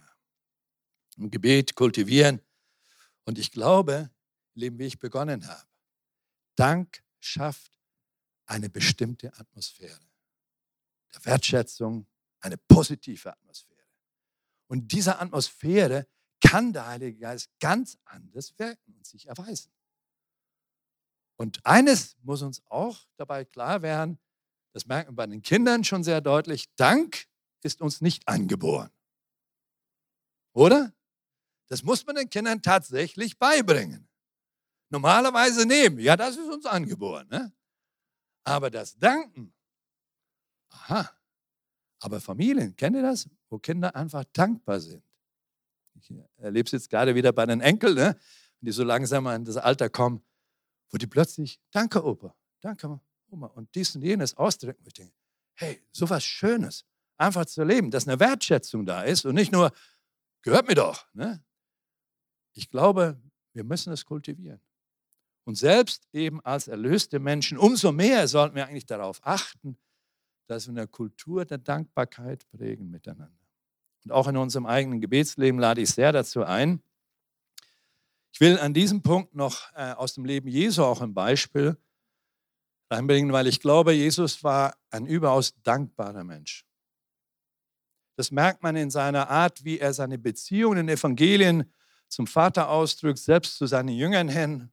im 1.20 1.30
Gebet 1.30 1.74
kultivieren. 1.74 2.40
Und 3.24 3.38
ich 3.38 3.52
glaube, 3.52 4.10
Leben, 4.54 4.78
wie 4.78 4.86
ich 4.86 4.98
begonnen 4.98 5.46
habe, 5.46 5.62
Dank 6.56 7.02
schafft 7.20 7.72
eine 8.46 8.68
bestimmte 8.68 9.32
Atmosphäre 9.38 10.10
der 11.12 11.24
Wertschätzung, 11.24 12.06
eine 12.40 12.56
positive 12.56 13.32
Atmosphäre. 13.32 13.70
Und 14.68 14.92
diese 14.92 15.18
Atmosphäre 15.18 16.06
kann 16.40 16.72
der 16.72 16.86
Heilige 16.86 17.18
Geist 17.18 17.50
ganz 17.58 17.98
anders 18.04 18.58
wirken 18.58 18.94
und 18.94 19.06
sich 19.06 19.26
erweisen. 19.26 19.72
Und 21.36 21.64
eines 21.64 22.16
muss 22.22 22.42
uns 22.42 22.62
auch 22.66 23.06
dabei 23.16 23.44
klar 23.44 23.82
werden, 23.82 24.18
das 24.72 24.86
merken 24.86 25.12
wir 25.12 25.16
bei 25.16 25.26
den 25.26 25.42
Kindern 25.42 25.84
schon 25.84 26.04
sehr 26.04 26.20
deutlich, 26.20 26.66
Dank 26.76 27.26
ist 27.62 27.80
uns 27.80 28.00
nicht 28.00 28.26
angeboren. 28.28 28.90
Oder? 30.52 30.94
Das 31.66 31.82
muss 31.82 32.04
man 32.06 32.16
den 32.16 32.30
Kindern 32.30 32.62
tatsächlich 32.62 33.38
beibringen. 33.38 34.09
Normalerweise 34.91 35.64
nehmen, 35.66 36.01
ja, 36.01 36.16
das 36.16 36.36
ist 36.36 36.49
uns 36.49 36.66
angeboren. 36.66 37.26
Ne? 37.30 37.53
Aber 38.45 38.70
das 38.70 38.99
Danken, 38.99 39.55
aha. 40.68 41.11
Aber 42.01 42.20
Familien, 42.20 42.74
kennt 42.76 42.97
ihr 42.97 43.03
das? 43.03 43.28
Wo 43.49 43.59
Kinder 43.59 43.95
einfach 43.95 44.24
dankbar 44.32 44.80
sind. 44.80 45.05
Ich 45.95 46.12
erlebe 46.36 46.66
es 46.66 46.72
jetzt 46.72 46.91
gerade 46.91 47.14
wieder 47.14 47.32
bei 47.32 47.47
den 47.47 47.61
Enkeln, 47.61 47.95
ne? 47.95 48.16
die 48.61 48.72
so 48.72 48.82
langsam 48.84 49.26
an 49.26 49.45
das 49.45 49.57
Alter 49.57 49.88
kommen, 49.91 50.22
wo 50.91 50.99
die 50.99 51.07
plötzlich, 51.07 51.61
danke 51.70 52.05
Opa, 52.05 52.34
danke 52.61 53.01
Oma, 53.28 53.47
und 53.49 53.74
dies 53.74 53.95
und 53.95 54.03
jenes 54.03 54.36
ausdrücken. 54.36 54.82
Ich 54.86 54.95
denke, 54.95 55.14
hey, 55.55 55.82
so 55.93 56.09
was 56.09 56.24
Schönes, 56.24 56.84
einfach 57.16 57.45
zu 57.45 57.61
erleben, 57.61 57.91
dass 57.91 58.09
eine 58.09 58.18
Wertschätzung 58.18 58.86
da 58.86 59.03
ist 59.03 59.24
und 59.24 59.34
nicht 59.34 59.53
nur, 59.53 59.72
gehört 60.43 60.66
mir 60.68 60.74
doch. 60.74 61.07
Ne? 61.12 61.45
Ich 62.55 62.70
glaube, 62.70 63.20
wir 63.53 63.64
müssen 63.64 63.93
es 63.93 64.05
kultivieren. 64.05 64.61
Und 65.45 65.57
selbst 65.57 66.07
eben 66.12 66.41
als 66.43 66.68
erlöste 66.68 67.18
Menschen, 67.18 67.59
umso 67.59 67.93
mehr 67.93 68.28
sollten 68.28 68.57
wir 68.57 68.66
eigentlich 68.66 68.86
darauf 68.86 69.20
achten, 69.24 69.76
dass 70.47 70.66
wir 70.66 70.72
eine 70.72 70.86
Kultur 70.86 71.45
der 71.45 71.59
Dankbarkeit 71.59 72.49
prägen 72.51 72.91
miteinander. 72.91 73.38
Und 74.05 74.12
auch 74.12 74.28
in 74.28 74.36
unserem 74.36 74.66
eigenen 74.66 75.01
Gebetsleben 75.01 75.61
lade 75.61 75.80
ich 75.80 75.91
sehr 75.91 76.12
dazu 76.12 76.45
ein. 76.45 76.82
Ich 78.32 78.41
will 78.41 78.59
an 78.59 78.74
diesem 78.74 79.03
Punkt 79.03 79.34
noch 79.34 79.72
äh, 79.74 79.93
aus 79.93 80.14
dem 80.14 80.24
Leben 80.24 80.49
Jesu 80.49 80.82
auch 80.82 81.01
ein 81.01 81.14
Beispiel 81.14 81.76
reinbringen, 82.91 83.32
weil 83.32 83.47
ich 83.47 83.61
glaube, 83.61 83.93
Jesus 83.93 84.43
war 84.43 84.76
ein 84.91 85.07
überaus 85.07 85.55
dankbarer 85.62 86.24
Mensch. 86.24 86.64
Das 88.16 88.30
merkt 88.30 88.62
man 88.62 88.76
in 88.76 88.91
seiner 88.91 89.30
Art, 89.30 89.64
wie 89.64 89.78
er 89.78 89.93
seine 89.95 90.18
Beziehungen 90.18 90.78
in 90.78 90.88
Evangelien 90.88 91.72
zum 92.09 92.26
Vater 92.26 92.68
ausdrückt, 92.68 93.18
selbst 93.18 93.57
zu 93.57 93.66
seinen 93.66 93.88
Jüngern 93.88 94.28
hin, 94.28 94.70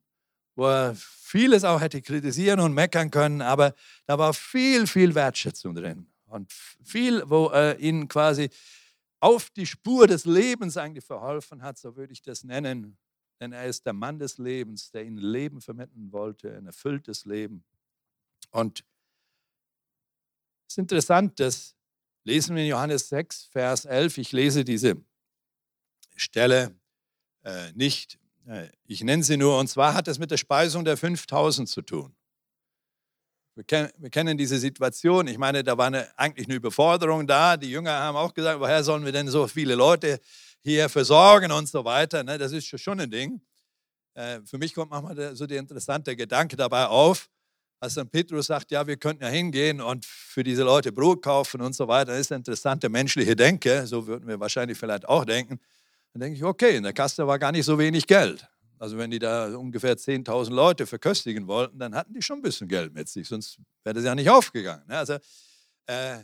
wo 0.57 0.65
er 0.65 0.95
vieles 0.95 1.63
auch 1.63 1.79
hätte 1.79 2.01
kritisieren 2.01 2.59
und 2.59 2.73
meckern 2.73 3.11
können, 3.11 3.41
aber 3.41 3.75
da 4.05 4.17
war 4.17 4.33
viel, 4.33 4.87
viel 4.87 5.13
Wertschätzung 5.13 5.75
drin 5.75 6.07
und 6.25 6.51
viel, 6.51 7.23
wo 7.29 7.47
er 7.47 7.79
ihnen 7.79 8.07
quasi 8.07 8.49
auf 9.19 9.49
die 9.51 9.65
Spur 9.65 10.07
des 10.07 10.25
Lebens 10.25 10.75
eigentlich 10.75 11.05
verholfen 11.05 11.61
hat, 11.61 11.77
so 11.77 11.95
würde 11.95 12.13
ich 12.13 12.21
das 12.21 12.43
nennen. 12.43 12.97
Denn 13.39 13.51
er 13.53 13.65
ist 13.65 13.85
der 13.85 13.93
Mann 13.93 14.17
des 14.17 14.39
Lebens, 14.39 14.89
der 14.89 15.05
ihnen 15.05 15.17
Leben 15.17 15.61
vermitteln 15.61 16.11
wollte, 16.11 16.55
ein 16.55 16.65
erfülltes 16.65 17.25
Leben. 17.25 17.63
Und 18.49 18.83
es 20.67 20.73
ist 20.73 20.77
interessant, 20.79 21.39
das 21.39 21.75
lesen 22.23 22.55
wir 22.55 22.63
in 22.63 22.69
Johannes 22.69 23.09
6, 23.09 23.45
Vers 23.45 23.85
11. 23.85 24.17
Ich 24.17 24.31
lese 24.31 24.63
diese 24.63 24.95
Stelle 26.15 26.75
äh, 27.43 27.71
nicht. 27.73 28.19
Äh, 28.47 28.69
ich 28.85 29.03
nenne 29.03 29.23
sie 29.23 29.37
nur, 29.37 29.59
und 29.59 29.67
zwar 29.67 29.93
hat 29.93 30.07
es 30.07 30.19
mit 30.19 30.31
der 30.31 30.37
Speisung 30.37 30.85
der 30.85 30.97
5000 30.97 31.67
zu 31.67 31.81
tun. 31.81 32.15
Wir, 33.55 33.63
kennen, 33.63 33.89
wir 33.97 34.09
kennen 34.09 34.37
diese 34.37 34.57
Situation. 34.59 35.27
Ich 35.27 35.37
meine, 35.37 35.63
da 35.63 35.77
war 35.77 35.87
eine, 35.87 36.07
eigentlich 36.17 36.47
eine 36.47 36.55
Überforderung 36.55 37.25
da. 37.25 37.57
Die 37.57 37.71
Jünger 37.71 37.91
haben 37.91 38.15
auch 38.15 38.33
gesagt, 38.33 38.59
woher 38.59 38.83
sollen 38.83 39.03
wir 39.03 39.11
denn 39.11 39.27
so 39.27 39.47
viele 39.47 39.73
Leute 39.73 40.19
hier 40.61 40.89
versorgen 40.89 41.51
und 41.51 41.67
so 41.67 41.83
weiter. 41.83 42.23
Ne? 42.23 42.37
Das 42.37 42.51
ist 42.51 42.67
schon 42.79 42.99
ein 42.99 43.09
Ding. 43.09 43.41
Äh, 44.13 44.41
für 44.45 44.57
mich 44.57 44.73
kommt 44.73 44.91
manchmal 44.91 45.35
so 45.35 45.47
der 45.47 45.59
interessante 45.59 46.15
Gedanke 46.15 46.55
dabei 46.55 46.85
auf, 46.87 47.29
als 47.79 47.95
dann 47.95 48.09
Petrus 48.09 48.47
sagt, 48.47 48.71
ja, 48.71 48.85
wir 48.85 48.97
könnten 48.97 49.23
ja 49.23 49.29
hingehen 49.29 49.81
und 49.81 50.05
für 50.05 50.43
diese 50.43 50.63
Leute 50.63 50.91
Brot 50.91 51.21
kaufen 51.21 51.61
und 51.61 51.73
so 51.73 51.87
weiter. 51.87 52.11
Das 52.11 52.21
ist 52.21 52.31
eine 52.31 52.39
interessante 52.39 52.89
menschliche 52.89 53.35
Denke. 53.35 53.87
So 53.87 54.07
würden 54.07 54.27
wir 54.27 54.39
wahrscheinlich 54.39 54.77
vielleicht 54.77 55.07
auch 55.07 55.25
denken. 55.25 55.59
Dann 56.17 56.31
denke 56.31 56.37
ich, 56.37 56.43
okay, 56.43 56.77
in 56.77 56.81
der 56.81 56.93
Kasse 56.93 57.27
war 57.27 57.37
gar 57.37 57.51
nicht 57.51 57.63
so 57.63 57.77
wenig 57.77 58.07
Geld. 58.07 58.49
Also 58.79 58.97
wenn 58.97 59.11
die 59.11 59.19
da 59.19 59.55
ungefähr 59.55 59.95
10.000 59.95 60.49
Leute 60.49 60.87
verköstigen 60.87 61.45
wollten, 61.45 61.77
dann 61.77 61.93
hatten 61.93 62.11
die 62.11 62.23
schon 62.23 62.39
ein 62.39 62.41
bisschen 62.41 62.67
Geld 62.67 62.91
mit 62.91 63.07
sich, 63.07 63.27
sonst 63.27 63.59
wäre 63.83 63.93
das 63.93 64.03
ja 64.03 64.15
nicht 64.15 64.27
aufgegangen. 64.27 64.83
Ne? 64.87 64.97
Also 64.97 65.19
äh, 65.85 66.23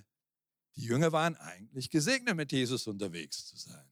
die 0.75 0.85
Jünger 0.85 1.11
waren 1.11 1.35
eigentlich 1.35 1.91
gesegnet, 1.91 2.35
mit 2.35 2.51
Jesus 2.51 2.87
unterwegs 2.87 3.45
zu 3.45 3.55
sein. 3.55 3.85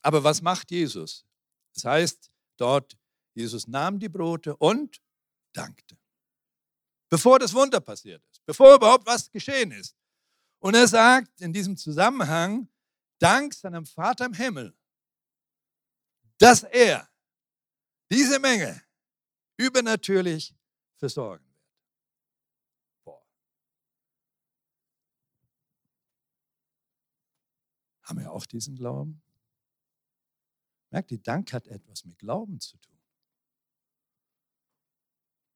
Aber 0.00 0.24
was 0.24 0.40
macht 0.40 0.70
Jesus? 0.70 1.26
Das 1.74 1.84
heißt 1.84 2.30
dort, 2.56 2.96
Jesus 3.34 3.68
nahm 3.68 3.98
die 3.98 4.08
Brote 4.08 4.56
und 4.56 5.02
dankte. 5.52 5.98
Bevor 7.10 7.38
das 7.38 7.52
Wunder 7.52 7.80
passiert 7.80 8.22
ist, 8.32 8.42
bevor 8.46 8.74
überhaupt 8.74 9.06
was 9.06 9.30
geschehen 9.30 9.70
ist. 9.70 9.94
Und 10.60 10.74
er 10.74 10.88
sagt 10.88 11.42
in 11.42 11.52
diesem 11.52 11.76
Zusammenhang, 11.76 12.68
Dank 13.22 13.54
seinem 13.54 13.86
Vater 13.86 14.26
im 14.26 14.34
Himmel, 14.34 14.76
dass 16.38 16.64
er 16.64 17.08
diese 18.10 18.40
Menge 18.40 18.82
übernatürlich 19.56 20.56
versorgen 20.96 21.46
wird. 23.04 23.22
Haben 28.02 28.18
wir 28.18 28.32
auch 28.32 28.44
diesen 28.44 28.74
Glauben? 28.74 29.22
Merkt, 30.90 31.12
die 31.12 31.22
Dank 31.22 31.52
hat 31.52 31.68
etwas 31.68 32.04
mit 32.04 32.18
Glauben 32.18 32.58
zu 32.58 32.76
tun. 32.78 32.98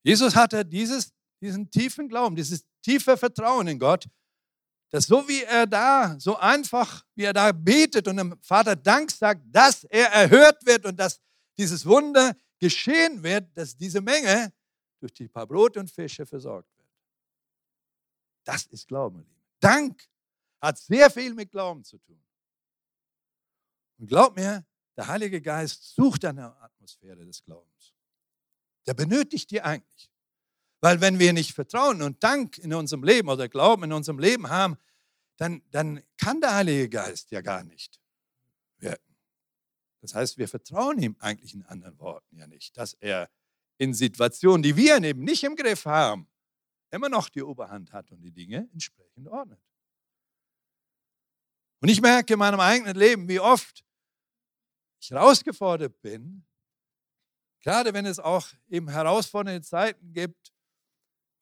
Jesus 0.04 0.36
hatte 0.36 0.64
dieses, 0.64 1.12
diesen 1.40 1.68
tiefen 1.68 2.08
Glauben, 2.08 2.36
dieses 2.36 2.64
tiefe 2.80 3.16
Vertrauen 3.16 3.66
in 3.66 3.80
Gott, 3.80 4.08
dass 4.90 5.06
so 5.06 5.26
wie 5.28 5.42
er 5.42 5.66
da, 5.66 6.18
so 6.18 6.36
einfach, 6.36 7.04
wie 7.14 7.24
er 7.24 7.32
da 7.32 7.52
betet 7.52 8.06
und 8.08 8.16
dem 8.16 8.40
Vater 8.42 8.76
Dank 8.76 9.10
sagt, 9.10 9.42
dass 9.46 9.84
er 9.84 10.06
erhört 10.12 10.64
wird 10.64 10.84
und 10.86 10.96
dass 10.96 11.20
dieses 11.58 11.84
Wunder 11.84 12.34
geschehen 12.58 13.22
wird, 13.22 13.56
dass 13.56 13.76
diese 13.76 14.00
Menge 14.00 14.52
durch 15.00 15.12
die 15.12 15.28
paar 15.28 15.46
Brote 15.46 15.80
und 15.80 15.90
Fische 15.90 16.24
versorgt 16.24 16.70
wird. 16.76 16.88
Das 18.44 18.66
ist 18.66 18.86
Glauben. 18.86 19.26
Dank 19.60 20.08
hat 20.60 20.78
sehr 20.78 21.10
viel 21.10 21.34
mit 21.34 21.50
Glauben 21.50 21.84
zu 21.84 21.98
tun. 21.98 22.22
Und 23.98 24.06
glaub 24.06 24.36
mir, 24.36 24.64
der 24.96 25.06
Heilige 25.06 25.40
Geist 25.40 25.94
sucht 25.94 26.24
eine 26.24 26.56
Atmosphäre 26.60 27.24
des 27.24 27.42
Glaubens. 27.42 27.94
Der 28.86 28.94
benötigt 28.94 29.50
die 29.50 29.60
eigentlich. 29.60 30.10
Weil 30.86 31.00
wenn 31.00 31.18
wir 31.18 31.32
nicht 31.32 31.52
Vertrauen 31.52 32.00
und 32.00 32.22
Dank 32.22 32.58
in 32.58 32.72
unserem 32.72 33.02
Leben 33.02 33.28
oder 33.28 33.48
Glauben 33.48 33.82
in 33.82 33.92
unserem 33.92 34.20
Leben 34.20 34.50
haben, 34.50 34.76
dann, 35.36 35.60
dann 35.72 36.00
kann 36.16 36.40
der 36.40 36.54
Heilige 36.54 36.88
Geist 36.88 37.32
ja 37.32 37.40
gar 37.40 37.64
nicht 37.64 38.00
wirken. 38.78 39.16
Das 40.00 40.14
heißt, 40.14 40.38
wir 40.38 40.46
vertrauen 40.46 41.02
ihm 41.02 41.16
eigentlich 41.18 41.54
in 41.54 41.64
anderen 41.64 41.98
Worten 41.98 42.36
ja 42.36 42.46
nicht, 42.46 42.76
dass 42.76 42.94
er 42.94 43.28
in 43.78 43.94
Situationen, 43.94 44.62
die 44.62 44.76
wir 44.76 45.02
eben 45.02 45.24
nicht 45.24 45.42
im 45.42 45.56
Griff 45.56 45.86
haben, 45.86 46.28
immer 46.92 47.08
noch 47.08 47.30
die 47.30 47.42
Oberhand 47.42 47.92
hat 47.92 48.12
und 48.12 48.22
die 48.22 48.30
Dinge 48.30 48.68
entsprechend 48.72 49.26
ordnet. 49.26 49.58
Und 51.80 51.88
ich 51.88 52.00
merke 52.00 52.34
in 52.34 52.38
meinem 52.38 52.60
eigenen 52.60 52.94
Leben, 52.94 53.28
wie 53.28 53.40
oft 53.40 53.84
ich 55.00 55.10
herausgefordert 55.10 56.00
bin, 56.00 56.46
gerade 57.58 57.92
wenn 57.92 58.06
es 58.06 58.20
auch 58.20 58.46
eben 58.68 58.88
herausfordernde 58.88 59.62
Zeiten 59.62 60.12
gibt, 60.12 60.52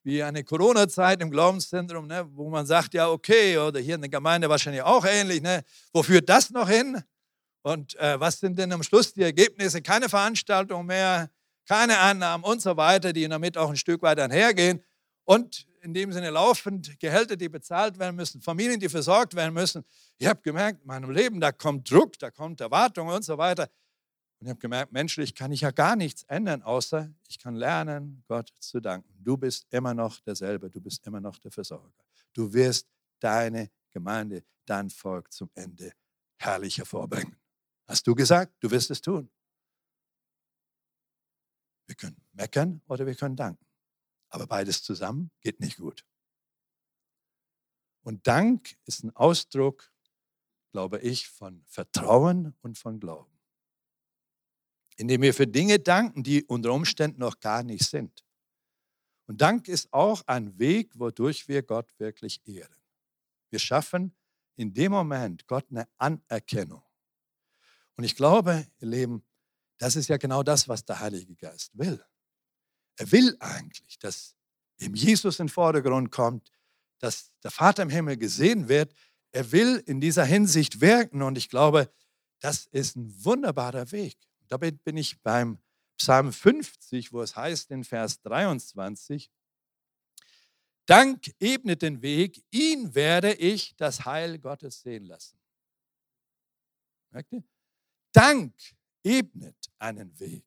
wie 0.05 0.22
eine 0.22 0.44
Corona-Zeit 0.44 1.20
im 1.22 1.30
Glaubenszentrum, 1.30 2.07
ne, 2.07 2.28
wo 2.34 2.50
man 2.50 2.66
sagt, 2.66 2.94
ja, 2.94 3.09
okay, 3.09 3.57
oder 3.59 3.80
hier 3.80 3.96
in 3.96 4.02
der 4.02 4.11
Gemeinde 4.11 4.48
wahrscheinlich 4.48 4.82
auch 4.82 5.05
ähnlich, 5.05 5.42
ne, 5.42 5.64
wo 5.92 6.02
führt 6.02 6.28
das 6.28 6.50
noch 6.50 6.68
hin? 6.68 7.02
Und 7.62 7.96
äh, 7.96 8.20
was 8.20 8.38
sind 8.38 8.59
denn 8.59 8.70
am 8.72 8.82
Schluss 8.82 9.14
die 9.14 9.22
Ergebnisse? 9.22 9.80
Keine 9.80 10.11
Veranstaltung 10.11 10.84
mehr, 10.84 11.30
keine 11.66 11.98
Annahmen 11.98 12.44
und 12.44 12.61
so 12.61 12.76
weiter, 12.76 13.14
die 13.14 13.26
damit 13.26 13.57
auch 13.57 13.70
ein 13.70 13.76
Stück 13.76 14.02
weit 14.02 14.20
einhergehen. 14.20 14.84
Und 15.24 15.66
in 15.80 15.94
dem 15.94 16.12
Sinne 16.12 16.28
laufend 16.30 17.00
Gehälter, 17.00 17.36
die 17.36 17.48
bezahlt 17.48 17.98
werden 17.98 18.16
müssen, 18.16 18.42
Familien, 18.42 18.78
die 18.78 18.90
versorgt 18.90 19.34
werden 19.34 19.55
müssen. 19.55 19.84
Ich 20.18 20.26
habe 20.26 20.40
gemerkt, 20.42 20.82
in 20.82 20.86
meinem 20.86 21.11
Leben, 21.11 21.40
da 21.40 21.52
kommt 21.52 21.90
Druck, 21.90 22.18
da 22.18 22.30
kommt 22.30 22.61
Erwartung 22.61 23.09
und 23.09 23.24
so 23.24 23.38
weiter. 23.38 23.68
Und 24.45 24.49
ich 24.49 24.51
habe 24.51 24.61
gemerkt, 24.61 24.92
menschlich 24.92 25.34
kann 25.34 25.53
ich 25.53 25.62
ja 25.62 25.70
gar 25.70 25.97
nichts 25.97 26.24
ändern, 26.24 26.62
außer 26.62 27.11
ich 27.28 27.38
kann 27.38 27.55
lernen, 27.55 28.22
Gott 28.28 28.53
zu 28.59 28.78
danken. 28.78 29.09
Du 29.18 29.38
bist 29.38 29.66
immer 29.70 29.95
noch 29.95 30.20
derselbe, 30.20 30.68
du 30.68 30.82
bist 30.82 31.07
immer 31.07 31.18
noch 31.18 31.38
der 31.38 31.51
Versorger. 31.51 32.05
Du 32.34 32.53
wirst 32.53 32.86
deine 33.20 33.70
Gemeinde, 33.90 34.45
dein 34.66 34.90
Volk 34.90 35.32
zum 35.32 35.51
Ende 35.55 35.95
herrlich 36.36 36.76
hervorbringen. 36.76 37.34
Hast 37.86 38.07
du 38.07 38.14
gesagt, 38.14 38.55
du 38.61 38.70
wirst 38.70 38.90
es 38.90 39.01
tun. 39.01 39.30
Wir 41.86 41.97
können 41.97 42.22
meckern 42.32 42.82
oder 42.86 43.07
wir 43.07 43.14
können 43.14 43.36
danken. 43.36 43.64
Aber 44.28 44.47
beides 44.47 44.82
zusammen 44.82 45.30
geht 45.40 45.59
nicht 45.59 45.78
gut. 45.78 46.05
Und 48.03 48.26
Dank 48.26 48.76
ist 48.84 49.05
ein 49.05 49.16
Ausdruck, 49.16 49.90
glaube 50.70 50.99
ich, 50.99 51.30
von 51.30 51.64
Vertrauen 51.66 52.55
und 52.61 52.76
von 52.76 53.01
Glauben 53.01 53.34
indem 54.97 55.22
wir 55.22 55.34
für 55.34 55.47
Dinge 55.47 55.78
danken, 55.78 56.22
die 56.22 56.45
unter 56.45 56.72
Umständen 56.72 57.20
noch 57.20 57.40
gar 57.40 57.62
nicht 57.62 57.88
sind. 57.88 58.24
Und 59.26 59.40
Dank 59.40 59.68
ist 59.68 59.92
auch 59.92 60.22
ein 60.26 60.59
Weg, 60.59 60.99
wodurch 60.99 61.49
wir 61.49 61.62
Gott 61.62 61.88
wirklich 61.99 62.47
ehren. 62.47 62.76
Wir 63.51 63.59
schaffen 63.59 64.14
in 64.57 64.74
dem 64.74 64.92
Moment 64.92 65.47
Gott 65.47 65.66
eine 65.70 65.88
Anerkennung. 65.97 66.82
Und 67.97 68.05
ich 68.05 68.16
glaube, 68.16 68.66
ihr 68.80 68.88
Lieben, 68.88 69.24
das 69.78 69.97
ist 69.97 70.09
ja 70.09 70.16
genau 70.16 70.42
das, 70.42 70.68
was 70.68 70.84
der 70.84 71.01
Heilige 71.01 71.34
Geist 71.36 71.76
will. 71.76 72.05
Er 72.97 73.11
will 73.11 73.36
eigentlich, 73.40 73.99
dass 73.99 74.36
ihm 74.78 74.95
Jesus 74.95 75.40
in 75.40 75.47
den 75.47 75.53
Vordergrund 75.53 76.11
kommt, 76.11 76.51
dass 76.99 77.32
der 77.42 77.51
Vater 77.51 77.82
im 77.82 77.90
Himmel 77.90 78.16
gesehen 78.16 78.68
wird. 78.68 78.95
Er 79.32 79.51
will 79.53 79.82
in 79.86 80.01
dieser 80.01 80.24
Hinsicht 80.24 80.80
wirken 80.80 81.22
und 81.22 81.36
ich 81.36 81.49
glaube, 81.49 81.90
das 82.40 82.66
ist 82.66 82.97
ein 82.97 83.24
wunderbarer 83.24 83.90
Weg. 83.90 84.16
Damit 84.49 84.82
bin 84.84 84.97
ich 84.97 85.20
beim 85.22 85.59
Psalm 85.97 86.32
50, 86.32 87.12
wo 87.12 87.22
es 87.22 87.36
heißt 87.36 87.70
in 87.70 87.84
Vers 87.84 88.20
23, 88.22 89.30
Dank 90.86 91.34
ebnet 91.40 91.80
den 91.80 92.03
Weg, 92.03 92.45
ihn 92.51 92.95
werde 92.95 93.32
ich 93.34 93.74
das 93.76 94.05
Heil 94.05 94.38
Gottes 94.38 94.82
sehen 94.82 95.07
lassen. 95.07 95.38
Merkt 97.11 97.32
ihr? 97.32 97.42
Dank 98.12 98.55
ebnet 99.03 99.57
einen 99.78 100.18
Weg. 100.20 100.45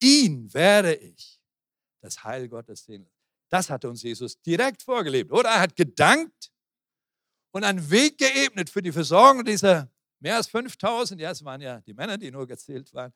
Ihn 0.00 0.52
werde 0.54 0.94
ich 0.94 1.42
das 2.00 2.24
Heil 2.24 2.48
Gottes 2.48 2.84
sehen 2.84 3.02
lassen. 3.02 3.18
Das 3.50 3.68
hat 3.68 3.84
uns 3.84 4.02
Jesus 4.02 4.40
direkt 4.40 4.82
vorgelebt, 4.82 5.32
oder? 5.32 5.50
Er 5.50 5.60
hat 5.60 5.76
gedankt 5.76 6.50
und 7.50 7.64
einen 7.64 7.90
Weg 7.90 8.18
geebnet 8.18 8.70
für 8.70 8.82
die 8.82 8.92
Versorgung 8.92 9.44
dieser 9.44 9.90
Mehr 10.20 10.36
als 10.36 10.48
5000, 10.48 11.20
ja, 11.20 11.30
es 11.30 11.44
waren 11.44 11.60
ja 11.60 11.80
die 11.80 11.94
Männer, 11.94 12.18
die 12.18 12.30
nur 12.30 12.46
gezählt 12.46 12.92
waren. 12.92 13.12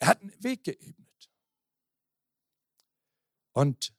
Er 0.00 0.08
hat 0.08 0.20
einen 0.20 0.42
Weg 0.42 0.64
geebnet. 0.64 1.30
Und 3.52 3.92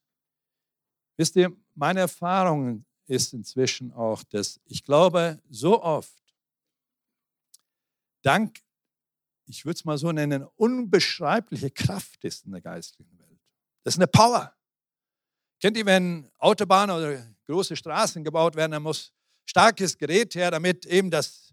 wisst 1.17 1.36
ihr, 1.36 1.55
meine 1.75 2.01
Erfahrung 2.01 2.86
ist 3.07 3.34
inzwischen 3.34 3.91
auch, 3.91 4.23
dass 4.23 4.59
ich 4.65 4.84
glaube, 4.84 5.41
so 5.49 5.82
oft 5.82 6.19
dank, 8.21 8.61
ich 9.45 9.65
würde 9.65 9.75
es 9.75 9.86
mal 9.86 9.97
so 9.97 10.11
nennen, 10.11 10.43
unbeschreibliche 10.55 11.71
Kraft 11.71 12.23
ist 12.23 12.45
in 12.45 12.51
der 12.51 12.61
geistlichen 12.61 13.17
Welt. 13.19 13.39
Das 13.84 13.95
ist 13.95 13.99
eine 13.99 14.07
Power. 14.07 14.55
Kennt 15.59 15.75
ihr, 15.75 15.86
wenn 15.86 16.30
Autobahnen 16.38 16.95
oder 16.95 17.36
große 17.45 17.75
Straßen 17.75 18.23
gebaut 18.23 18.55
werden, 18.55 18.71
dann 18.71 18.84
muss 18.84 19.11
starkes 19.45 19.97
Gerät 19.97 20.36
her, 20.36 20.51
damit 20.51 20.86
eben 20.86 21.09
das 21.09 21.49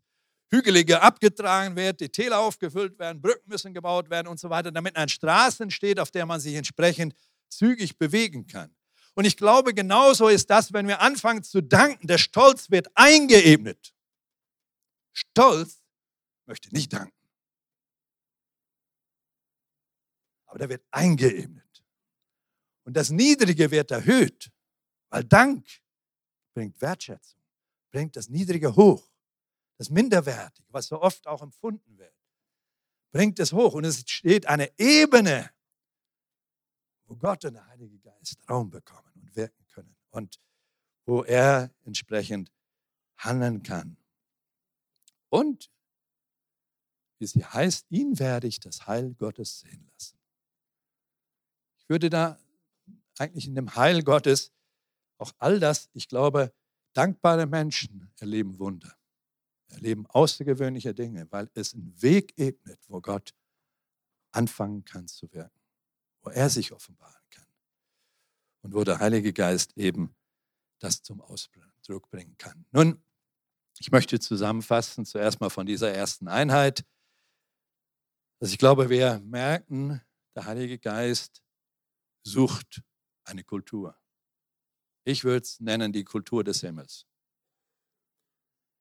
Hügelige 0.50 1.02
abgetragen 1.02 1.74
wird, 1.74 2.00
die 2.00 2.08
Täler 2.08 2.38
aufgefüllt 2.38 2.98
werden, 2.98 3.20
Brücken 3.20 3.48
müssen 3.48 3.74
gebaut 3.74 4.10
werden 4.10 4.28
und 4.28 4.38
so 4.38 4.48
weiter, 4.48 4.70
damit 4.70 4.96
eine 4.96 5.08
Straße 5.08 5.62
entsteht, 5.62 5.98
auf 5.98 6.10
der 6.10 6.24
man 6.24 6.40
sich 6.40 6.54
entsprechend 6.54 7.14
zügig 7.48 7.98
bewegen 7.98 8.46
kann. 8.46 8.74
Und 9.14 9.24
ich 9.24 9.36
glaube, 9.36 9.74
genauso 9.74 10.28
ist 10.28 10.50
das, 10.50 10.72
wenn 10.72 10.86
wir 10.86 11.00
anfangen 11.00 11.42
zu 11.42 11.62
danken. 11.62 12.06
Der 12.06 12.18
Stolz 12.18 12.70
wird 12.70 12.88
eingeebnet. 12.94 13.94
Stolz 15.12 15.82
möchte 16.44 16.68
nicht 16.74 16.92
danken. 16.92 17.12
Aber 20.46 20.58
der 20.58 20.68
wird 20.68 20.84
eingeebnet. 20.90 21.64
Und 22.84 22.96
das 22.96 23.10
Niedrige 23.10 23.70
wird 23.70 23.90
erhöht, 23.90 24.50
weil 25.08 25.24
Dank 25.24 25.66
bringt 26.54 26.80
Wertschätzung, 26.80 27.40
bringt 27.90 28.14
das 28.14 28.28
Niedrige 28.28 28.76
hoch 28.76 29.15
das 29.78 29.90
Minderwertige, 29.90 30.68
was 30.72 30.86
so 30.86 31.00
oft 31.00 31.26
auch 31.26 31.42
empfunden 31.42 31.98
wird, 31.98 32.14
bringt 33.12 33.38
es 33.38 33.52
hoch 33.52 33.74
und 33.74 33.84
es 33.84 34.00
steht 34.06 34.46
eine 34.46 34.70
Ebene, 34.78 35.50
wo 37.06 37.16
Gott 37.16 37.44
und 37.44 37.54
der 37.54 37.66
Heilige 37.68 37.98
Geist 37.98 38.38
Raum 38.48 38.70
bekommen 38.70 39.10
und 39.14 39.36
wirken 39.36 39.66
können 39.68 39.96
und 40.10 40.40
wo 41.04 41.22
er 41.22 41.72
entsprechend 41.84 42.52
handeln 43.18 43.62
kann. 43.62 43.96
Und 45.28 45.70
wie 47.18 47.26
sie 47.26 47.44
heißt, 47.44 47.86
ihn 47.90 48.18
werde 48.18 48.46
ich 48.46 48.60
das 48.60 48.86
Heil 48.86 49.14
Gottes 49.14 49.60
sehen 49.60 49.88
lassen. 49.92 50.18
Ich 51.78 51.88
würde 51.88 52.10
da 52.10 52.38
eigentlich 53.18 53.46
in 53.46 53.54
dem 53.54 53.74
Heil 53.74 54.02
Gottes 54.02 54.52
auch 55.18 55.32
all 55.38 55.60
das, 55.60 55.88
ich 55.94 56.08
glaube, 56.08 56.52
dankbare 56.92 57.46
Menschen 57.46 58.12
erleben 58.18 58.58
Wunder 58.58 58.96
erleben 59.68 60.06
außergewöhnliche 60.06 60.94
Dinge, 60.94 61.26
weil 61.30 61.50
es 61.54 61.74
einen 61.74 62.00
Weg 62.00 62.38
ebnet, 62.38 62.80
wo 62.88 63.00
Gott 63.00 63.34
anfangen 64.32 64.84
kann 64.84 65.08
zu 65.08 65.32
wirken, 65.32 65.60
wo 66.22 66.30
er 66.30 66.50
sich 66.50 66.72
offenbaren 66.72 67.22
kann 67.30 67.46
und 68.62 68.74
wo 68.74 68.84
der 68.84 68.98
Heilige 68.98 69.32
Geist 69.32 69.76
eben 69.76 70.14
das 70.78 71.02
zum 71.02 71.20
Ausdruck 71.20 72.10
bringen 72.10 72.36
kann. 72.38 72.66
Nun, 72.70 73.02
Ich 73.78 73.92
möchte 73.92 74.18
zusammenfassen, 74.18 75.04
zuerst 75.04 75.40
mal 75.40 75.50
von 75.50 75.66
dieser 75.66 75.92
ersten 75.92 76.28
Einheit, 76.28 76.84
dass 78.40 78.50
ich 78.50 78.58
glaube, 78.58 78.88
wir 78.88 79.20
merken, 79.20 80.00
der 80.34 80.46
Heilige 80.46 80.78
Geist 80.78 81.42
sucht 82.22 82.82
eine 83.24 83.44
Kultur. 83.44 83.98
Ich 85.04 85.24
würde 85.24 85.42
es 85.42 85.60
nennen 85.60 85.92
die 85.92 86.04
Kultur 86.04 86.42
des 86.42 86.60
Himmels. 86.60 87.06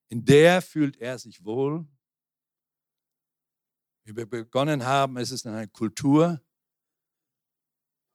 In 0.10 0.24
der 0.24 0.62
fühlt 0.62 0.98
er 0.98 1.18
sich 1.18 1.44
wohl. 1.44 1.86
Wie 4.04 4.16
wir 4.16 4.26
begonnen 4.28 4.86
haben, 4.86 5.18
ist 5.18 5.32
es 5.32 5.46
eine 5.46 5.68
Kultur 5.68 6.40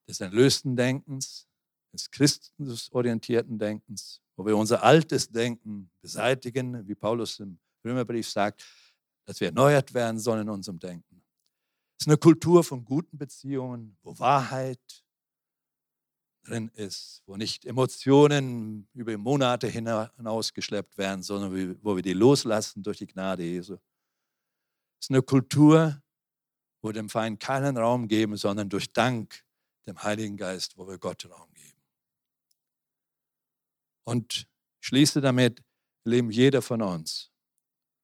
des 0.09 0.21
erlösten 0.21 0.77
Denkens, 0.77 1.49
des 1.93 2.11
christusorientierten 2.11 3.59
Denkens, 3.59 4.23
wo 4.37 4.47
wir 4.47 4.57
unser 4.57 4.83
altes 4.83 5.29
Denken 5.31 5.91
beseitigen, 6.01 6.87
wie 6.87 6.95
Paulus 6.95 7.41
im 7.41 7.59
Römerbrief 7.85 8.29
sagt, 8.29 8.65
dass 9.27 9.41
wir 9.41 9.49
erneuert 9.49 9.93
werden 9.93 10.19
sollen 10.19 10.43
in 10.43 10.51
unserem 10.51 10.79
Denken. 10.79 11.23
Es 11.99 12.07
ist 12.07 12.09
eine 12.09 12.19
Kultur 12.19 12.65
von 12.65 12.85
guten 12.85 13.19
Beziehungen, 13.19 13.99
wo 14.03 14.19
Wahrheit 14.19 15.05
drin 16.51 16.71
ist, 16.75 17.23
wo 17.27 17.37
nicht 17.37 17.65
Emotionen 17.65 18.89
über 18.93 19.17
Monate 19.17 19.69
hinausgeschleppt 19.69 20.99
werden, 20.99 21.23
sondern 21.23 21.79
wo 21.83 21.97
wir 21.97 22.03
die 22.03 22.13
loslassen 22.13 22.83
durch 22.83 22.99
die 22.99 23.07
Gnade 23.07 23.45
Jesu. 23.45 23.75
Es 24.99 25.07
ist 25.07 25.11
eine 25.11 25.23
Kultur, 25.23 26.03
wo 26.83 26.89
wir 26.89 26.93
dem 26.93 27.09
Feind 27.09 27.41
keinen 27.41 27.77
Raum 27.77 28.09
geben, 28.09 28.37
sondern 28.37 28.69
durch 28.69 28.93
Dank 28.93 29.45
dem 29.87 30.03
Heiligen 30.03 30.37
Geist, 30.37 30.77
wo 30.77 30.87
wir 30.89 30.99
Gott 30.99 31.25
Raum 31.31 31.53
geben. 31.55 31.81
Und 34.05 34.49
schließe 34.81 35.21
damit, 35.21 35.63
leben 36.05 36.31
jeder 36.31 36.63
von 36.63 36.83
uns, 36.83 37.31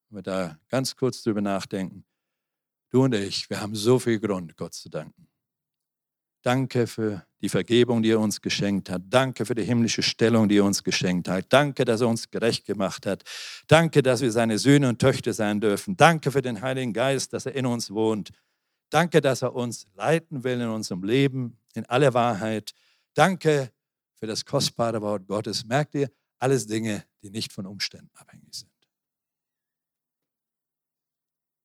wenn 0.08 0.18
wir 0.18 0.22
da 0.22 0.58
ganz 0.68 0.94
kurz 0.94 1.22
drüber 1.22 1.40
nachdenken, 1.40 2.04
du 2.90 3.04
und 3.04 3.14
ich, 3.14 3.50
wir 3.50 3.60
haben 3.60 3.74
so 3.74 3.98
viel 3.98 4.20
Grund, 4.20 4.56
Gott 4.56 4.74
zu 4.74 4.88
danken. 4.88 5.28
Danke 6.42 6.86
für 6.86 7.26
die 7.40 7.48
Vergebung, 7.48 8.02
die 8.02 8.10
er 8.10 8.20
uns 8.20 8.40
geschenkt 8.40 8.88
hat. 8.88 9.02
Danke 9.08 9.44
für 9.44 9.54
die 9.54 9.64
himmlische 9.64 10.02
Stellung, 10.02 10.48
die 10.48 10.58
er 10.58 10.64
uns 10.64 10.82
geschenkt 10.82 11.28
hat. 11.28 11.46
Danke, 11.50 11.84
dass 11.84 12.00
er 12.00 12.08
uns 12.08 12.30
gerecht 12.30 12.64
gemacht 12.64 13.06
hat. 13.06 13.24
Danke, 13.66 14.02
dass 14.02 14.20
wir 14.20 14.32
seine 14.32 14.58
Söhne 14.58 14.88
und 14.88 14.98
Töchter 14.98 15.32
sein 15.32 15.60
dürfen. 15.60 15.96
Danke 15.96 16.32
für 16.32 16.42
den 16.42 16.62
Heiligen 16.62 16.92
Geist, 16.92 17.32
dass 17.32 17.46
er 17.46 17.54
in 17.54 17.66
uns 17.66 17.90
wohnt. 17.90 18.30
Danke, 18.88 19.20
dass 19.20 19.42
er 19.42 19.54
uns 19.54 19.86
leiten 19.94 20.44
will 20.44 20.60
in 20.60 20.68
unserem 20.68 21.02
Leben, 21.02 21.58
in 21.74 21.84
aller 21.86 22.14
Wahrheit. 22.14 22.72
Danke 23.14 23.70
für 24.14 24.26
das 24.26 24.44
kostbare 24.44 25.02
Wort 25.02 25.26
Gottes. 25.26 25.64
Merkt 25.64 25.94
ihr, 25.94 26.10
alles 26.38 26.66
Dinge, 26.66 27.04
die 27.22 27.30
nicht 27.30 27.52
von 27.52 27.66
Umständen 27.66 28.10
abhängig 28.14 28.54
sind. 28.54 28.70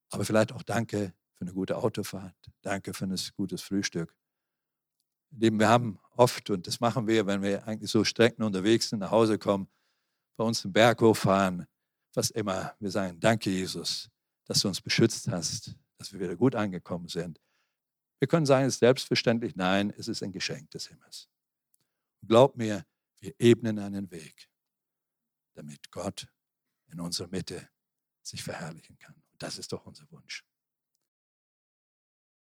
Aber 0.09 0.25
vielleicht 0.25 0.51
auch 0.51 0.63
danke 0.63 1.13
für 1.33 1.41
eine 1.41 1.53
gute 1.53 1.77
Autofahrt. 1.77 2.35
Danke 2.61 2.93
für 2.93 3.05
ein 3.05 3.15
gutes 3.35 3.61
Frühstück. 3.61 4.13
Leben, 5.31 5.59
wir 5.59 5.69
haben 5.69 5.99
oft, 6.15 6.49
und 6.49 6.67
das 6.67 6.79
machen 6.79 7.07
wir, 7.07 7.25
wenn 7.25 7.41
wir 7.41 7.65
eigentlich 7.67 7.89
so 7.89 8.03
Strecken 8.03 8.43
unterwegs 8.43 8.89
sind, 8.89 8.99
nach 8.99 9.11
Hause 9.11 9.37
kommen, 9.37 9.67
bei 10.35 10.43
uns 10.43 10.61
den 10.61 10.73
Berg 10.73 11.01
hochfahren, 11.01 11.65
was 12.13 12.31
immer. 12.31 12.75
Wir 12.79 12.91
sagen, 12.91 13.19
danke 13.19 13.49
Jesus, 13.49 14.09
dass 14.45 14.59
du 14.61 14.67
uns 14.67 14.81
beschützt 14.81 15.27
hast, 15.29 15.75
dass 15.97 16.11
wir 16.11 16.19
wieder 16.19 16.35
gut 16.35 16.55
angekommen 16.55 17.07
sind. 17.07 17.39
Wir 18.19 18.27
können 18.27 18.45
sagen, 18.45 18.65
es 18.65 18.75
ist 18.75 18.79
selbstverständlich. 18.79 19.55
Nein, 19.55 19.93
es 19.97 20.07
ist 20.07 20.21
ein 20.21 20.31
Geschenk 20.31 20.69
des 20.71 20.87
Himmels. 20.87 21.27
Glaub 22.27 22.55
mir, 22.55 22.85
wir 23.19 23.33
ebnen 23.39 23.79
einen 23.79 24.11
Weg, 24.11 24.49
damit 25.53 25.89
Gott 25.91 26.27
in 26.87 26.99
unserer 26.99 27.27
Mitte 27.29 27.69
sich 28.21 28.43
verherrlichen 28.43 28.97
kann. 28.99 29.15
Und 29.15 29.41
das 29.41 29.57
ist 29.57 29.71
doch 29.71 29.85
unser 29.85 30.09
Wunsch. 30.11 30.45